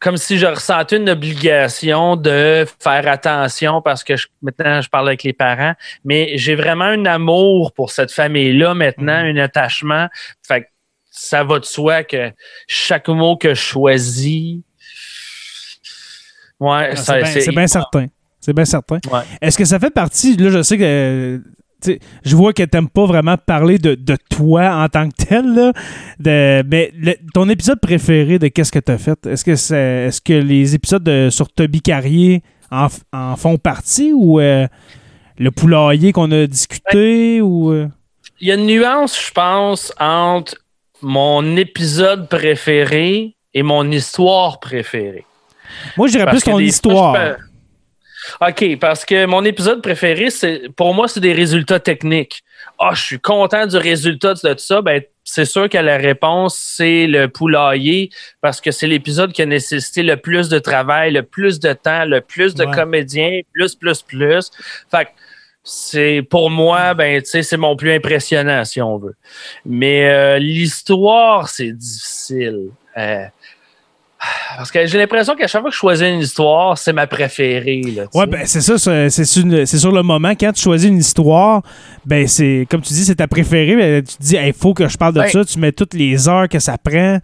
comme 0.00 0.16
si 0.16 0.38
je 0.38 0.46
ressentais 0.46 0.96
une 0.98 1.10
obligation 1.10 2.14
de 2.14 2.64
faire 2.80 3.08
attention 3.08 3.82
parce 3.82 4.04
que 4.04 4.16
je- 4.16 4.28
maintenant 4.42 4.80
je 4.80 4.88
parle 4.88 5.08
avec 5.08 5.22
les 5.24 5.32
parents, 5.32 5.74
mais 6.04 6.38
j'ai 6.38 6.54
vraiment 6.54 6.84
un 6.84 7.04
amour 7.06 7.72
pour 7.72 7.90
cette 7.90 8.12
famille-là 8.12 8.74
maintenant, 8.74 9.24
Mhm. 9.24 9.36
un 9.36 9.42
attachement. 9.42 10.08
Fait 10.46 10.62
que 10.62 10.66
ça 11.10 11.42
va 11.42 11.58
de 11.58 11.64
soi 11.64 12.04
que 12.04 12.30
chaque 12.68 13.08
mot 13.08 13.36
que 13.36 13.50
je 13.54 13.60
choisis, 13.60 14.58
ouais, 16.60 16.90
Ah, 16.92 16.96
C'est 16.96 17.50
bien- 17.52 17.66
certain. 17.66 18.06
C'est 18.40 18.52
bien 18.52 18.64
certain. 18.64 18.98
Ouais. 19.10 19.20
Est-ce 19.42 19.58
que 19.58 19.64
ça 19.64 19.78
fait 19.80 19.90
partie, 19.90 20.36
là, 20.36 20.50
je 20.50 20.62
sais 20.62 20.78
que. 20.78 21.42
Je 22.24 22.36
vois 22.36 22.52
que 22.52 22.62
t'aimes 22.62 22.88
pas 22.88 23.06
vraiment 23.06 23.36
parler 23.36 23.78
de, 23.78 23.94
de 23.94 24.16
toi 24.30 24.82
en 24.82 24.88
tant 24.88 25.08
que 25.08 25.24
tel, 25.26 25.54
là, 25.54 25.72
de- 26.18 26.62
mais 26.68 26.92
le- 26.98 27.14
ton 27.34 27.48
épisode 27.48 27.80
préféré 27.80 28.38
de 28.38 28.48
Qu'est-ce 28.48 28.72
que 28.72 28.78
t'as 28.78 28.98
fait? 28.98 29.26
Est-ce 29.26 29.44
que, 29.44 29.50
est-ce 29.52 30.20
que 30.20 30.32
les 30.32 30.74
épisodes 30.74 31.02
de- 31.04 31.28
sur 31.30 31.48
Toby 31.52 31.80
Carrier 31.80 32.42
en, 32.70 32.88
font 33.36 33.56
partie 33.58 34.12
ou 34.12 34.40
euh, 34.40 34.66
le 35.38 35.50
poulailler 35.50 36.12
qu'on 36.12 36.30
a 36.32 36.46
discuté 36.46 37.40
ou. 37.40 37.70
euh? 37.72 37.88
Il 38.40 38.48
y 38.48 38.52
a 38.52 38.54
une 38.54 38.66
nuance, 38.66 39.18
je 39.26 39.32
pense, 39.32 39.92
entre 39.98 40.54
mon 41.02 41.56
épisode 41.56 42.28
préféré 42.28 43.34
et 43.54 43.62
mon 43.62 43.90
histoire 43.90 44.60
préférée. 44.60 45.24
Moi, 45.96 46.06
je 46.08 46.12
dirais 46.12 46.24
Parce 46.24 46.38
plus 46.38 46.44
ton 46.44 46.52
fois, 46.52 46.62
histoire. 46.62 47.36
OK, 48.40 48.78
parce 48.80 49.04
que 49.04 49.26
mon 49.26 49.44
épisode 49.44 49.82
préféré, 49.82 50.30
c'est 50.30 50.68
pour 50.76 50.94
moi, 50.94 51.08
c'est 51.08 51.20
des 51.20 51.32
résultats 51.32 51.80
techniques. 51.80 52.42
Ah, 52.78 52.90
je 52.94 53.02
suis 53.02 53.20
content 53.20 53.66
du 53.66 53.76
résultat 53.76 54.34
de 54.34 54.52
tout 54.52 54.58
ça. 54.58 54.82
Ben, 54.82 55.02
c'est 55.24 55.44
sûr 55.44 55.68
que 55.68 55.78
la 55.78 55.96
réponse, 55.98 56.56
c'est 56.56 57.06
le 57.06 57.28
poulailler, 57.28 58.10
parce 58.40 58.60
que 58.60 58.70
c'est 58.70 58.86
l'épisode 58.86 59.32
qui 59.32 59.42
a 59.42 59.46
nécessité 59.46 60.02
le 60.02 60.16
plus 60.16 60.48
de 60.48 60.58
travail, 60.58 61.12
le 61.12 61.22
plus 61.22 61.60
de 61.60 61.72
temps, 61.72 62.04
le 62.04 62.20
plus 62.20 62.54
de 62.54 62.64
Ouais. 62.64 62.74
comédiens, 62.74 63.40
plus, 63.52 63.74
plus, 63.74 64.02
plus. 64.02 64.50
Fait 64.90 65.04
que 65.04 65.10
c'est 65.64 66.22
pour 66.30 66.48
moi, 66.50 66.94
ben, 66.94 67.20
tu 67.20 67.28
sais, 67.28 67.42
c'est 67.42 67.58
mon 67.58 67.76
plus 67.76 67.92
impressionnant, 67.92 68.64
si 68.64 68.80
on 68.80 68.96
veut. 68.96 69.16
Mais 69.66 70.08
euh, 70.08 70.38
l'histoire, 70.38 71.48
c'est 71.48 71.72
difficile. 71.72 72.70
Euh, 72.96 73.24
parce 74.56 74.70
que 74.72 74.84
j'ai 74.86 74.98
l'impression 74.98 75.34
qu'à 75.36 75.46
chaque 75.46 75.60
fois 75.60 75.70
que 75.70 75.74
je 75.74 75.78
choisis 75.78 76.06
une 76.08 76.20
histoire, 76.20 76.76
c'est 76.76 76.92
ma 76.92 77.06
préférée. 77.06 77.82
Là, 77.94 78.04
tu 78.12 78.18
Ouais, 78.18 78.26
ben 78.26 78.42
c'est 78.46 78.60
ça, 78.60 78.76
c'est 78.78 79.24
sur, 79.24 79.92
le- 79.92 80.02
moment. 80.02 80.30
Quand 80.38 80.52
tu 80.52 80.62
choisis 80.62 80.88
une 80.90 80.98
histoire, 80.98 81.62
ben 82.04 82.26
c'est 82.26 82.66
comme 82.70 82.80
tu 82.80 82.92
dis, 82.92 83.04
c'est 83.04 83.14
ta 83.16 83.28
préférée. 83.28 83.76
Ben, 83.76 84.02
tu 84.04 84.16
te 84.16 84.22
dis, 84.22 84.36
il 84.36 84.52
faut 84.52 84.74
que 84.74 84.88
je 84.88 84.96
parle 84.96 85.14
de 85.14 85.20
Ouais. 85.20 85.28
ça. 85.30 85.44
Tu 85.44 85.58
mets 85.58 85.72
toutes 85.72 85.94
les 85.94 86.28
heures 86.28 86.48
que 86.48 86.58
ça 86.58 86.76
prend. 86.78 87.18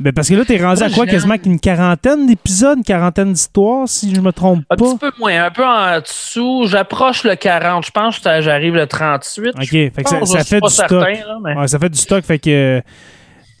Ben, 0.00 0.12
parce 0.12 0.28
que 0.28 0.34
là, 0.34 0.44
t'es 0.44 0.56
rendu 0.62 0.80
Moi, 0.80 0.88
à 0.90 0.94
quoi 0.94 1.06
Quasiment 1.06 1.34
une 1.44 1.60
quarantaine 1.60 2.26
d'épisodes, 2.26 2.78
une 2.78 2.84
quarantaine 2.84 3.32
d'histoires, 3.32 3.88
si 3.88 4.14
je 4.14 4.20
me 4.20 4.32
trompe 4.32 4.62
Un 4.70 4.76
pas? 4.76 4.84
petit 4.84 4.98
peu 4.98 5.10
moins, 5.18 5.44
un 5.44 5.50
peu 5.50 5.64
en 5.64 6.00
dessous. 6.00 6.66
J'approche 6.68 7.24
le 7.24 7.34
40. 7.34 7.84
Je 7.86 7.90
pense 7.90 8.18
que 8.18 8.40
j'arrive 8.40 8.74
le 8.74 8.86
38. 8.86 9.54
Ok, 9.56 9.66
fait 9.68 9.92
que 10.02 10.08
ça, 10.26 10.44
fait 10.44 10.60
du 10.60 10.68
stock. 10.70 10.88
certain, 10.88 10.98
là, 11.26 11.38
mais- 11.44 11.54
Ouais, 11.56 11.68
ça 11.68 11.78
fait 11.78 11.88
du 11.90 11.98
stock, 11.98 12.24
fait 12.24 12.38
que. 12.38 12.82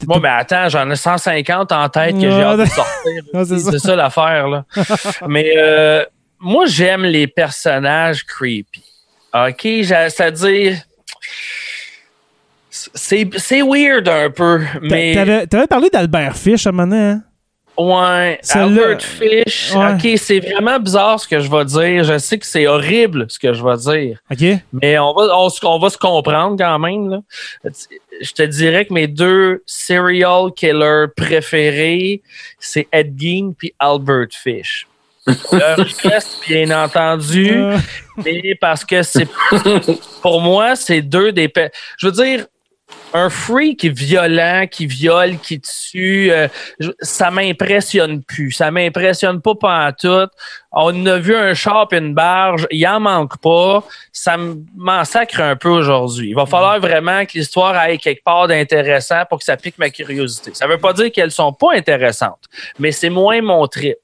Moi, 0.06 0.20
ben 0.20 0.36
attends, 0.38 0.68
j'en 0.68 0.88
ai 0.90 0.96
150 0.96 1.72
en 1.72 1.88
tête 1.88 2.14
que 2.14 2.20
j'ai 2.20 2.42
hâte 2.42 2.60
de 2.60 2.64
sortir. 2.66 3.68
C'est 3.70 3.78
ça. 3.78 3.96
l'affaire, 3.96 4.48
là. 4.48 4.64
Mais 5.28 5.54
euh, 5.56 6.04
moi, 6.38 6.66
j'aime 6.66 7.02
les 7.04 7.26
personnages 7.26 8.24
creepy. 8.24 8.84
OK? 9.34 9.60
C'est-à-dire. 9.62 10.76
C'est 12.70 13.28
c'est 13.36 13.62
weird 13.62 14.08
un 14.08 14.30
peu, 14.30 14.60
mais. 14.82 15.12
T'avais 15.14 15.46
t'avais 15.46 15.66
parlé 15.66 15.90
d'Albert 15.90 16.36
Fish 16.36 16.64
à 16.66 16.68
un 16.68 16.72
moment 16.72 16.94
hein? 16.94 17.22
Ouais, 17.78 18.40
Albert 18.50 19.00
Fish. 19.02 19.72
Ouais. 19.72 19.92
OK, 19.92 20.18
c'est 20.18 20.40
vraiment 20.40 20.80
bizarre 20.80 21.20
ce 21.20 21.28
que 21.28 21.38
je 21.38 21.48
vais 21.48 21.64
dire. 21.64 22.02
Je 22.02 22.18
sais 22.18 22.36
que 22.36 22.44
c'est 22.44 22.66
horrible 22.66 23.26
ce 23.28 23.38
que 23.38 23.52
je 23.52 23.62
vais 23.62 23.76
dire. 23.76 24.18
OK? 24.32 24.60
Mais 24.72 24.98
on 24.98 25.14
va, 25.14 25.28
on, 25.62 25.78
va 25.78 25.88
se 25.88 25.98
comprendre 25.98 26.56
quand 26.58 26.78
même. 26.80 27.08
Là. 27.08 27.20
Je 28.20 28.32
te 28.32 28.42
dirais 28.42 28.84
que 28.84 28.92
mes 28.92 29.06
deux 29.06 29.62
serial 29.64 30.52
killers 30.56 31.06
préférés, 31.16 32.22
c'est 32.58 32.88
Ed 32.90 33.14
Gein 33.16 33.52
puis 33.56 33.72
Albert 33.78 34.32
Fish. 34.32 34.88
Leur 35.52 35.78
reste, 36.02 36.40
bien 36.48 36.70
entendu, 36.84 37.52
Euh, 37.52 37.78
mais 38.16 38.56
parce 38.60 38.84
que 38.84 39.02
c'est 39.02 39.28
pour 40.22 40.40
moi, 40.40 40.74
c'est 40.74 41.02
deux 41.02 41.30
des. 41.30 41.52
Je 41.98 42.06
veux 42.06 42.12
dire, 42.12 42.46
un 43.14 43.30
freak 43.30 43.84
violent 43.84 44.66
qui 44.70 44.86
viole, 44.86 45.38
qui 45.38 45.60
tue, 45.60 46.30
euh, 46.30 46.48
ça 47.00 47.30
m'impressionne 47.30 48.22
plus. 48.22 48.52
Ça 48.52 48.70
m'impressionne 48.70 49.40
pas 49.40 49.54
pantoute. 49.54 50.30
On 50.72 51.06
a 51.06 51.18
vu 51.18 51.34
un 51.34 51.54
char 51.54 51.88
et 51.92 51.96
une 51.96 52.14
barge, 52.14 52.66
il 52.70 52.86
en 52.86 53.00
manque 53.00 53.38
pas. 53.38 53.82
Ça 54.12 54.36
m'en 54.76 55.04
sacre 55.04 55.40
un 55.40 55.56
peu 55.56 55.70
aujourd'hui. 55.70 56.30
Il 56.30 56.34
va 56.34 56.46
falloir 56.46 56.78
vraiment 56.80 57.24
que 57.24 57.32
l'histoire 57.34 57.74
aille 57.74 57.98
quelque 57.98 58.22
part 58.22 58.48
d'intéressant 58.48 59.24
pour 59.28 59.38
que 59.38 59.44
ça 59.44 59.56
pique 59.56 59.78
ma 59.78 59.90
curiosité. 59.90 60.50
Ça 60.54 60.66
veut 60.66 60.78
pas 60.78 60.92
dire 60.92 61.10
qu'elles 61.10 61.30
sont 61.30 61.52
pas 61.52 61.74
intéressantes, 61.74 62.44
mais 62.78 62.92
c'est 62.92 63.10
moins 63.10 63.40
mon 63.40 63.66
trip. 63.66 63.96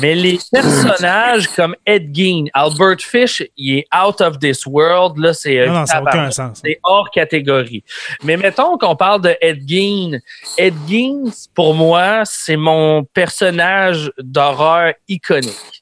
Mais 0.00 0.14
les 0.14 0.38
personnages 0.50 1.48
comme 1.48 1.74
Ed 1.84 2.14
Gein, 2.14 2.44
Albert 2.54 3.00
Fish, 3.00 3.42
il 3.56 3.78
est 3.78 3.86
out 3.94 4.20
of 4.20 4.38
this 4.38 4.64
world. 4.64 5.18
Là, 5.18 5.34
c'est 5.34 5.58
euh, 5.58 5.66
Non, 5.66 5.80
non, 5.80 5.86
ça 5.86 5.94
n'a 5.94 6.00
aucun 6.02 6.10
tabarnak. 6.10 6.32
sens. 6.32 6.60
C'est 6.64 6.78
hors 6.82 7.10
catégorie. 7.10 7.84
Mais 8.22 8.36
mettons 8.36 8.78
qu'on 8.78 8.96
parle 8.96 9.22
de 9.22 9.36
Ed 9.40 9.68
Gein. 9.68 10.18
Ed 10.56 10.74
Gein, 10.88 11.24
pour 11.54 11.74
moi, 11.74 12.22
c'est 12.24 12.56
mon 12.56 13.04
personnage 13.04 14.10
d'horreur 14.18 14.94
iconique. 15.08 15.79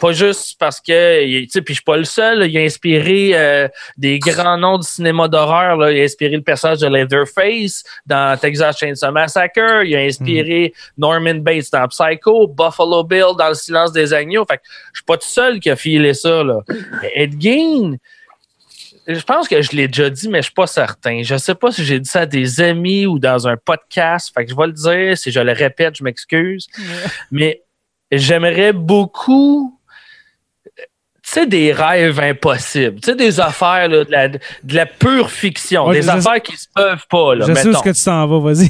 Pas 0.00 0.12
juste 0.12 0.56
parce 0.58 0.80
que, 0.80 1.42
tu 1.42 1.48
sais, 1.50 1.62
puis 1.62 1.74
je 1.74 1.78
suis 1.78 1.84
pas 1.84 1.96
le 1.96 2.04
seul. 2.04 2.48
il 2.48 2.56
a 2.56 2.62
inspiré 2.62 3.32
euh, 3.34 3.68
des 3.96 4.18
grands 4.18 4.56
noms 4.56 4.78
du 4.78 4.86
cinéma 4.86 5.28
d'horreur. 5.28 5.76
là. 5.76 5.92
Il 5.92 6.00
a 6.00 6.04
inspiré 6.04 6.36
le 6.36 6.42
personnage 6.42 6.78
de 6.78 6.88
Leatherface 6.88 7.84
dans 8.06 8.38
Texas 8.38 8.78
Chainsaw 8.78 9.12
Massacre. 9.12 9.84
Il 9.84 9.94
a 9.94 10.00
inspiré 10.00 10.72
Norman 10.96 11.34
Bates 11.36 11.70
dans 11.72 11.86
Psycho, 11.88 12.48
Buffalo 12.48 13.04
Bill 13.04 13.36
dans 13.38 13.48
Le 13.48 13.54
Silence 13.54 13.92
des 13.92 14.12
agneaux. 14.14 14.44
Fait 14.50 14.56
que 14.56 14.62
je 14.92 14.98
suis 14.98 15.04
pas 15.04 15.16
tout 15.18 15.28
seul 15.28 15.60
qui 15.60 15.70
a 15.70 15.76
filé 15.76 16.14
ça. 16.14 16.42
Là. 16.42 16.60
Mais 17.02 17.12
Ed 17.14 17.40
Gein, 17.40 17.96
je 19.06 19.22
pense 19.22 19.48
que 19.48 19.60
je 19.60 19.72
l'ai 19.72 19.88
déjà 19.88 20.08
dit, 20.08 20.28
mais 20.28 20.38
je 20.38 20.44
suis 20.44 20.54
pas 20.54 20.66
certain. 20.66 21.22
Je 21.22 21.36
sais 21.36 21.54
pas 21.54 21.72
si 21.72 21.84
j'ai 21.84 22.00
dit 22.00 22.08
ça 22.08 22.20
à 22.20 22.26
des 22.26 22.60
amis 22.60 23.06
ou 23.06 23.18
dans 23.18 23.48
un 23.48 23.56
podcast. 23.56 24.32
Fait 24.34 24.44
que 24.44 24.50
je 24.50 24.56
vais 24.56 24.66
le 24.66 24.72
dire. 24.72 25.18
Si 25.18 25.30
je 25.30 25.40
le 25.40 25.52
répète, 25.52 25.96
je 25.96 26.04
m'excuse. 26.04 26.68
Mais 27.30 27.62
j'aimerais 28.10 28.72
beaucoup. 28.72 29.79
Tu 31.32 31.40
sais, 31.40 31.46
des 31.46 31.72
rêves 31.72 32.18
impossibles. 32.18 33.00
Tu 33.00 33.10
sais, 33.10 33.14
des 33.14 33.38
affaires, 33.38 33.88
là, 33.88 34.04
de, 34.04 34.10
la, 34.10 34.28
de 34.28 34.40
la 34.64 34.84
pure 34.84 35.30
fiction. 35.30 35.86
Ouais, 35.86 36.00
des 36.00 36.08
affaires 36.08 36.42
qui 36.42 36.56
se 36.56 36.66
peuvent 36.74 37.06
pas, 37.08 37.36
là, 37.36 37.46
Je 37.46 37.54
sais 37.54 37.68
où 37.68 37.70
est-ce 37.70 37.82
que 37.82 37.96
tu 37.96 38.04
t'en 38.04 38.26
vas, 38.26 38.40
vas-y. 38.40 38.68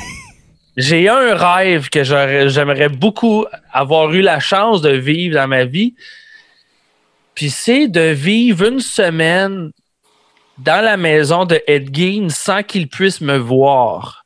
J'ai 0.77 1.09
un 1.09 1.35
rêve 1.35 1.89
que 1.89 2.05
j'aimerais 2.05 2.91
beaucoup 2.91 3.47
avoir 3.73 4.13
eu 4.13 4.21
la 4.21 4.41
chance 4.41 4.83
de 4.83 4.91
vivre 4.91 5.37
dans 5.37 5.49
ma 5.49 5.65
vie. 5.65 5.95
Puis 7.35 7.49
c'est 7.49 7.89
de 7.89 8.11
vivre 8.11 8.67
une 8.67 8.81
semaine 8.81 9.71
dans 10.59 10.85
la 10.85 10.99
maison 10.99 11.47
de 11.47 11.63
Ed 11.67 11.95
Gein 11.95 12.29
sans 12.29 12.63
qu'il 12.63 12.89
puisse 12.89 13.23
me 13.23 13.39
voir. 13.39 14.20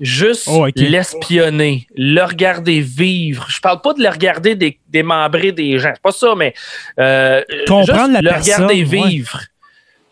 Juste 0.00 0.48
Oh, 0.50 0.66
l'espionner, 0.76 1.86
le 1.94 2.22
regarder 2.22 2.80
vivre. 2.80 3.46
Je 3.50 3.60
parle 3.60 3.80
pas 3.82 3.92
de 3.92 4.02
le 4.02 4.08
regarder 4.08 4.54
dé- 4.54 4.78
démembrer 4.88 5.52
des 5.52 5.78
gens. 5.78 5.92
C'est 5.94 6.02
pas 6.02 6.10
ça, 6.12 6.34
mais 6.34 6.54
euh, 6.98 7.42
Comprendre 7.68 7.86
juste 8.08 8.12
la 8.12 8.20
le 8.22 8.28
personne, 8.30 8.54
regarder 8.64 8.84
ouais. 8.98 9.08
vivre. 9.08 9.40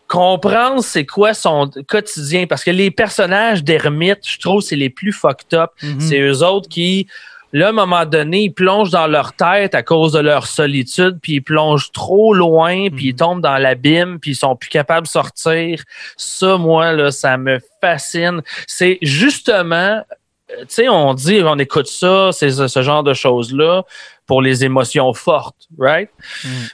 Comprendre 0.07 0.83
c'est 0.83 1.05
quoi 1.05 1.33
son 1.35 1.69
quotidien. 1.87 2.47
Parce 2.47 2.63
que 2.63 2.71
les 2.71 2.89
personnages 2.89 3.63
d'Hermite, 3.63 4.19
je 4.27 4.39
trouve, 4.39 4.61
c'est 4.61 4.75
les 4.75 4.89
plus 4.89 5.11
fucked 5.11 5.53
up. 5.53 5.69
Mhm. 5.83 5.99
C'est 5.99 6.19
eux 6.19 6.43
autres 6.43 6.67
qui, 6.67 7.07
là, 7.53 7.67
à 7.67 7.69
un 7.69 7.73
moment 7.73 8.05
donné, 8.05 8.43
ils 8.43 8.53
plongent 8.53 8.91
dans 8.91 9.07
leur 9.07 9.33
tête 9.33 9.75
à 9.75 9.83
cause 9.83 10.13
de 10.13 10.19
leur 10.19 10.47
solitude, 10.47 11.19
puis 11.21 11.33
ils 11.33 11.41
plongent 11.41 11.91
trop 11.91 12.33
loin, 12.33 12.89
puis 12.89 13.07
ils 13.07 13.15
tombent 13.15 13.41
dans 13.41 13.57
l'abîme, 13.57 14.19
puis 14.19 14.31
ils 14.31 14.35
sont 14.35 14.55
plus 14.55 14.69
capables 14.69 15.07
de 15.07 15.11
sortir. 15.11 15.83
Ça, 16.17 16.57
moi, 16.57 16.91
là, 16.93 17.11
ça 17.11 17.37
me 17.37 17.59
fascine. 17.81 18.41
C'est 18.67 18.97
justement 19.01 20.03
tu 20.49 20.65
sais, 20.67 20.89
on 20.89 21.13
dit, 21.13 21.41
on 21.43 21.59
écoute 21.59 21.87
ça, 21.87 22.31
c'est 22.31 22.49
ce, 22.49 22.67
ce 22.67 22.81
genre 22.81 23.03
de 23.03 23.13
choses-là 23.13 23.83
pour 24.25 24.41
les 24.41 24.63
émotions 24.63 25.13
fortes, 25.13 25.67
right? 25.77 26.09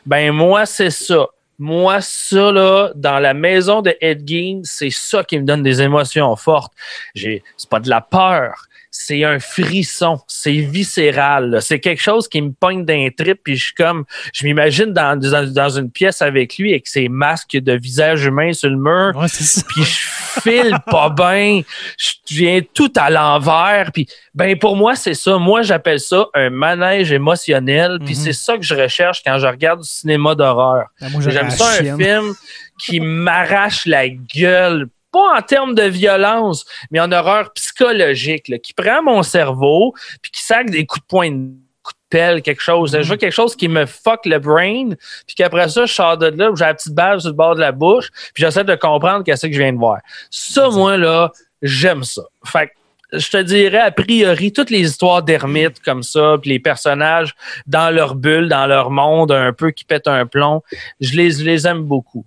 Ben, 0.05 0.31
moi, 0.31 0.65
c'est 0.65 0.89
ça. 0.89 1.27
Moi, 1.57 2.01
ça, 2.01 2.51
là, 2.51 2.91
dans 2.95 3.19
la 3.19 3.33
maison 3.33 3.81
de 3.81 3.95
Ed 4.01 4.27
Gein, 4.27 4.61
c'est 4.63 4.89
ça 4.89 5.23
qui 5.23 5.39
me 5.39 5.45
donne 5.45 5.63
des 5.63 5.81
émotions 5.81 6.35
fortes. 6.35 6.73
J'ai, 7.13 7.43
c'est 7.55 7.69
pas 7.69 7.79
de 7.79 7.89
la 7.89 8.01
peur, 8.01 8.65
c'est 8.97 9.23
un 9.25 9.39
frisson, 9.39 10.19
c'est 10.27 10.53
viscéral. 10.53 11.59
C'est 11.61 11.79
quelque 11.79 12.01
chose 12.01 12.27
qui 12.27 12.41
me 12.41 12.51
pogne 12.51 12.85
d'un 12.85 13.09
trip, 13.15 13.39
puis 13.43 13.55
je 13.57 13.65
suis 13.65 13.73
comme, 13.73 14.05
je 14.33 14.45
m'imagine 14.45 14.93
dans, 14.93 15.19
dans, 15.19 15.51
dans 15.51 15.69
une 15.69 15.91
pièce 15.91 16.21
avec 16.21 16.57
lui 16.57 16.71
avec 16.71 16.87
ses 16.87 17.09
masques 17.09 17.57
de 17.57 17.73
visage 17.73 18.25
humain 18.25 18.53
sur 18.53 18.69
le 18.69 18.77
mur, 18.77 19.11
Ouais, 19.15 19.27
puis 19.67 19.83
je 19.83 20.39
file 20.41 20.77
pas 20.89 21.09
bien, 21.09 21.61
je 21.97 22.35
viens 22.35 22.61
tout 22.73 22.91
à 22.95 23.09
l'envers, 23.09 23.91
puis 23.93 24.07
ben 24.33 24.57
pour 24.57 24.75
moi 24.75 24.95
c'est 24.95 25.13
ça, 25.13 25.37
moi 25.37 25.61
j'appelle 25.61 25.99
ça 25.99 26.27
un 26.33 26.49
manège 26.49 27.11
émotionnel, 27.11 27.99
puis 28.03 28.15
Mhm. 28.15 28.19
c'est 28.21 28.33
ça 28.33 28.57
que 28.57 28.63
je 28.63 28.75
recherche 28.75 29.21
quand 29.25 29.37
je 29.39 29.47
regarde 29.47 29.81
du 29.81 29.87
cinéma 29.89 30.35
d'horreur. 30.35 30.85
J'aurais 31.01 31.31
J'aime 31.31 31.49
ça 31.51 31.69
un 31.79 31.97
film 31.97 32.33
qui 32.79 32.99
m'arrache 32.99 33.85
la 33.85 34.07
gueule, 34.09 34.87
pas 35.15 35.37
en 35.37 35.41
termes 35.41 35.75
de 35.75 35.83
violence, 35.83 36.65
mais 36.91 36.99
en 36.99 37.09
horreur 37.13 37.53
psychologique, 37.53 38.49
là, 38.49 38.57
qui 38.57 38.73
prend 38.73 39.01
mon 39.01 39.23
cerveau 39.23 39.93
puis 40.21 40.31
qui 40.31 40.43
sac 40.43 40.69
des 40.69 40.85
coups 40.85 41.03
de 41.03 41.07
poing, 41.07 41.29
coups 41.29 41.95
de 41.95 42.09
pelle, 42.09 42.41
quelque 42.41 42.61
chose. 42.61 42.91
Je 42.91 43.09
veux 43.09 43.15
quelque 43.15 43.31
chose 43.31 43.55
qui 43.55 43.69
me 43.69 43.85
fuck 43.85 44.25
le 44.25 44.39
brain, 44.39 44.89
puis 45.25 45.35
qu'après 45.37 45.69
ça, 45.69 45.85
je 45.85 45.93
sors 45.93 46.17
de 46.17 46.27
là, 46.27 46.51
j'ai 46.53 46.65
la 46.65 46.73
petite 46.73 46.93
balle 46.93 47.21
sur 47.21 47.29
le 47.29 47.35
bord 47.35 47.55
de 47.55 47.61
la 47.61 47.71
bouche, 47.71 48.09
puis 48.33 48.43
j'essaie 48.43 48.65
de 48.65 48.75
comprendre 48.75 49.23
qu'est-ce 49.23 49.47
que 49.47 49.53
je 49.53 49.57
viens 49.57 49.71
de 49.71 49.77
voir. 49.77 49.99
Ça, 50.29 50.69
moi, 50.69 50.97
là, 50.97 51.31
j'aime 51.61 52.03
ça. 52.03 52.23
Fait 52.45 52.67
que 52.67 52.71
je 53.17 53.29
te 53.29 53.37
dirais, 53.37 53.79
a 53.79 53.91
priori, 53.91 54.51
toutes 54.53 54.69
les 54.69 54.81
histoires 54.81 55.23
d'ermites 55.23 55.79
comme 55.81 56.03
ça, 56.03 56.37
puis 56.41 56.51
les 56.51 56.59
personnages 56.59 57.35
dans 57.67 57.89
leur 57.93 58.15
bulle, 58.15 58.47
dans 58.49 58.67
leur 58.67 58.91
monde, 58.91 59.31
un 59.31 59.53
peu 59.53 59.71
qui 59.71 59.85
pètent 59.85 60.07
un 60.07 60.25
plomb, 60.25 60.61
je 60.99 61.15
les, 61.15 61.67
aime 61.67 61.83
beaucoup. 61.83 62.25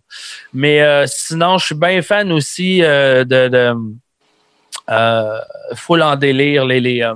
Mais 0.53 0.83
euh, 0.83 1.05
sinon, 1.07 1.59
je 1.59 1.67
suis 1.67 1.75
bien 1.75 2.03
fan 2.03 2.33
aussi 2.33 2.83
euh, 2.83 3.25
de, 3.25 3.49
de 3.49 3.75
euh, 4.91 5.39
full 5.75 6.03
en 6.03 6.17
délire, 6.17 6.65
les, 6.65 7.03
euh, 7.03 7.15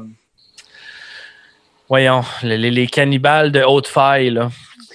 voyons, 1.89 2.23
les, 2.43 2.59
les- 2.59 2.71
les 2.71 2.87
cannibales 2.87 3.51
de 3.53 3.63
haute 3.63 3.87
faille. 3.87 4.39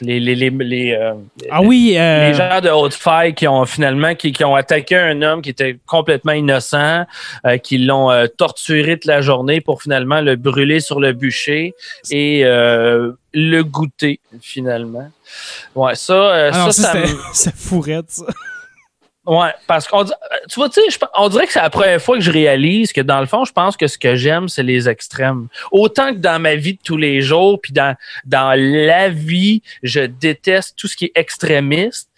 Les, 0.02 0.20
les, 0.20 0.36
les, 0.36 0.50
les, 0.50 0.92
euh, 0.94 1.14
Ah 1.50 1.62
oui, 1.62 1.96
euh, 1.98 2.30
les 2.30 2.34
gens 2.34 2.62
de 2.62 2.70
haute 2.70 2.94
faille 2.94 3.34
qui 3.34 3.48
ont 3.48 3.66
finalement 3.66 4.16
qui, 4.16 4.32
qui 4.32 4.44
ont 4.44 4.56
attaqué 4.56 4.96
un 4.96 5.22
homme 5.22 5.42
qui 5.42 5.50
était 5.50 5.78
complètement 5.86 6.34
innocent, 6.34 7.06
euh, 7.46 7.58
qui 7.58 7.80
l'ont 7.80 8.12
euh, 8.12 8.28
torturé 8.28 8.94
toute 8.94 9.06
la 9.06 9.22
journée 9.22 9.62
pour 9.62 9.82
finalement 9.82 10.22
le 10.22 10.36
brûler 10.36 10.80
sur 10.80 11.00
le 11.00 11.14
bûcher 11.14 11.74
et 12.12 12.46
euh, 12.46 13.12
le 13.34 13.62
goûter 13.64 14.20
finalement. 14.42 15.10
Ouais, 15.76 15.96
ça, 15.96 16.14
euh, 16.14 16.52
ah 16.54 16.58
non, 16.66 16.72
ça, 16.72 16.94
ça, 16.94 17.00
ça 17.34 17.52
fourrette, 17.56 18.10
ça. 18.10 18.26
Ouais, 19.28 19.54
parce 19.68 19.90
qu'on 19.90 20.06
dit- 20.06 20.14
tu 20.50 20.56
vois, 20.56 20.70
tu 20.70 20.80
sais, 20.90 21.00
on 21.18 21.28
dirait 21.28 21.46
que 21.46 21.52
c'est 21.52 21.62
la 21.62 21.70
première 21.70 22.02
fois 22.02 22.16
que 22.16 22.24
je 22.24 22.32
réalise 22.32 22.94
que 22.94 23.02
dans 23.02 23.20
le 23.20 23.26
fond, 23.26 23.44
je 23.44 23.52
pense 23.52 23.76
que 23.76 23.86
ce 23.86 23.98
que 23.98 24.16
j'aime, 24.16 24.48
c'est 24.48 24.64
les 24.64 24.88
extrêmes. 24.88 25.48
Autant 25.70 26.14
que 26.14 26.20
dans 26.20 26.42
ma 26.42 26.56
vie 26.56 26.76
de 26.76 26.80
tous 26.82 26.96
les 26.96 27.20
jours, 27.22 27.60
puis 27.62 27.74
dans, 27.74 27.94
dans 28.26 28.58
la 28.58 29.10
vie, 29.10 29.62
je 29.84 30.00
déteste 30.00 30.78
tout 30.78 30.88
ce 30.88 30.96
qui 30.96 31.06
est 31.06 31.12
extrémiste. 31.16 32.10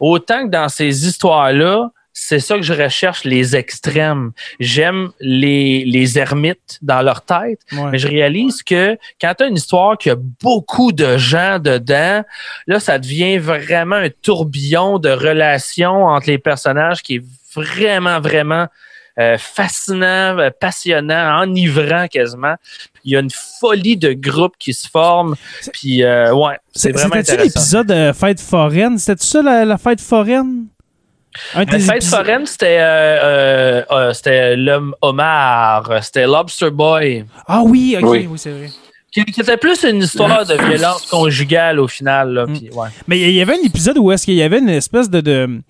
Autant 0.00 0.46
que 0.46 0.50
dans 0.50 0.70
ces 0.70 1.06
histoires-là, 1.06 1.90
c'est 2.18 2.40
ça 2.40 2.56
que 2.56 2.62
je 2.62 2.72
recherche, 2.72 3.24
les 3.24 3.56
extrêmes. 3.56 4.32
J'aime 4.58 5.10
les, 5.20 5.84
les 5.84 6.18
ermites 6.18 6.78
dans 6.80 7.02
leur 7.02 7.20
tête, 7.26 7.60
Ouais. 7.72 7.90
mais 7.92 7.98
je 7.98 8.08
réalise 8.08 8.62
que 8.62 8.96
quand 9.20 9.34
tu 9.36 9.44
as 9.44 9.48
une 9.48 9.56
histoire 9.56 9.98
qui 9.98 10.08
a 10.08 10.16
beaucoup 10.16 10.92
de 10.92 11.18
gens 11.18 11.58
dedans, 11.58 12.24
là, 12.66 12.80
ça 12.80 12.98
devient 12.98 13.36
vraiment 13.36 13.96
un 13.96 14.08
tourbillon 14.22 14.98
de 14.98 15.10
relations 15.10 16.06
entre 16.06 16.28
les 16.30 16.38
personnages 16.38 17.02
qui 17.02 17.16
est 17.16 17.24
vraiment, 17.54 18.18
vraiment 18.18 18.66
euh, 19.18 19.36
fascinant, 19.38 20.38
euh, 20.38 20.48
passionnant, 20.58 21.42
enivrant 21.42 22.06
quasiment. 22.08 22.54
Il 23.04 23.12
y 23.12 23.16
a 23.16 23.20
une 23.20 23.30
folie 23.60 23.98
de 23.98 24.14
groupe 24.14 24.54
qui 24.58 24.72
se 24.72 24.88
forme. 24.88 25.36
Puis, 25.74 26.02
euh, 26.02 26.34
ouais, 26.34 26.56
c'est 26.74 26.92
vraiment 26.92 27.14
C'était-tu 27.16 27.32
intéressant. 27.32 27.60
l'épisode 27.60 27.86
de 27.88 28.12
Fête 28.12 28.40
foraine? 28.40 28.96
C'était-tu 28.98 29.26
ça, 29.26 29.42
la, 29.42 29.64
la 29.66 29.76
fête 29.78 30.00
foraine? 30.00 30.66
Un 31.54 31.64
des 31.64 31.78
fête 31.80 32.04
foraine, 32.04 32.46
c'était 32.46 32.78
euh, 32.80 33.18
euh, 33.22 33.82
euh, 33.90 34.12
c'était 34.12 34.56
l'homme 34.56 34.94
homard, 35.02 35.90
c'était 36.02 36.26
Lobster 36.26 36.70
Boy, 36.70 37.24
Ah 37.46 37.62
oui, 37.64 37.96
ok, 38.00 38.08
oui, 38.10 38.28
Oui. 38.30 38.38
c'est 38.38 38.50
vrai. 38.50 38.70
qui, 39.12 39.24
qui 39.24 39.40
était 39.40 39.56
plus 39.56 39.82
une 39.84 40.02
histoire 40.02 40.44
de 40.44 40.54
violence 40.54 41.06
conjugale 41.06 41.80
au 41.80 41.88
final. 41.88 42.32
Là, 42.32 42.46
puis, 42.46 42.68
ouais. 42.72 42.88
Mais 43.08 43.18
il 43.20 43.32
y 43.34 43.40
avait 43.42 43.54
un 43.54 43.64
épisode 43.66 43.98
où 43.98 44.12
est-ce 44.12 44.24
qu'il 44.24 44.34
y 44.34 44.42
avait 44.42 44.58
une 44.58 44.68
espèce 44.68 45.08
de, 45.10 45.20
de- 45.20 45.60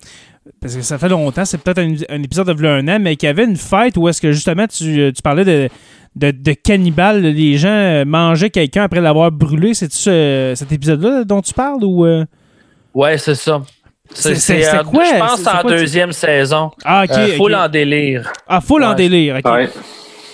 Parce 0.61 0.75
que 0.75 0.81
ça 0.81 0.97
fait 0.97 1.09
longtemps, 1.09 1.45
c'est 1.45 1.57
peut-être 1.57 1.79
un, 1.79 1.93
un 2.09 2.23
épisode 2.23 2.47
de 2.49 2.65
un 2.67 2.87
an, 2.87 2.97
mais 2.99 3.15
qu'il 3.15 3.27
y 3.27 3.29
avait 3.29 3.45
une 3.45 3.55
fête 3.57 3.95
où 3.97 4.07
est-ce 4.09 4.21
que 4.21 4.31
justement 4.31 4.67
tu, 4.67 5.11
tu 5.15 5.21
parlais 5.21 5.45
de, 5.45 5.69
de, 6.15 6.31
de 6.31 6.51
cannibales, 6.53 7.21
les 7.21 7.57
gens 7.57 7.69
euh, 7.69 8.03
mangeaient 8.05 8.49
quelqu'un 8.49 8.83
après 8.83 8.99
l'avoir 9.01 9.31
brûlé. 9.31 9.73
C'est-tu 9.73 9.97
ce- 9.97 10.53
cet 10.55 10.71
épisode-là 10.71 11.23
dont 11.23 11.41
tu 11.41 11.53
parles 11.53 11.83
ou. 11.83 12.05
euh? 12.05 12.25
Ouais, 12.93 13.17
c'est 13.19 13.35
ça. 13.35 13.61
C'est- 14.13 14.65
euh, 14.73 14.83
quoi? 14.83 15.03
Je 15.05 15.19
pense 15.19 15.47
en 15.47 15.67
deuxième 15.67 16.11
saison. 16.11 16.71
Ah, 16.83 17.03
ok. 17.05 17.17
Euh, 17.17 17.35
full 17.37 17.55
en 17.55 17.67
délire. 17.69 18.31
Ah, 18.47 18.61
full 18.61 18.83
en 18.83 18.89
Ouais. 18.89 18.95
délire. 18.95 19.35
ok. 19.37 19.45
Ouais. 19.51 19.69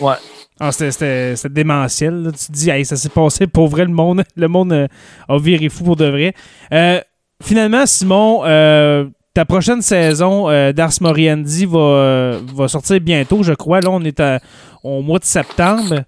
Ouais. 0.02 0.14
Ah, 0.60 0.72
c'était- 0.72 1.34
démentiel. 1.50 2.24
là. 2.24 2.32
Tu 2.32 2.46
te 2.48 2.52
dis, 2.52 2.70
hey, 2.70 2.86
ça 2.86 2.96
s'est 2.96 3.10
passé 3.10 3.48
pour 3.48 3.68
vrai, 3.68 3.84
le 3.86 3.92
monde, 3.92 4.24
le 4.36 4.48
monde 4.48 4.72
euh, 4.74 4.88
a 5.28 5.38
viré 5.38 5.68
fou 5.70 5.84
pour 5.84 5.96
de 5.96 6.06
vrai. 6.06 6.34
Euh, 6.72 7.00
finalement, 7.42 7.86
Simon, 7.86 8.44
euh, 8.46 9.06
ta 9.34 9.46
prochaine 9.46 9.82
saison 9.82 10.50
euh, 10.50 10.72
d'Ars 10.74 10.94
Moriendi 11.02 11.66
va, 11.66 11.80
euh, 11.80 12.40
va 12.56 12.68
sortir 12.68 13.00
bientôt, 13.00 13.42
je 13.44 13.54
crois. 13.54 13.80
Là, 13.82 13.90
on 13.90 14.02
est 14.04 14.20
à- 14.20 14.40
au 14.84 15.02
mois 15.02 15.18
de 15.20 15.24
septembre. 15.26 16.04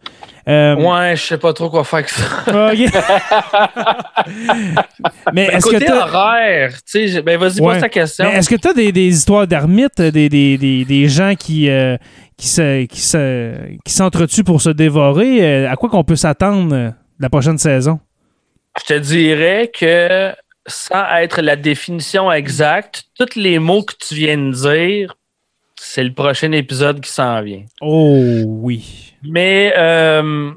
Euh, 0.48 0.76
Ouais, 0.76 1.16
je 1.16 1.22
sais 1.24 1.38
pas 1.40 1.54
trop 1.54 1.70
quoi 1.72 1.84
faire 1.84 2.00
avec 2.48 2.90
ça. 2.90 3.22
Mais 5.34 5.46
est-ce 5.46 5.66
que 5.70 5.84
t'as- 5.84 6.06
horaire, 6.08 6.72
tu 6.90 7.08
sais, 7.10 7.22
ben 7.22 7.38
vas-y, 7.40 7.60
Ouais. 7.62 7.74
pose 7.74 7.82
ta 7.82 7.90
question. 7.90 8.26
est-ce 8.26 8.50
que 8.50 8.56
tu 8.56 8.68
as 8.68 8.74
des, 8.74 8.92
des 8.92 9.08
histoires 9.08 9.48
d'ermites, 9.48 10.02
des, 10.02 10.30
des, 10.30 10.58
des, 10.58 10.86
des 10.86 11.08
gens 11.10 11.34
qui, 11.38 11.70
euh, 11.70 11.98
qui, 12.38 12.48
se, 12.48 12.86
qui, 12.86 13.02
se, 13.02 13.54
qui 13.84 13.94
s'entretuent 13.94 14.44
pour 14.44 14.62
se 14.62 14.70
dévorer? 14.70 15.44
Euh, 15.66 15.72
à 15.72 15.76
quoi 15.76 15.90
qu'on 15.90 16.04
peut 16.04 16.16
s'attendre 16.16 16.76
euh, 16.76 16.90
la 17.20 17.30
prochaine 17.30 17.58
saison? 17.58 18.00
Je 18.80 18.94
te 18.94 19.00
dirais 19.00 19.72
que 19.74 20.32
sans 20.68 21.18
être 21.18 21.42
la 21.42 21.56
définition 21.56 22.32
exacte, 22.32 23.04
tous 23.18 23.36
les 23.36 23.60
mots 23.60 23.84
que 23.84 23.94
tu 24.00 24.16
viens 24.16 24.38
de 24.38 24.52
dire, 24.52 25.16
c'est 25.76 26.04
le 26.04 26.14
prochain 26.14 26.52
épisode 26.52 27.02
qui 27.02 27.12
s'en 27.12 27.42
vient. 27.42 27.64
Oh 27.82 28.42
oui. 28.46 29.14
Mais, 29.24 29.74
euh, 29.78 30.52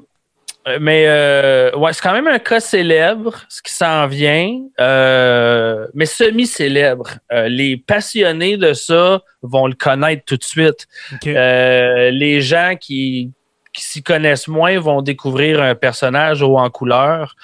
mais 0.80 1.04
euh, 1.06 1.76
ouais, 1.76 1.92
c'est 1.92 2.02
quand 2.02 2.12
même 2.12 2.28
un 2.28 2.38
cas 2.38 2.60
célèbre, 2.60 3.42
ce 3.48 3.60
qui 3.62 3.72
s'en 3.72 4.06
vient, 4.06 4.58
euh, 4.80 5.86
mais 5.94 6.06
semi-célèbre. 6.06 7.10
Euh, 7.32 7.48
les 7.48 7.76
passionnés 7.76 8.56
de 8.56 8.72
ça 8.72 9.22
vont 9.42 9.66
le 9.66 9.74
connaître 9.74 10.24
tout 10.24 10.36
de 10.36 10.44
suite. 10.44 10.86
Euh, 11.26 12.10
les 12.10 12.40
gens 12.40 12.74
qui, 12.80 13.32
qui 13.72 13.82
s'y 13.82 14.02
connaissent 14.02 14.48
moins 14.48 14.78
vont 14.78 15.02
découvrir 15.02 15.60
un 15.62 15.74
personnage 15.74 16.42
haut 16.42 16.58
en 16.58 16.70
couleur. 16.70 17.34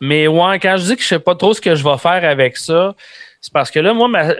Mais 0.00 0.26
ouais, 0.28 0.58
quand 0.60 0.76
je 0.78 0.84
dis 0.84 0.96
que 0.96 1.02
je 1.02 1.08
sais 1.08 1.18
pas 1.18 1.34
trop 1.34 1.54
ce 1.54 1.60
que 1.60 1.74
je 1.74 1.82
vais 1.84 1.98
faire 1.98 2.24
avec 2.24 2.56
ça, 2.56 2.94
c'est 3.40 3.52
parce 3.52 3.70
que 3.70 3.80
là, 3.80 3.92
moi, 3.94 4.08
ma- 4.08 4.34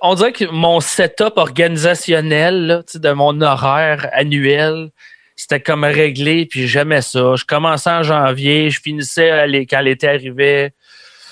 on 0.00 0.14
dirait 0.14 0.32
que 0.32 0.44
mon 0.46 0.80
setup 0.80 1.34
organisationnel 1.36 2.66
là, 2.66 2.82
de 2.94 3.10
mon 3.12 3.40
horaire 3.40 4.08
annuel, 4.12 4.90
c'était 5.36 5.60
comme 5.60 5.84
réglé, 5.84 6.46
puis 6.46 6.66
j'aimais 6.66 7.02
ça. 7.02 7.34
Je 7.36 7.44
commençais 7.44 7.90
en 7.90 8.02
janvier, 8.02 8.70
je 8.70 8.80
finissais 8.80 9.30
quand 9.70 9.80
l'été 9.80 10.08
arrivait, 10.08 10.72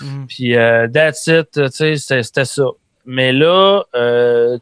Mhm. 0.00 0.26
puis 0.28 0.54
euh, 0.56 0.86
that's 0.92 1.26
it, 1.26 1.48
c'était 1.96 2.44
ça. 2.44 2.64
Mais 3.04 3.32
là, 3.32 3.82
euh, 3.94 4.58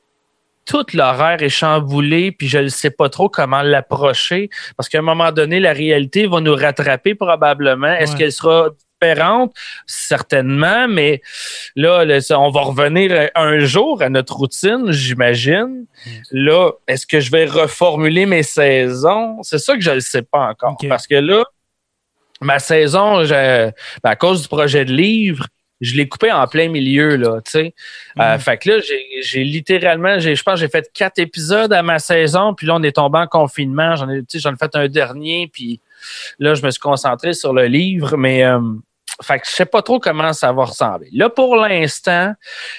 tout 0.67 0.85
l'horaire 0.95 1.43
est 1.43 1.49
chamboulé, 1.49 2.33
puis 2.33 2.49
je 2.49 2.59
ne 2.59 2.69
sais 2.69 2.91
pas 2.91 3.09
trop 3.09 3.29
comment 3.29 3.63
l'approcher, 3.63 4.49
parce 4.77 4.89
qu'à 4.89 4.99
un 4.99 5.03
moment 5.03 5.31
donné, 5.33 5.61
la 5.61 5.73
réalité 5.73 6.27
va 6.27 6.41
nous 6.41 6.55
rattraper 6.55 7.15
probablement. 7.15 7.93
Est-ce 7.93 8.13
Ouais. 8.13 8.19
qu'elle 8.19 8.33
sera 8.33 8.71
différente? 9.01 9.55
Certainement, 9.87 10.89
mais 10.89 11.21
là, 11.77 12.05
on 12.31 12.51
va 12.51 12.61
revenir 12.63 13.31
un 13.35 13.59
jour 13.61 14.01
à 14.03 14.09
notre 14.09 14.35
routine, 14.37 14.91
j'imagine. 14.93 15.87
Là, 16.31 16.71
est-ce 16.89 17.07
que 17.07 17.21
je 17.21 17.31
vais 17.31 17.45
reformuler 17.47 18.27
mes 18.27 18.43
saisons? 18.43 19.43
C'est 19.43 19.59
ça 19.59 19.75
que 19.75 19.81
je 19.83 19.91
ne 19.91 20.01
sais 20.01 20.23
pas 20.23 20.49
encore. 20.51 20.77
Parce 20.89 21.07
que 21.07 21.17
là, 21.17 21.45
ma 22.41 22.59
saison, 22.59 23.25
je- 23.25 23.71
ben, 24.03 24.11
à 24.11 24.17
cause 24.17 24.43
du 24.43 24.49
projet 24.49 24.85
de 24.85 24.93
livre, 24.93 25.47
je 25.81 25.95
l'ai 25.95 26.09
coupé 26.09 26.31
en 26.33 26.47
plein 26.47 26.69
milieu, 26.69 27.17
là, 27.17 27.41
tu 27.45 27.51
sais. 27.51 27.75
Euh, 28.21 28.39
fait 28.39 28.59
que 28.59 28.71
là, 28.71 28.83
j'ai 29.23 29.45
littéralement, 29.45 30.19
je 30.19 30.43
pense 30.43 30.61
j'ai 30.61 30.69
fait 30.69 30.91
quatre 30.93 31.19
épisodes 31.19 31.73
à 31.73 31.83
ma 31.83 31.99
saison, 31.99 32.55
puis 32.55 32.67
là, 32.67 32.77
on 32.77 32.83
est 32.83 32.97
tombé 32.97 33.19
en 33.19 33.27
confinement. 33.27 33.97
J'en 33.97 34.09
ai, 34.09 34.23
j'en 34.35 34.55
ai 34.55 34.57
fait 34.57 34.75
un 34.75 34.89
dernier, 34.89 35.49
puis 35.53 35.81
là, 36.39 36.55
je 36.55 36.63
me 36.65 36.71
suis 36.71 36.81
concentré 36.81 37.33
sur 37.33 37.53
le 37.53 37.67
livre, 37.67 38.17
mais 38.17 38.45
euh, 38.45 38.61
fait 39.23 39.41
que 39.41 39.47
je 39.47 39.53
sais 39.53 39.67
pas 39.67 39.83
trop 39.83 39.99
comment 39.99 40.33
ça 40.33 40.53
va 40.53 40.65
ressembler. 40.65 41.09
Là, 41.13 41.29
pour 41.29 41.57
l'instant, 41.57 42.35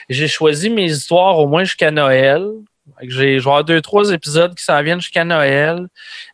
j'ai 0.10 0.28
choisi 0.28 0.70
mes 0.70 0.92
histoires 0.92 1.38
au 1.40 1.48
moins 1.48 1.64
jusqu'à 1.64 1.92
Noël. 1.92 2.46
J'ai, 3.02 3.38
avoir 3.38 3.64
deux, 3.64 3.82
trois 3.82 4.12
épisodes 4.12 4.54
qui 4.54 4.64
s'en 4.64 4.82
viennent 4.84 5.02
jusqu'à 5.02 5.26
Noël, 5.26 5.88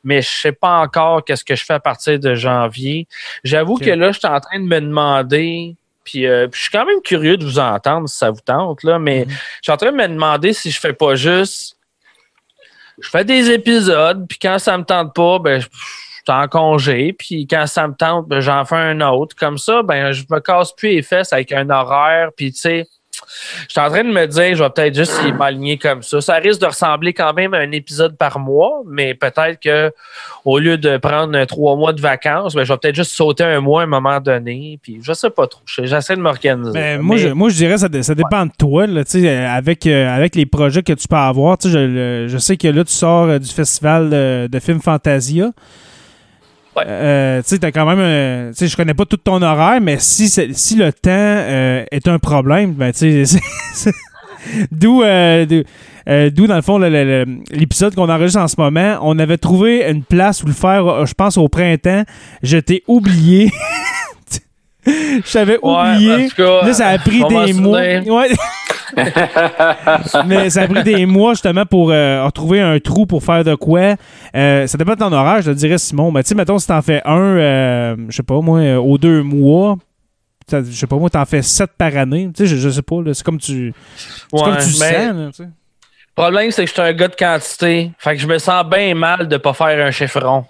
mais 0.04 0.22
je 0.22 0.30
sais 0.30 0.52
pas 0.52 0.80
encore 0.80 1.24
qu'est-ce 1.24 1.46
que 1.46 1.56
je 1.56 1.64
fais 1.64 1.74
à 1.74 1.80
partir 1.80 2.20
de 2.20 2.36
janvier. 2.36 3.08
J'avoue 3.44 3.78
que 3.78 3.90
là, 3.90 4.12
je 4.12 4.20
suis 4.20 4.28
en 4.28 4.40
train 4.40 4.60
de 4.60 4.66
me 4.66 4.82
demander 4.82 5.76
euh, 6.16 6.48
puis, 6.48 6.58
je 6.58 6.62
suis 6.62 6.72
quand 6.72 6.86
même 6.86 7.02
curieux 7.02 7.38
de 7.38 7.46
vous 7.46 7.60
entendre 7.60 8.08
si 8.10 8.18
ça 8.18 8.32
vous 8.32 8.42
tente, 8.42 8.84
là, 8.84 9.00
mais 9.00 9.26
mhm. 9.26 9.32
je 9.32 9.60
suis 9.64 9.72
en 9.72 9.78
train 9.78 9.92
de 9.92 9.98
me 9.98 10.08
demander 10.08 10.54
si 10.54 10.72
je 10.72 10.80
fais 10.80 10.94
pas 10.94 11.16
juste. 11.16 11.78
Je 13.00 13.10
fais 13.10 13.26
des 13.26 13.50
épisodes, 13.50 14.26
puis 14.28 14.38
quand 14.40 14.60
ça 14.60 14.78
me 14.78 14.84
tente 14.84 15.14
pas, 15.16 15.40
ben, 15.40 15.60
je 15.62 15.68
suis 15.68 16.24
en 16.28 16.48
congé, 16.48 17.14
puis 17.14 17.48
quand 17.48 17.66
ça 17.66 17.88
me 17.88 17.94
tente, 17.94 18.28
ben, 18.28 18.42
j'en 18.42 18.64
fais 18.66 18.76
un 18.76 19.02
autre. 19.02 19.36
Comme 19.36 19.58
ça, 19.58 19.82
ben, 19.82 20.12
je 20.12 20.24
me 20.30 20.40
casse 20.40 20.74
plus 20.76 20.90
les 20.90 21.02
fesses 21.02 21.34
avec 21.34 21.52
un 21.52 21.70
horaire, 21.70 22.30
puis 22.36 22.52
tu 22.52 22.60
sais 22.60 22.88
je 23.68 23.72
suis 23.72 23.80
en 23.80 23.90
train 23.90 24.04
de 24.04 24.10
me 24.10 24.26
dire, 24.28 24.56
je 24.56 24.64
vais 24.64 24.70
peut-être 24.70 24.96
juste 24.96 25.14
m'aligner 25.38 25.78
comme 25.78 26.04
ça. 26.04 26.22
Ça 26.22 26.36
risque 26.36 26.62
de 26.62 26.66
ressembler 26.66 27.14
quand 27.14 27.34
même 27.34 27.54
à 27.54 27.58
un 27.58 27.72
épisode 27.72 28.18
par 28.18 28.40
mois, 28.40 28.82
mais 28.88 29.14
peut-être 29.14 29.60
que 29.62 29.92
au 30.46 30.60
lieu 30.60 30.78
de 30.78 30.98
prendre 30.98 31.44
trois 31.46 31.76
mois 31.76 31.94
de 31.94 32.02
vacances, 32.02 32.56
ben, 32.56 32.64
je 32.64 32.74
vais 32.74 32.78
peut-être 32.78 32.96
juste 32.96 33.12
sauter 33.12 33.44
un 33.44 33.62
mois 33.62 33.82
à 33.82 33.84
un 33.84 33.88
moment 33.88 34.20
donné. 34.20 34.80
Puis 34.82 35.00
je 35.02 35.14
sais 35.14 35.30
pas 35.30 35.48
trop. 35.48 35.62
J'essaie 35.66 36.16
de 36.16 36.22
m'organiser. 36.22 36.98
Moi, 37.00 37.18
je, 37.18 37.30
moi, 37.30 37.50
je 37.50 37.56
dirais 37.56 37.76
que 37.76 38.02
ça, 38.02 38.16
dépend 38.16 38.46
de 38.46 38.52
toi. 38.58 38.84
avec, 38.84 39.86
euh, 39.86 40.16
avec 40.16 40.36
les 40.36 40.46
projets 40.46 40.84
que 40.84 40.94
tu 40.94 41.08
peux 41.08 41.16
avoir. 41.16 41.58
Je, 41.64 42.28
je, 42.28 42.38
sais 42.38 42.58
que 42.58 42.68
là, 42.68 42.84
tu 42.84 42.94
sors 42.94 43.26
euh, 43.26 43.40
du 43.40 43.50
festival 43.50 44.10
de 44.50 44.60
films 44.60 44.82
Fantasia. 44.82 45.52
Euh, 46.78 47.42
tu 47.42 47.58
sais, 47.58 47.72
quand 47.72 47.86
même. 47.86 48.00
Euh, 48.00 48.50
tu 48.52 48.58
sais, 48.58 48.68
je 48.68 48.78
connais 48.78 48.94
pas 48.94 49.06
tout 49.06 49.18
ton 49.18 49.42
horaire, 49.42 49.82
mais 49.82 49.98
si, 50.00 50.30
si 50.30 50.76
le 50.76 50.92
temps 50.94 51.10
euh, 51.10 51.84
est 51.92 52.08
un 52.08 52.20
problème, 52.20 52.74
ben, 52.74 52.92
tu 52.94 53.26
sais, 53.26 53.40
d'où, 54.72 55.02
d'où, 55.02 56.48
dans 56.48 56.56
le 56.56 56.62
fond, 56.62 56.78
l'épisode 56.80 57.96
qu'on 57.96 58.10
enregistre 58.10 58.40
en 58.40 58.48
ce 58.48 58.56
moment, 58.58 59.00
on 59.02 59.20
avait 59.20 59.38
trouvé 59.38 59.90
une 59.90 60.04
place 60.04 60.44
où 60.44 60.48
le 60.48 60.54
faire, 60.54 61.06
je 61.06 61.14
pense, 61.14 61.38
au 61.38 61.50
printemps. 61.50 62.04
Je 62.42 62.58
t'ai 62.58 62.84
oublié. 62.88 63.52
Je 64.84 65.32
t'avais 65.32 65.60
oublié. 65.62 66.30
là, 66.40 66.74
ça 66.74 66.88
a 66.88 66.98
pris 66.98 67.24
des 67.24 67.54
mois. 67.54 67.80
Ouais. 67.80 68.30
Mais 70.28 70.50
ça 70.50 70.62
a 70.62 70.68
pris 70.68 70.84
des 70.84 71.06
mois 71.06 71.34
justement 71.34 71.66
pour 71.66 71.92
euh, 71.92 72.26
retrouver 72.26 72.62
un 72.62 72.80
trou 72.80 73.06
pour 73.06 73.24
faire 73.24 73.44
de 73.44 73.56
quoi. 73.56 73.96
Euh, 74.36 74.68
ça 74.68 74.78
dépend 74.78 74.94
de 74.94 75.00
ton 75.00 75.12
horaire, 75.12 75.42
je 75.42 75.52
te 75.52 75.56
dirais, 75.56 75.78
Simon. 75.78 76.12
Mais 76.12 76.24
tu 76.24 76.30
sais, 76.30 76.36
mettons, 76.36 76.60
si 76.60 76.68
t'en 76.68 76.82
fais 76.82 77.02
un, 77.06 77.20
euh, 77.20 77.96
je 78.10 78.16
sais 78.16 78.24
pas 78.24 78.40
moi, 78.42 78.78
aux 78.78 78.98
deux 78.98 79.24
mois, 79.24 79.78
je 80.52 80.62
sais 80.72 80.88
pas 80.88 80.98
moi, 80.98 81.10
t'en 81.10 81.26
fais 81.26 81.42
sept 81.42 81.72
par 81.78 81.96
année. 81.96 82.30
Tu 82.36 82.48
sais, 82.48 82.56
je, 82.56 82.70
sais 82.70 82.82
pas, 82.82 82.98
c'est 83.14 83.24
comme 83.24 83.40
tu, 83.40 83.74
c'est 83.96 84.44
comme 84.44 84.58
tu 84.58 84.70
sens. 84.70 85.42
Le 86.18 86.24
problème, 86.24 86.52
c'est 86.52 86.64
que 86.64 86.68
je 86.68 86.74
suis 86.74 86.82
un 86.82 86.92
gars 86.92 87.08
de 87.08 87.16
quantité. 87.16 87.92
Fait 87.98 88.16
que 88.16 88.22
je 88.22 88.28
me 88.28 88.38
sens 88.38 88.66
bien 88.66 88.94
mal 88.96 89.30
de 89.30 89.38
pas 89.38 89.54
faire 89.54 89.86
un 89.86 89.92
chiffron. 89.92 90.44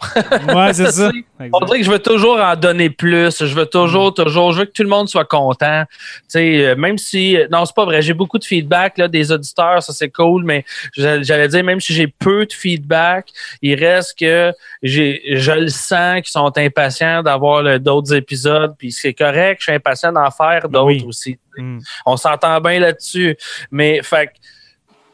ouais, 0.55 0.73
c'est 0.73 0.91
ça. 0.91 1.11
On 1.53 1.63
dirait 1.65 1.79
que 1.79 1.85
je 1.85 1.91
veux 1.91 1.99
toujours 1.99 2.39
en 2.39 2.55
donner 2.55 2.89
plus. 2.89 3.45
Je 3.45 3.53
veux 3.53 3.67
toujours, 3.67 4.09
mm. 4.09 4.13
toujours, 4.15 4.53
je 4.53 4.59
veux 4.59 4.65
que 4.65 4.71
tout 4.71 4.81
le 4.81 4.89
monde 4.89 5.07
soit 5.07 5.25
content. 5.25 5.83
sais, 6.27 6.65
euh, 6.65 6.75
même 6.75 6.97
si, 6.97 7.37
euh, 7.37 7.47
non, 7.51 7.63
c'est 7.65 7.75
pas 7.75 7.85
vrai. 7.85 8.01
J'ai 8.01 8.15
beaucoup 8.15 8.39
de 8.39 8.43
feedback 8.43 8.97
là, 8.97 9.07
des 9.07 9.31
auditeurs, 9.31 9.83
ça 9.83 9.93
c'est 9.93 10.09
cool, 10.09 10.43
mais 10.45 10.65
j'allais 10.97 11.47
dire, 11.47 11.63
même 11.63 11.79
si 11.79 11.93
j'ai 11.93 12.07
peu 12.07 12.47
de 12.47 12.53
feedback, 12.53 13.29
il 13.61 13.75
reste 13.75 14.17
que 14.17 14.51
j'ai, 14.81 15.21
je 15.35 15.51
le 15.51 15.67
sens 15.67 16.21
qu'ils 16.21 16.31
sont 16.31 16.51
impatients 16.57 17.21
d'avoir 17.21 17.79
d'autres 17.79 18.15
épisodes. 18.15 18.73
Puis 18.79 18.91
c'est 18.91 19.13
correct, 19.13 19.59
je 19.59 19.65
suis 19.65 19.73
impatient 19.73 20.11
d'en 20.11 20.31
faire 20.31 20.67
d'autres 20.67 21.05
aussi. 21.05 21.37
Mm. 21.55 21.77
On 22.07 22.17
s'entend 22.17 22.59
bien 22.61 22.79
là-dessus. 22.79 23.37
Mais, 23.69 24.01
fait 24.01 24.31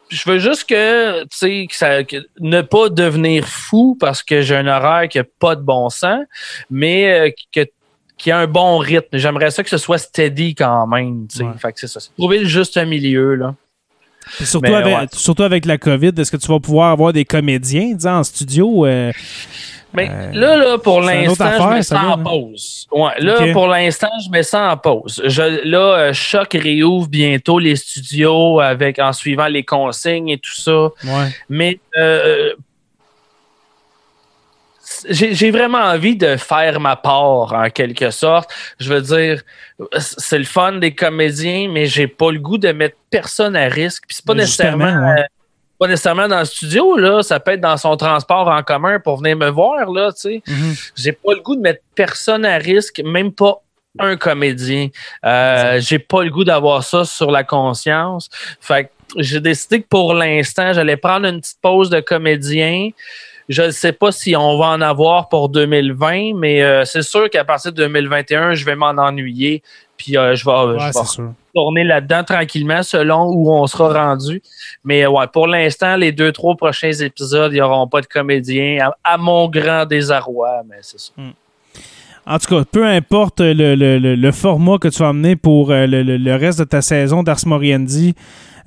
je 0.09 0.29
veux 0.29 0.39
juste 0.39 0.65
que, 0.67 1.21
tu 1.23 1.27
sais, 1.31 1.67
que 1.69 1.75
ça, 1.75 1.99
ne 2.39 2.61
pas 2.61 2.89
devenir 2.89 3.47
fou 3.47 3.97
parce 3.99 4.23
que 4.23 4.41
j'ai 4.41 4.55
un 4.55 4.67
horaire 4.67 5.09
qui 5.09 5.17
n'a 5.17 5.25
pas 5.39 5.55
de 5.55 5.61
bon 5.61 5.89
sens, 5.89 6.21
mais 6.69 7.29
euh, 7.29 7.31
que 7.53 7.65
qui 8.17 8.31
a 8.31 8.39
un 8.39 8.47
bon 8.47 8.79
rythme. 8.79 9.17
J'aimerais 9.17 9.51
ça 9.51 9.63
que 9.63 9.69
ce 9.69 9.77
soit 9.77 9.99
steady 9.99 10.55
quand 10.55 10.87
même. 10.87 11.27
Fait 11.59 11.71
que 11.71 11.79
c'est 11.79 11.87
ça. 11.87 11.99
trouver 12.17 12.45
juste 12.45 12.77
milieu. 12.77 13.35
Là. 13.35 13.55
surtout, 14.41 14.73
avec, 14.73 15.09
surtout 15.13 15.43
avec 15.43 15.65
la 15.65 15.77
COVID, 15.77 16.11
est-ce 16.17 16.31
que 16.31 16.37
tu 16.37 16.47
vas 16.47 16.59
pouvoir 16.59 16.91
avoir 16.91 17.13
des 17.13 17.25
comédiens 17.25 17.95
en 18.05 18.23
studio? 18.23 18.85
Euh, 18.85 19.11
mais 19.97 20.11
euh, 20.11 20.31
là, 20.31 20.57
là, 20.57 20.77
pour 20.77 21.01
l'instant, 21.01 21.51
je 21.57 21.73
mets 21.73 21.81
ça 21.81 22.03
en 22.03 22.23
pause. 22.23 22.87
Ouais, 22.91 23.19
là, 23.19 23.51
pour 23.51 23.67
l'instant, 23.67 24.11
je 24.23 24.29
mets 24.29 24.43
ça 24.43 24.71
en 24.71 24.77
pause. 24.77 25.23
Je, 25.25 25.67
là, 25.67 25.97
euh, 25.97 26.13
Choc 26.13 26.53
réouvre 26.53 27.07
bientôt 27.07 27.57
les 27.57 27.75
studios 27.75 28.59
avec 28.59 28.99
en 28.99 29.11
suivant 29.11 29.47
les 29.47 29.63
consignes 29.63 30.29
et 30.29 30.37
tout 30.37 30.53
ça. 30.53 30.89
Ouais. 31.03 31.29
Mais 31.49 31.79
euh, 31.97 32.53
j'ai 35.09 35.49
vraiment 35.49 35.79
envie 35.79 36.15
de 36.15 36.37
faire 36.37 36.79
ma 36.79 36.95
part 36.95 37.53
en 37.53 37.71
quelque 37.71 38.11
sorte. 38.11 38.51
Je 38.79 38.93
veux 38.93 39.01
dire, 39.01 39.41
c'est 39.97 40.37
le 40.37 40.45
fun 40.45 40.73
des 40.73 40.93
comédiens, 40.93 41.69
mais 41.71 41.87
j'ai 41.87 42.07
pas 42.07 42.31
le 42.31 42.39
goût 42.39 42.59
de 42.59 42.71
mettre 42.71 42.97
personne 43.09 43.55
à 43.55 43.65
risque. 43.65 44.03
Puis 44.07 44.17
c'est 44.17 44.25
pas 44.25 44.35
nécessairement 44.35 45.15
pas 45.80 45.88
nécessairement 45.88 46.28
dans 46.28 46.39
le 46.39 46.45
studio, 46.45 46.97
là, 46.97 47.21
ça 47.21 47.39
peut 47.39 47.51
être 47.51 47.61
dans 47.61 47.78
son 47.78 47.95
transport 47.97 48.47
en 48.47 48.63
commun 48.63 48.99
pour 48.99 49.17
venir 49.17 49.38
me 49.38 49.49
voir, 49.49 49.91
là, 49.91 50.11
tu 50.11 50.21
sais. 50.21 50.43
Mhm. 50.47 50.75
J'ai 50.95 51.11
pas 51.11 51.34
le 51.34 51.41
goût 51.41 51.55
de 51.55 51.61
mettre 51.61 51.82
personne 51.95 52.45
à 52.45 52.57
risque, 52.57 53.01
même 53.03 53.32
pas 53.32 53.61
un 53.99 54.15
comédien. 54.15 54.89
Euh, 55.25 55.80
j'ai 55.80 55.99
pas 55.99 56.23
le 56.23 56.30
goût 56.30 56.43
d'avoir 56.43 56.84
ça 56.84 57.05
sur 57.05 57.32
la 57.32 57.43
conscience. 57.43 58.30
Fait 58.59 58.86
que 58.86 58.89
j'ai 59.17 59.39
décidé 59.39 59.82
que 59.82 59.88
pour 59.88 60.13
l'instant, 60.13 60.73
j'allais 60.73 60.97
prendre 60.97 61.28
une 61.28 61.41
petite 61.41 61.59
pause 61.61 61.89
de 61.89 61.99
comédien. 61.99 62.89
Je 63.49 63.63
ne 63.63 63.71
sais 63.71 63.93
pas 63.93 64.11
si 64.11 64.36
on 64.36 64.57
va 64.57 64.67
en 64.67 64.82
avoir 64.82 65.30
pour 65.30 65.49
2020, 65.49 66.36
mais 66.36 66.61
euh, 66.61 66.84
c'est 66.86 67.01
sûr 67.01 67.30
qu'à 67.30 67.45
partir 67.45 67.71
de 67.71 67.78
2021, 67.78 68.55
je 68.55 68.65
vais 68.65 68.75
m'en 68.75 68.89
ennuyer. 68.89 69.63
Puis 69.95 70.17
euh, 70.17 70.36
je 70.36 70.45
vais, 70.45 70.51
tourner 71.57 71.83
là-dedans 71.83 72.23
tranquillement 72.23 72.83
selon 72.83 73.25
où 73.33 73.51
on 73.51 73.65
sera 73.65 74.05
rendu. 74.05 74.43
Mais 74.83 75.07
ouais, 75.07 75.25
pour 75.33 75.47
l'instant, 75.47 75.95
les 75.95 76.11
deux, 76.11 76.31
trois 76.31 76.55
prochains 76.55 76.91
épisodes, 76.91 77.51
il 77.51 77.55
n'y 77.55 77.61
auront 77.61 77.87
pas 77.87 78.01
de 78.01 78.05
comédien, 78.05 78.91
à, 79.03 79.17
mon 79.17 79.49
grand 79.49 79.85
désarroi, 79.85 80.61
mais 80.69 80.77
c'est 80.81 80.99
ça. 80.99 81.13
Hmm. 81.17 81.31
En 82.27 82.37
tout 82.37 82.55
cas, 82.55 82.63
peu 82.69 82.85
importe 82.85 83.39
le, 83.39 84.31
format 84.31 84.77
que 84.77 84.89
tu 84.89 84.99
vas 84.99 85.09
amener 85.09 85.35
pour 85.35 85.71
euh, 85.71 85.87
le, 85.87 86.35
reste 86.35 86.59
de 86.59 86.65
ta 86.65 86.81
saison 86.81 87.23
d'Ars 87.23 87.39
Moriendi, 87.45 88.13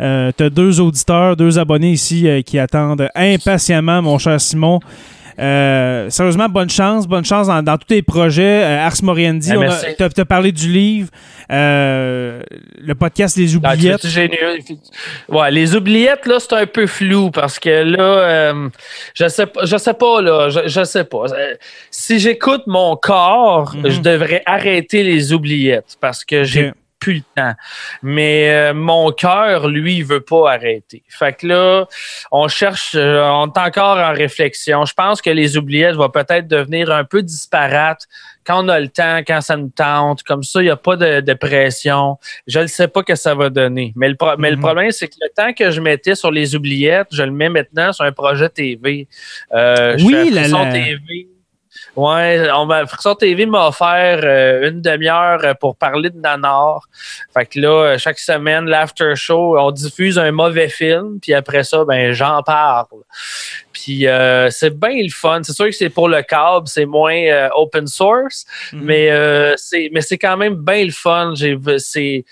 euh, 0.01 0.33
tu 0.37 0.45
as 0.45 0.51
deux 0.51 0.81
auditeurs, 0.81 1.37
deux 1.37 1.59
abonnés 1.59 1.93
ici 1.93 2.27
euh, 2.27 2.41
qui 2.41 2.59
attendent 2.59 3.09
impatiemment, 3.15 4.01
mon 4.01 4.19
cher 4.19 4.41
Simon. 4.41 4.81
Euh, 5.41 6.11
sérieusement, 6.11 6.49
bonne 6.49 6.69
chance. 6.69 7.07
Bonne 7.07 7.25
chance 7.25 7.47
dans, 7.47 7.79
tous 7.79 7.87
tes 7.87 8.03
projets. 8.03 8.63
Euh, 8.63 8.87
Ars 8.87 9.03
Moriendi, 9.03 9.51
eh, 9.51 9.95
tu 9.97 10.21
as, 10.21 10.25
parlé 10.25 10.53
du 10.53 10.69
livre. 10.69 11.09
Euh, 11.51 12.43
le 12.79 12.95
podcast 12.95 13.37
Les 13.37 13.55
ah, 13.55 13.73
Oubliettes. 13.73 14.07
ouais, 15.29 15.51
les 15.51 15.75
Oubliettes, 15.75 16.27
là, 16.27 16.39
c'est 16.39 16.53
un 16.53 16.67
peu 16.67 16.87
flou 16.87 17.31
parce 17.31 17.59
que 17.59 17.83
là, 17.83 18.53
je 19.15 19.29
sais 19.29 19.47
pas, 19.47 19.65
je 19.65 19.77
sais 19.77 19.95
pas, 19.95 20.21
là, 20.21 20.49
je, 20.67 20.85
sais 20.85 21.05
pas. 21.05 21.25
Si 21.91 22.19
j'écoute 22.19 22.63
mon 22.67 22.97
corps, 22.97 23.75
mhm. 23.75 23.89
je 23.89 24.01
devrais 24.01 24.43
arrêter 24.47 25.03
les 25.03 25.33
Oubliettes 25.33 25.97
parce 26.01 26.25
que 26.25 26.45
j'ai 26.45 26.73
plus 27.01 27.15
le 27.15 27.23
temps. 27.35 27.55
Mais 28.03 28.51
euh, 28.51 28.75
mon 28.75 29.11
cœur, 29.11 29.69
lui, 29.69 29.97
il 29.97 30.05
veut 30.05 30.21
pas 30.21 30.53
arrêter. 30.53 31.03
Fait 31.09 31.33
que 31.33 31.47
là, 31.47 31.87
on 32.31 32.47
cherche, 32.47 32.93
euh, 32.95 33.23
on 33.23 33.47
est 33.47 33.59
encore 33.59 33.99
en 33.99 34.13
réflexion. 34.13 34.85
Je 34.85 34.95
pense 34.95 35.21
que 35.21 35.31
les 35.31 35.57
oubliettes 35.57 35.97
vont 35.97 36.11
peut-être 36.11 36.47
devenir 36.47 36.93
un 36.93 37.05
peu 37.05 37.23
disparates 37.23 38.07
quand 38.47 38.65
on 38.65 38.69
a 38.69 38.81
le 38.81 38.89
temps, 38.89 39.19
quand 39.27 39.41
ça 39.41 39.57
nous 39.57 39.71
tente. 39.71 40.23
Comme 40.23 40.43
ça, 40.43 40.61
il 40.61 40.65
n'y 40.65 40.71
a 40.71 40.77
pas 40.77 40.97
de, 40.97 41.35
pression. 41.35 42.19
Je 42.47 42.61
ne 42.61 42.67
sais 42.67 42.89
pas 42.89 43.03
que 43.03 43.15
ça 43.15 43.35
va 43.35 43.49
donner. 43.49 43.93
Mais 43.97 44.09
le, 44.09 44.17
mais 44.39 44.51
le 44.51 44.57
mhm. 44.57 44.63
problème, 44.63 44.91
c'est 44.91 45.09
que 45.09 45.17
le 45.21 45.31
temps 45.35 45.53
que 45.53 45.71
je 45.71 45.81
mettais 45.81 46.15
sur 46.15 46.31
les 46.31 46.55
oubliettes, 46.55 47.09
je 47.13 47.23
le 47.23 47.31
mets 47.31 47.49
maintenant 47.49 47.93
sur 47.93 48.05
un 48.05 48.13
projet 48.13 48.49
TV. 48.49 49.09
Euh, 49.53 49.97
oui, 50.01 50.31
la, 50.31 50.45
TV 50.71 51.29
Ouais, 52.01 52.49
on 52.55 52.67
m'a, 52.67 52.87
Frisson 52.87 53.15
TV 53.15 53.47
m'a 53.47 53.69
offert 53.69 54.21
euh, 54.25 54.71
une 54.71 54.81
demi-heure 54.81 55.41
euh, 55.45 55.55
pour 55.55 55.77
parler 55.77 56.09
de 56.11 56.19
Nanar. 56.19 56.83
Fait 57.35 57.47
que 57.47 57.61
là, 57.61 57.69
euh, 57.69 57.99
chaque 57.99 58.19
semaine, 58.19 58.65
l'after 58.67 59.13
show, 59.17 59.59
on 59.59 59.71
diffuse 59.71 60.19
un 60.19 60.31
mauvais 60.33 60.69
film, 60.69 61.19
puis 61.21 61.35
après 61.35 61.63
ça, 61.65 61.85
ben 61.85 62.13
j'en 62.13 62.43
parle. 62.43 62.87
Puis 63.73 64.07
euh, 64.07 64.49
c'est 64.51 64.71
bien 64.79 65.03
le 65.03 65.11
fun. 65.11 65.41
C'est 65.43 65.53
sûr 65.53 65.67
que 65.67 65.73
c'est 65.73 65.91
pour 65.91 66.09
le 66.09 66.23
câble, 66.23 66.69
c'est 66.69 66.87
moins 66.87 67.17
euh, 67.27 67.49
open 67.55 67.87
source, 67.87 68.47
Mhm. 68.73 68.81
mais 68.85 69.55
c'est 69.57 69.91
mais 69.93 70.01
c'est 70.01 70.19
quand 70.19 70.37
même 70.37 70.55
bien 70.55 70.85
le 70.85 70.93
fun. 70.93 71.33
J'ai 71.35 71.59
c'est 71.79 72.25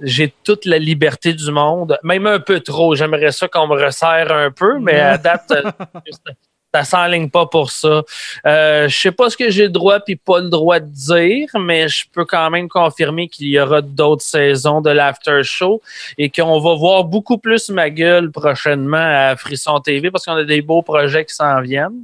j'ai 0.00 0.34
toute 0.42 0.64
la 0.66 0.78
liberté 0.78 1.32
du 1.32 1.50
monde, 1.52 1.96
même 2.02 2.26
un 2.26 2.40
peu 2.40 2.58
trop. 2.60 2.94
J'aimerais 2.94 3.30
ça 3.32 3.46
qu'on 3.48 3.68
me 3.68 3.74
resserre 3.82 4.32
un 4.32 4.50
peu, 4.50 4.78
mais 4.80 4.98
à 5.00 5.16
date, 5.18 5.52
ça 6.74 6.82
s'enligne 6.82 7.30
pas 7.30 7.46
pour 7.46 7.70
ça. 7.70 8.02
Euh, 8.46 8.88
je 8.88 8.98
sais 8.98 9.12
pas 9.12 9.30
ce 9.30 9.36
que 9.36 9.48
j'ai 9.48 9.64
le 9.64 9.68
droit 9.68 10.00
puis 10.00 10.16
pas 10.16 10.40
le 10.40 10.48
droit 10.48 10.80
de 10.80 10.88
dire, 10.90 11.48
mais 11.60 11.86
je 11.86 12.04
peux 12.12 12.24
quand 12.24 12.50
même 12.50 12.68
confirmer 12.68 13.28
qu'il 13.28 13.46
y 13.46 13.60
aura 13.60 13.80
d'autres 13.80 14.24
saisons 14.24 14.80
de 14.80 14.90
l'after 14.90 15.42
show 15.44 15.80
et 16.18 16.30
qu'on 16.30 16.58
va 16.58 16.74
voir 16.74 17.04
beaucoup 17.04 17.38
plus 17.38 17.68
ma 17.68 17.90
gueule 17.90 18.32
prochainement 18.32 18.96
à 18.96 19.36
Frisson 19.36 19.78
TV 19.78 20.10
parce 20.10 20.24
qu'on 20.24 20.32
a 20.32 20.42
des 20.42 20.62
beaux 20.62 20.82
projets 20.82 21.24
qui 21.24 21.34
s'en 21.34 21.60
viennent. 21.60 22.02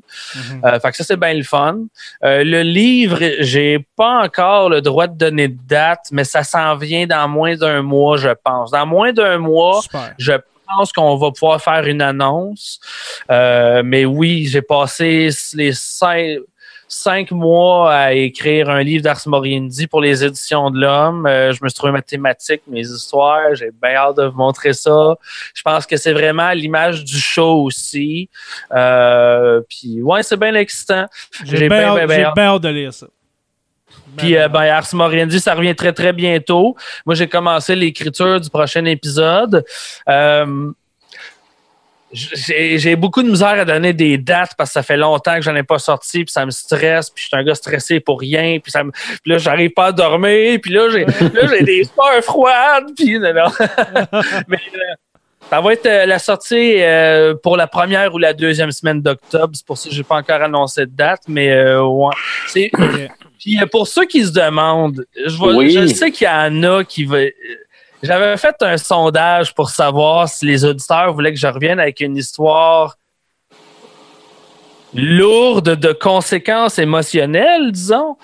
Euh, 0.65 0.79
fait 0.79 0.91
que 0.91 0.97
ça, 0.97 1.05
c'est 1.05 1.19
bien 1.19 1.35
le 1.35 1.43
fun. 1.43 1.79
Euh, 2.23 2.45
le 2.45 2.63
livre, 2.63 3.19
j'ai 3.41 3.85
pas 3.97 4.23
encore 4.23 4.69
le 4.69 4.81
droit 4.81 5.09
de 5.09 5.19
donner 5.19 5.49
de 5.49 5.59
date, 5.67 6.07
mais 6.13 6.23
ça 6.23 6.45
s'en 6.45 6.77
vient 6.77 7.09
dans 7.09 7.27
moins 7.27 7.57
d'un 7.57 7.83
mois, 7.83 8.17
je 8.19 8.31
pense. 8.45 8.71
Dans 8.71 8.87
moins 8.87 9.13
d'un 9.13 9.39
mois, 9.39 9.83
Super. 9.83 10.15
je 10.17 10.33
pense 10.77 10.93
qu'on 10.93 11.17
va 11.17 11.31
pouvoir 11.31 11.61
faire 11.61 11.87
une 11.87 12.03
annonce. 12.03 12.81
Euh, 13.31 13.83
mais 13.85 14.05
oui, 14.05 14.47
j'ai 14.47 14.63
passé 14.63 15.31
les 15.55 15.73
cinq, 15.73 16.39
cinq 16.89 17.31
mois 17.31 17.93
à 17.93 18.13
écrire 18.13 18.69
un 18.71 18.83
livre 18.83 19.03
d'Ars 19.03 19.23
Moriendi 19.27 19.87
pour 19.87 20.01
les 20.01 20.25
éditions 20.25 20.71
de 20.71 20.81
l'Homme. 20.81 21.27
Euh, 21.27 21.53
je 21.53 21.63
me 21.63 21.69
suis 21.69 21.77
trouvé 21.77 21.93
mathématique, 21.93 22.63
mes 22.67 22.81
histoires. 22.81 23.55
J'ai 23.55 23.71
bien 23.83 23.95
hâte 23.95 24.17
de 24.17 24.25
vous 24.25 24.37
montrer 24.37 24.73
ça. 24.73 25.15
Je 25.55 25.63
pense 25.63 25.87
que 25.87 25.97
c'est 25.97 26.13
vraiment 26.13 26.51
l'image 26.53 27.05
du 27.05 27.21
show 27.21 27.63
aussi. 27.65 28.29
Euh, 28.73 29.61
Puis 29.69 30.03
ouais, 30.03 30.23
c'est 30.23 30.39
bien 30.39 30.55
excitant. 30.55 31.07
J'ai 31.45 31.69
bien 31.69 32.55
hâte 32.55 32.63
de 32.63 32.69
lire 32.69 32.93
ça. 32.93 33.07
Puis 34.17 34.37
euh, 34.37 34.49
ben, 34.49 34.63
Ars 34.63 34.87
Moriendi, 34.93 35.41
ça 35.41 35.55
revient 35.55 35.75
très, 35.75 35.93
très 35.93 36.13
bientôt. 36.13 36.77
Moi, 37.07 37.15
j'ai 37.15 37.29
commencé 37.29 37.75
l'écriture 37.75 38.41
du 38.41 38.51
prochain 38.51 38.85
épisode. 38.85 39.65
Euh, 40.09 40.73
j'ai 42.13 42.97
beaucoup 42.97 43.23
de 43.23 43.29
misère 43.29 43.49
à 43.51 43.65
donner 43.65 43.93
des 43.93 44.19
dates 44.19 44.55
parce 44.59 44.71
que 44.71 44.75
ça 44.75 44.83
fait 44.83 44.97
longtemps 44.97 45.37
que 45.37 45.43
j'en 45.43 45.55
ai 45.55 45.63
pas 45.63 45.79
sorti, 45.79 46.25
puis 46.25 46.33
ça 46.33 46.45
me 46.45 46.51
stresse, 46.51 47.09
puis 47.11 47.23
je 47.23 47.29
suis 47.29 47.37
un 47.37 47.45
gars 47.45 47.55
stressé 47.55 48.01
pour 48.01 48.19
rien, 48.19 48.59
puis, 48.61 48.73
ça 48.73 48.83
me, 48.83 48.91
puis 48.91 49.31
là, 49.31 49.39
j'arrive 49.39 49.71
pas 49.71 49.87
à 49.87 49.93
dormir, 49.93 50.59
puis 50.61 50.73
là, 50.73 50.91
j'ai 50.91 51.05
des 51.63 51.89
peurs 51.95 52.25
froides, 52.25 52.91
puis 52.97 53.17
non, 53.19 53.33
non. 53.33 53.51
Mais 54.49 54.57
euh, 54.75 54.95
ça 55.51 55.61
va 55.61 55.73
être 55.73 55.87
euh, 55.87 56.07
la 56.07 56.21
sortie 56.21 56.81
euh, 56.81 57.35
pour 57.35 57.57
la 57.57 57.67
première 57.67 58.15
ou 58.15 58.19
la 58.19 58.33
deuxième 58.33 58.71
semaine 58.71 59.03
d'octobre. 59.03 59.51
C'est 59.55 59.67
pour 59.67 59.77
ça 59.77 59.89
que 59.89 59.95
j'ai 59.95 60.05
pas 60.05 60.17
encore 60.17 60.43
annoncé 60.43 60.87
de 60.87 60.93
date, 60.93 61.23
mais 61.27 61.51
euh, 61.51 61.83
ouais. 61.83 62.15
C'est 62.47 62.71
Ok. 62.79 63.11
Puis 63.41 63.59
euh, 63.61 63.67
pour 63.67 63.89
ceux 63.89 64.05
qui 64.05 64.25
se 64.25 64.31
demandent, 64.33 65.05
je, 65.27 65.37
vois- 65.37 65.55
Oui. 65.55 65.71
je 65.73 65.87
sais 65.87 66.11
qu'il 66.13 66.27
y 66.27 66.31
en 66.31 66.63
a 66.63 66.85
qui 66.85 67.05
veulent. 67.05 67.33
J'avais 68.03 68.37
fait 68.37 68.55
un 68.63 68.77
sondage 68.79 69.55
pour 69.55 69.69
savoir 69.71 70.29
si 70.29 70.47
les 70.47 70.65
auditeurs 70.65 71.13
voulaient 71.13 71.33
que 71.35 71.39
je 71.41 71.47
revienne 71.47 71.81
avec 71.81 72.01
une 72.01 72.17
histoire 72.17 72.97
lourde 74.95 75.77
de 75.77 75.93
conséquences 75.93 76.79
émotionnelles, 76.79 77.71
disons, 77.73 78.17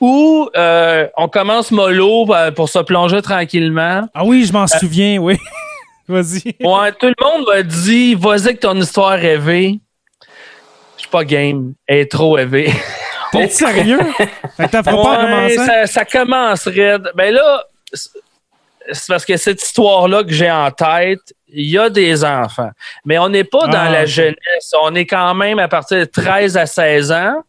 ou 0.00 0.48
euh, 0.56 1.08
on 1.16 1.28
commence 1.28 1.70
mollo 1.72 2.32
euh, 2.32 2.50
pour 2.52 2.68
se 2.68 2.78
plonger 2.78 3.22
tranquillement. 3.22 4.06
Ah 4.14 4.24
oui, 4.24 4.44
je 4.44 4.52
m'en 4.52 4.66
souviens, 4.66 5.18
oui. 5.18 5.36
Vas-y. 6.08 6.54
Ouais, 6.62 6.92
tout 6.92 7.06
le 7.06 7.14
monde 7.22 7.46
m'a 7.48 7.62
dit, 7.62 8.14
vas-y 8.14 8.44
avec 8.44 8.60
ton 8.60 8.76
histoire 8.78 9.18
rêvée. 9.18 9.80
Je 10.96 11.00
suis 11.02 11.10
pas 11.10 11.24
game, 11.24 11.72
elle 11.86 11.98
est 12.00 12.10
trop 12.10 12.32
rêvée. 12.32 12.70
T'es 13.32 13.48
sérieux? 13.48 13.98
Fait 14.56 14.68
que 14.68 14.82
pas 14.82 15.66
ça, 15.66 15.86
ça 15.86 16.04
commence 16.04 16.68
raide. 16.68 17.10
Ben 17.14 17.32
là, 17.32 17.64
c'est 17.92 19.08
parce 19.08 19.24
que 19.24 19.36
cette 19.36 19.62
histoire-là 19.62 20.24
que 20.24 20.32
j'ai 20.32 20.50
en 20.50 20.70
tête, 20.70 21.20
il 21.48 21.70
y 21.70 21.78
a 21.78 21.88
des 21.90 22.24
enfants. 22.24 22.70
Mais 23.04 23.18
on 23.18 23.28
n'est 23.28 23.44
pas 23.44 23.66
dans 23.66 23.78
Ah, 23.78 23.90
la 23.90 24.06
jeunesse. 24.06 24.72
On 24.82 24.94
est 24.94 25.06
quand 25.06 25.34
même 25.34 25.58
à 25.58 25.68
partir 25.68 25.98
de 25.98 26.04
13 26.04 26.56
à 26.56 26.66
16 26.66 27.12
ans. 27.12 27.42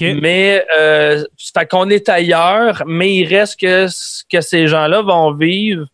Mais 0.00 0.64
euh, 0.78 1.24
fait 1.54 1.68
qu'on 1.68 1.88
est 1.90 2.08
ailleurs, 2.08 2.82
mais 2.86 3.14
il 3.14 3.26
reste 3.26 3.60
que 3.60 3.86
ce 3.88 4.24
que 4.30 4.40
ces 4.40 4.66
gens-là 4.66 5.02
vont 5.02 5.32
vivre. 5.32 5.86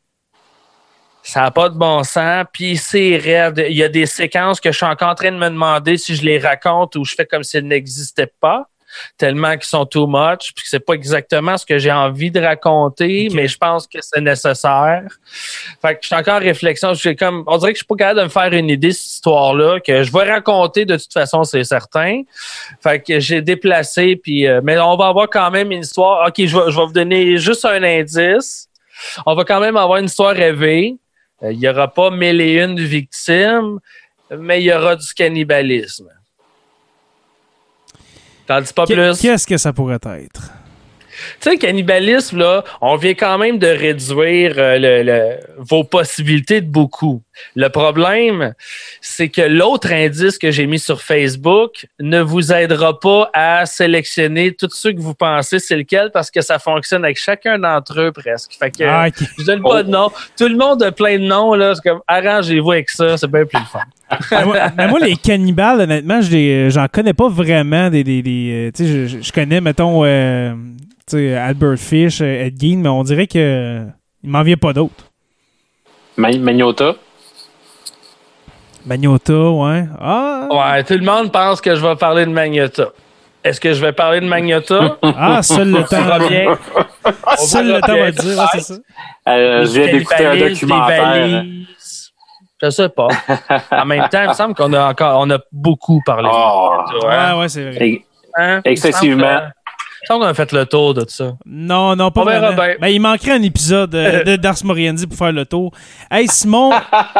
Ça 1.22 1.40
n'a 1.40 1.50
pas 1.50 1.68
de 1.68 1.76
bon 1.76 2.02
sens. 2.04 2.46
Puis 2.52 2.76
c'est 2.76 3.16
raide. 3.16 3.66
Il 3.68 3.76
y 3.76 3.82
a 3.82 3.88
des 3.88 4.06
séquences 4.06 4.60
que 4.60 4.70
je 4.70 4.76
suis 4.76 4.86
encore 4.86 5.08
en 5.10 5.14
train 5.14 5.32
de 5.32 5.36
me 5.36 5.48
demander 5.48 5.98
si 5.98 6.14
je 6.14 6.24
les 6.24 6.38
raconte 6.38 6.96
ou 6.96 7.04
je 7.04 7.14
fais 7.14 7.26
comme 7.26 7.42
s'ils 7.42 7.66
n'existaient 7.66 8.32
pas, 8.40 8.66
tellement 9.18 9.52
qu'ils 9.52 9.64
sont 9.64 9.86
too 9.86 10.06
much, 10.06 10.52
puis 10.54 10.62
que 10.62 10.68
c'est 10.68 10.80
pas 10.80 10.94
exactement 10.94 11.56
ce 11.56 11.66
que 11.66 11.78
j'ai 11.78 11.92
envie 11.92 12.30
de 12.30 12.40
raconter, 12.40 13.28
mais 13.32 13.48
je 13.48 13.56
pense 13.58 13.86
que 13.86 13.98
c'est 14.00 14.20
nécessaire. 14.20 15.04
Fait 15.82 15.94
que 15.94 16.00
je 16.02 16.06
suis 16.06 16.16
encore 16.16 16.34
en 16.34 16.40
réflexion. 16.40 16.94
Je 16.94 17.00
suis 17.00 17.16
comme, 17.16 17.44
on 17.46 17.58
dirait 17.58 17.72
que 17.72 17.76
je 17.76 17.84
suis 17.84 17.86
pas 17.86 17.96
capable 17.96 18.20
de 18.20 18.24
me 18.24 18.30
faire 18.30 18.52
une 18.52 18.70
idée 18.70 18.88
de 18.88 18.92
cette 18.92 19.12
histoire-là, 19.12 19.80
que 19.80 20.02
je 20.02 20.12
vais 20.12 20.30
raconter 20.30 20.84
de 20.84 20.96
toute 20.96 21.12
façon, 21.12 21.44
c'est 21.44 21.64
certain. 21.64 22.22
Fait 22.82 23.00
que 23.00 23.20
j'ai 23.20 23.42
déplacé, 23.42 24.16
puis 24.16 24.46
euh, 24.46 24.60
mais 24.62 24.78
on 24.78 24.96
va 24.96 25.08
avoir 25.08 25.28
quand 25.28 25.50
même 25.50 25.72
une 25.72 25.80
histoire. 25.80 26.26
Ok, 26.28 26.34
je 26.38 26.56
vais, 26.56 26.70
je 26.70 26.76
vais 26.76 26.86
vous 26.86 26.92
donner 26.92 27.38
juste 27.38 27.64
un 27.64 27.82
indice. 27.82 28.68
On 29.26 29.34
va 29.34 29.44
quand 29.44 29.60
même 29.60 29.76
avoir 29.76 29.98
une 29.98 30.06
histoire 30.06 30.34
rêvée. 30.34 30.96
Euh, 31.42 31.52
Il 31.52 31.60
y 31.60 31.68
aura 31.68 31.88
pas 31.92 32.10
mille 32.10 32.40
et 32.40 32.62
une 32.62 32.80
victimes, 32.80 33.78
mais 34.30 34.60
il 34.62 34.64
y 34.64 34.72
aura 34.72 34.96
du 34.96 35.12
cannibalisme. 35.14 36.08
T'en 38.46 38.60
dis 38.60 38.72
pas 38.72 38.86
Qu'est- 38.86 38.94
plus? 38.94 39.20
Qu'est-ce 39.20 39.46
que 39.46 39.56
ça 39.56 39.72
pourrait 39.72 39.98
être? 40.04 40.50
Tu 41.16 41.22
sais, 41.40 41.50
le 41.52 41.56
cannibalisme, 41.58 42.38
là, 42.38 42.64
on 42.80 42.96
vient 42.96 43.14
quand 43.14 43.38
même 43.38 43.58
de 43.58 43.66
réduire 43.66 44.54
euh, 44.58 44.78
le- 44.78 45.02
le- 45.02 45.36
vos 45.58 45.84
possibilités 45.84 46.60
de 46.60 46.66
beaucoup. 46.68 47.22
Le 47.54 47.68
problème, 47.68 48.54
c'est 49.00 49.28
que 49.28 49.42
l'autre 49.42 49.92
indice 49.92 50.38
que 50.38 50.50
j'ai 50.50 50.66
mis 50.66 50.78
sur 50.78 51.02
Facebook 51.02 51.86
ne 52.00 52.20
vous 52.20 52.52
aidera 52.52 52.98
pas 52.98 53.30
à 53.34 53.66
sélectionner 53.66 54.52
tous 54.54 54.70
ceux 54.72 54.92
que 54.92 55.00
vous 55.00 55.14
pensez 55.14 55.58
c'est 55.58 55.76
lequel 55.76 56.10
parce 56.12 56.30
que 56.30 56.40
ça 56.40 56.58
fonctionne 56.58 57.04
avec 57.04 57.18
chacun 57.18 57.58
d'entre 57.58 58.00
eux 58.00 58.12
presque. 58.12 58.52
Fait 58.58 58.70
que 58.70 58.84
Ah, 58.84 59.08
je 59.38 59.44
donne 59.44 59.62
pas 59.62 59.82
de 59.82 59.90
nom. 59.90 60.10
Tout 60.38 60.48
le 60.48 60.56
monde 60.56 60.82
a 60.82 60.92
plein 60.92 61.18
de 61.18 61.24
noms, 61.24 61.54
là. 61.54 61.74
C'est 61.74 61.88
comme 61.88 62.00
arrangez-vous 62.06 62.70
avec 62.72 62.88
ça, 62.90 63.16
c'est 63.18 63.30
bien 63.30 63.44
plus 63.44 63.58
le 63.58 63.66
fun. 63.66 63.80
mais, 64.30 64.44
moi, 64.44 64.56
mais 64.76 64.88
moi, 64.88 65.00
les 65.00 65.16
cannibales, 65.16 65.80
honnêtement, 65.80 66.20
j'en 66.22 66.86
connais 66.90 67.14
pas 67.14 67.28
vraiment. 67.28 67.90
Des, 67.90 68.02
des, 68.04 68.22
des, 68.22 68.68
euh, 68.68 68.70
tu 68.74 68.84
sais, 68.86 69.08
je, 69.08 69.20
je 69.22 69.32
connais, 69.32 69.60
mettons, 69.60 70.04
euh, 70.04 70.54
Albert 71.14 71.78
Fish, 71.78 72.20
euh, 72.20 72.46
Ed 72.46 72.60
Gein, 72.60 72.78
mais 72.78 72.88
on 72.88 73.04
dirait 73.04 73.28
que 73.28 73.86
il 74.24 74.28
m'en 74.30 74.42
vient 74.42 74.56
pas 74.56 74.72
d'autres. 74.72 75.04
Ma- 76.16 76.36
Magnota. 76.36 76.94
Magnota, 78.84 79.32
ouais. 79.50 79.84
Ah, 80.00 80.48
Ouais, 80.50 80.82
tout 80.82 80.94
le 80.94 81.04
monde 81.04 81.30
pense 81.30 81.60
que 81.60 81.76
je 81.76 81.80
vais 81.80 81.94
parler 81.94 82.26
de 82.26 82.30
Magnota. 82.32 82.88
Est-ce 83.44 83.60
que 83.60 83.72
je 83.72 83.80
vais 83.80 83.92
parler 83.92 84.20
de 84.20 84.26
Magnota? 84.26 84.98
ah 85.02 85.42
seul 85.44 85.70
le 85.70 85.84
temps. 85.84 86.28
bien. 86.28 86.58
Seul 87.36 87.68
le 87.68 87.80
temps 87.80 87.96
va 87.96 88.10
dire, 88.10 88.38
ouais, 88.38 88.44
c'est 88.54 88.60
ça. 88.60 88.74
Euh, 89.28 89.64
je 89.64 89.80
viens 89.80 89.92
d'écouter 89.92 90.26
un 90.26 90.36
documentaire. 90.36 91.44
Je 92.62 92.70
sais 92.70 92.88
pas. 92.88 93.08
En 93.70 93.84
même 93.84 94.08
temps, 94.08 94.22
il 94.22 94.28
me 94.30 94.34
semble 94.34 94.54
qu'on 94.56 94.72
a 94.72 94.88
encore 94.90 95.20
on 95.20 95.30
a 95.30 95.38
beaucoup 95.52 96.00
parlé. 96.04 96.28
Oh. 96.32 96.78
de 96.90 97.06
hein? 97.06 97.34
Ouais, 97.34 97.40
ouais, 97.42 97.48
c'est 97.48 97.70
vrai. 97.70 97.88
Et- 97.88 98.04
Hein? 98.38 98.60
excessivement. 98.64 99.40
Semble 100.06 100.20
qu'on 100.22 100.28
a 100.28 100.34
fait 100.34 100.52
le 100.52 100.66
tour 100.66 100.94
de 100.94 101.04
ça. 101.08 101.32
Non, 101.44 101.96
non, 101.96 102.10
pas 102.10 102.22
On 102.22 102.24
verra 102.24 102.52
vraiment. 102.52 102.62
bien. 102.62 102.74
Ben, 102.80 102.88
il 102.88 103.00
manquerait 103.00 103.32
un 103.32 103.42
épisode 103.42 103.94
euh, 103.94 104.22
de 104.24 104.36
Dars 104.36 104.56
Moriendi 104.64 105.06
pour 105.06 105.16
faire 105.18 105.32
le 105.32 105.44
tour. 105.44 105.72
Hey, 106.10 106.28
Simon, 106.28 106.70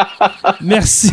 merci. 0.61 1.12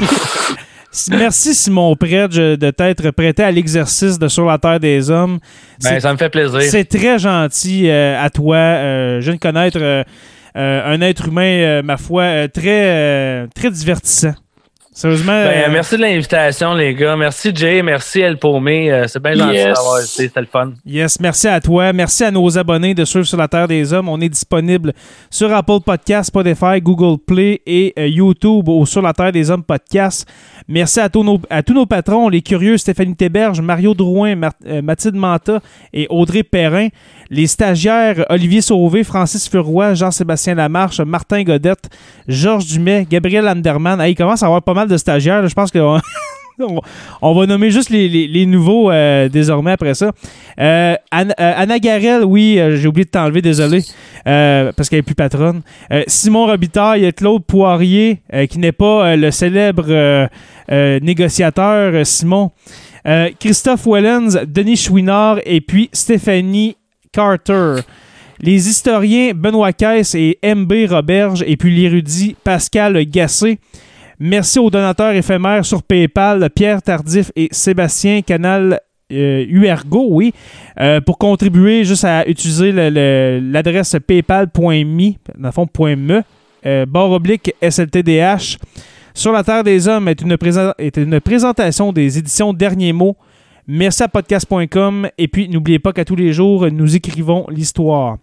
Merci, 1.10 1.56
Simon 1.56 1.96
Predge, 1.96 2.36
de 2.38 2.70
t'être 2.70 3.10
prêté 3.12 3.42
à 3.44 3.50
l'exercice 3.52 4.20
de 4.20 4.28
Sur 4.28 4.46
la 4.46 4.60
Terre 4.60 4.80
des 4.80 5.10
Hommes. 5.10 5.40
Ben, 5.84 6.00
ça 6.00 6.14
me 6.14 6.18
fait 6.18 6.30
plaisir. 6.30 6.62
C'est 6.62 6.86
très 6.86 7.18
gentil 7.18 7.90
euh, 7.90 8.22
à 8.24 8.30
toi. 8.30 8.56
Euh, 8.58 9.20
je 9.20 9.26
viens 9.26 9.34
de 9.36 9.40
connaître 9.40 9.80
euh, 9.82 10.04
un 10.56 11.02
être 11.02 11.30
humain, 11.30 11.42
euh, 11.42 11.82
ma 11.82 11.98
foi, 11.98 12.22
euh, 12.24 12.48
très, 12.48 12.84
euh, 12.86 13.48
très 13.56 13.72
divertissant. 13.72 14.36
Sérieusement. 14.96 15.32
Ben, 15.34 15.48
euh, 15.70 15.72
merci 15.72 15.98
de 15.98 16.02
l'invitation, 16.02 16.74
les 16.76 16.94
gars. 16.94 17.16
Merci, 17.16 17.52
Jay. 17.54 17.82
Merci, 17.82 18.22
El 18.22 18.38
Paumé. 18.38 18.92
Euh, 18.92 19.08
c'est 19.08 19.22
bien 19.22 19.34
gentil 19.34 19.56
Yes. 19.56 19.74
d'avoir 19.76 19.98
été. 20.00 20.08
C'était 20.08 20.40
le 20.42 20.46
fun. 20.46 20.74
Yes, 20.86 21.20
merci 21.20 21.48
à 21.48 21.60
toi. 21.60 21.92
Merci 21.94 22.24
à 22.24 22.30
nos 22.32 22.58
abonnés 22.58 22.94
de 22.94 23.04
suivre 23.04 23.26
sur 23.26 23.38
la 23.38 23.48
Terre 23.48 23.68
des 23.68 23.92
Hommes. 23.92 24.08
On 24.08 24.22
est 24.22 24.30
disponible 24.30 24.94
sur 25.32 25.52
Apple 25.52 25.80
Podcasts, 25.84 26.28
Spotify, 26.28 26.80
Google 26.80 27.18
Play 27.26 27.62
et 27.66 27.94
euh, 27.98 28.08
YouTube 28.08 28.70
au 28.70 28.86
Sur 28.86 29.02
la 29.02 29.14
Terre 29.14 29.32
des 29.32 29.50
Hommes 29.50 29.64
podcast. 29.64 30.28
Merci 30.68 31.00
à 31.00 31.10
tous 31.10 31.24
nos, 31.24 31.42
à 31.50 31.64
tous 31.64 31.74
nos 31.74 31.86
patrons, 31.88 32.30
les 32.30 32.42
curieux 32.42 32.78
Stéphanie 32.78 33.16
Théberge, 33.16 33.60
Mario 33.62 33.94
Drouin, 33.96 34.36
Mar- 34.36 34.54
euh, 34.68 34.82
Mathilde 34.82 35.16
Manta 35.16 35.60
et 35.92 36.06
Audrey 36.10 36.44
Perrin. 36.44 36.90
Les 37.30 37.48
stagiaires 37.48 38.26
Olivier 38.30 38.62
Sauvé, 38.62 39.04
Francis 39.04 39.50
Furoy, 39.50 39.94
Jean-Sébastien 39.94 40.56
Lamarche, 40.56 41.00
Martin 41.02 41.44
Godette, 41.44 41.90
Georges 42.28 42.68
Dumais, 42.68 43.08
Gabriel 43.10 43.48
Anderman. 43.48 44.02
Il 44.08 44.16
commence 44.16 44.44
à 44.44 44.48
avoir 44.48 44.62
pas 44.62 44.74
mal 44.74 44.88
de 44.88 44.98
stagiaires. 44.98 45.48
Je 45.48 45.54
pense 45.54 45.72
que 45.72 45.80
on, 47.22 47.34
va 47.34 47.46
nommer 47.46 47.72
juste 47.72 47.90
les, 47.90 48.46
nouveaux 48.46 48.92
euh, 48.92 49.30
désormais 49.30 49.72
après 49.72 49.94
ça. 49.94 50.12
Euh, 50.60 50.96
Anna, 51.12 51.34
euh, 51.40 51.54
Anna 51.56 51.80
Garel, 51.80 52.24
oui, 52.24 52.60
j'ai 52.76 52.88
oublié 52.88 53.06
de 53.06 53.10
t'enlever, 53.10 53.42
désolé, 53.42 53.82
parce 54.26 54.90
qu'elle 54.90 55.00
est 55.00 55.04
plus 55.04 55.16
patronne. 55.16 55.62
Simon 56.08 56.46
Robitaille, 56.46 57.12
Claude 57.14 57.44
Poirier, 57.46 58.22
qui 58.50 58.60
n'est 58.60 58.72
pas 58.72 59.16
le 59.16 59.32
célèbre 59.32 60.30
négociateur 60.70 62.06
Simon. 62.06 62.52
Christophe 63.40 63.86
Wellens, 63.86 64.46
Denis 64.48 64.78
Chouinard 64.78 65.40
et 65.46 65.62
puis 65.62 65.90
Stéphanie 65.92 66.78
Carter. 67.14 67.76
Les 68.40 68.68
historiens 68.68 69.32
Benoît 69.34 69.72
Caisse 69.72 70.16
et 70.16 70.38
MB 70.44 70.74
Roberge 70.90 71.44
et 71.48 71.56
puis 71.56 71.74
l'érudit 71.74 72.36
Pascal 72.44 73.06
Gassé. 73.06 73.60
Merci 74.20 74.60
aux 74.60 74.70
donateurs 74.70 75.14
éphémères 75.14 75.64
sur 75.64 75.84
PayPal, 75.84 76.50
Pierre 76.54 76.82
Tardif 76.82 77.32
et 77.36 77.48
Sébastien 77.52 78.22
Canal 78.22 78.80
euh, 79.12 79.46
Huergo, 79.48 80.08
oui, 80.10 80.34
euh, 80.80 81.02
pour 81.02 81.18
contribuer 81.18 81.84
juste 81.84 82.06
à 82.06 82.28
utiliser 82.28 82.72
l'adresse 82.72 83.96
paypal.me, 84.06 85.14
dans 85.38 85.52
euh, 86.66 86.86
oblique 86.94 87.54
SLTDH. 87.62 88.58
Sur 89.14 89.32
la 89.32 89.44
Terre 89.44 89.64
des 89.64 89.88
Hommes 89.88 90.08
est 90.08 90.22
une 90.22 91.20
présentation 91.20 91.94
des 91.94 92.18
éditions 92.18 92.54
Derniers 92.54 92.94
Mots. 92.94 93.16
Merci 93.68 94.04
à 94.04 94.10
podcast.com 94.10 95.10
et 95.18 95.28
puis 95.30 95.48
n'oubliez 95.48 95.80
pas 95.80 95.94
qu'à 95.94 96.04
tous 96.04 96.18
les 96.18 96.34
jours, 96.34 96.70
nous 96.70 96.96
écrivons 96.96 97.46
l'histoire. 97.50 98.18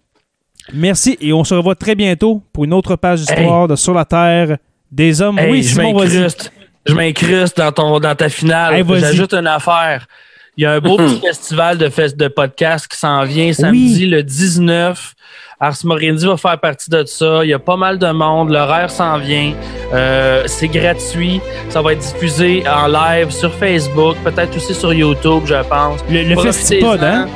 Merci 0.74 1.16
et 1.20 1.32
on 1.32 1.45
se 1.45 1.55
revoit 1.55 1.74
très 1.74 1.95
bientôt 1.95 2.43
pour 2.53 2.64
une 2.64 2.74
autre 2.74 2.97
page 2.97 3.20
d'histoire 3.20 3.66
de 3.66 3.74
Sur 3.74 3.95
la 3.95 4.05
Terre 4.05 4.59
des 4.93 5.22
Hommes. 5.22 5.38
Hey, 5.38 5.51
oui, 5.51 5.62
je 5.62 5.80
m'incruste. 5.80 6.53
Je 6.86 6.93
m'incruste 6.93 7.57
dans, 7.57 7.72
ton, 7.72 8.01
dans 8.01 8.14
ta 8.14 8.28
finale. 8.28 8.74
Hey. 8.74 9.01
J'ajoute 9.01 9.32
une 9.32 9.47
affaire. 9.47 10.07
Il 10.57 10.64
y 10.64 10.66
a 10.66 10.72
un 10.72 10.80
beau 10.80 10.97
petit 10.99 11.20
festival 11.20 11.78
de, 11.78 11.88
fest, 11.88 12.18
de 12.18 12.28
podcast 12.28 12.86
qui 12.86 12.99
s'en 12.99 13.24
vient 13.24 13.53
samedi 13.53 14.07
le 14.07 14.22
19. 14.22 15.14
Ars 15.63 15.77
Moriendi 15.85 16.25
va 16.27 16.39
faire 16.39 16.59
partie 16.59 16.89
de 16.89 17.05
ça. 17.05 17.45
Il 17.45 17.51
y 17.51 17.53
a 17.53 17.59
pas 17.59 17.77
mal 17.77 17.99
de 17.99 18.11
monde. 18.13 18.49
L'horaire 18.51 18.91
s'en 18.91 19.19
vient. 19.19 19.53
Euh, 19.93 20.45
c'est 20.47 20.69
gratuit. 20.69 21.39
Ça 21.69 21.83
va 21.83 21.93
être 21.93 21.99
diffusé 21.99 22.65
en 22.67 22.87
live 22.87 23.31
sur 23.31 23.53
Facebook, 23.53 24.17
peut-être 24.25 24.57
aussi 24.57 24.73
sur 24.73 24.95
YouTube, 24.95 25.43
je 25.45 25.63
pense. 25.69 26.01
Le, 26.11 26.23
le. 26.23 26.37
Festipod, 26.37 27.03
hein? 27.05 27.29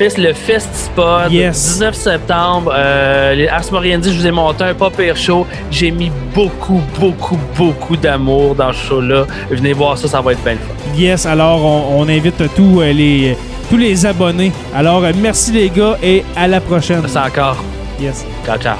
Le 0.00 0.32
Festispod, 0.32 1.30
Yes. 1.30 1.74
19 1.74 1.94
septembre. 1.94 2.72
Euh, 2.74 3.34
les 3.34 3.46
Ars 3.48 3.70
Moriendi, 3.70 4.10
je 4.12 4.18
vous 4.18 4.26
ai 4.26 4.30
monté 4.32 4.64
un 4.64 4.74
pas 4.74 4.90
pire 4.90 5.16
show. 5.16 5.46
J'ai 5.70 5.90
mis 5.90 6.10
beaucoup, 6.34 6.80
beaucoup, 6.98 7.38
beaucoup 7.56 7.96
d'amour 7.96 8.54
dans 8.54 8.72
ce 8.72 8.86
show-là. 8.88 9.26
Venez 9.50 9.72
voir 9.74 9.96
ça, 9.98 10.08
ça 10.08 10.20
va 10.22 10.32
être 10.32 10.42
bien 10.42 10.54
le 10.54 10.58
fun. 10.58 10.96
Yes, 10.98 11.26
alors 11.26 11.62
on, 11.64 12.00
on 12.00 12.08
invite 12.08 12.42
tous 12.56 12.80
euh, 12.80 12.92
les, 12.92 13.36
tous 13.70 13.76
les 13.76 14.06
abonnés. 14.06 14.52
Alors, 14.74 15.04
euh, 15.04 15.12
merci 15.16 15.52
les 15.52 15.70
gars 15.70 15.96
et 16.02 16.24
à 16.36 16.46
la 16.46 16.60
prochaine. 16.60 17.02
C'est 17.06 17.18
encore. 17.18 17.62
Yes. 18.00 18.24
Ciao, 18.44 18.58
ciao. 18.58 18.76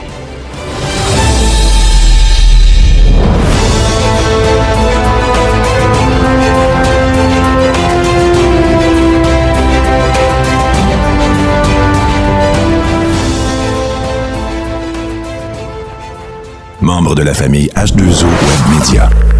Membre 16.80 17.14
de 17.14 17.22
la 17.22 17.32
famille 17.32 17.70
H2O 17.74 18.24
Web 18.24 18.78
Media. 18.78 19.33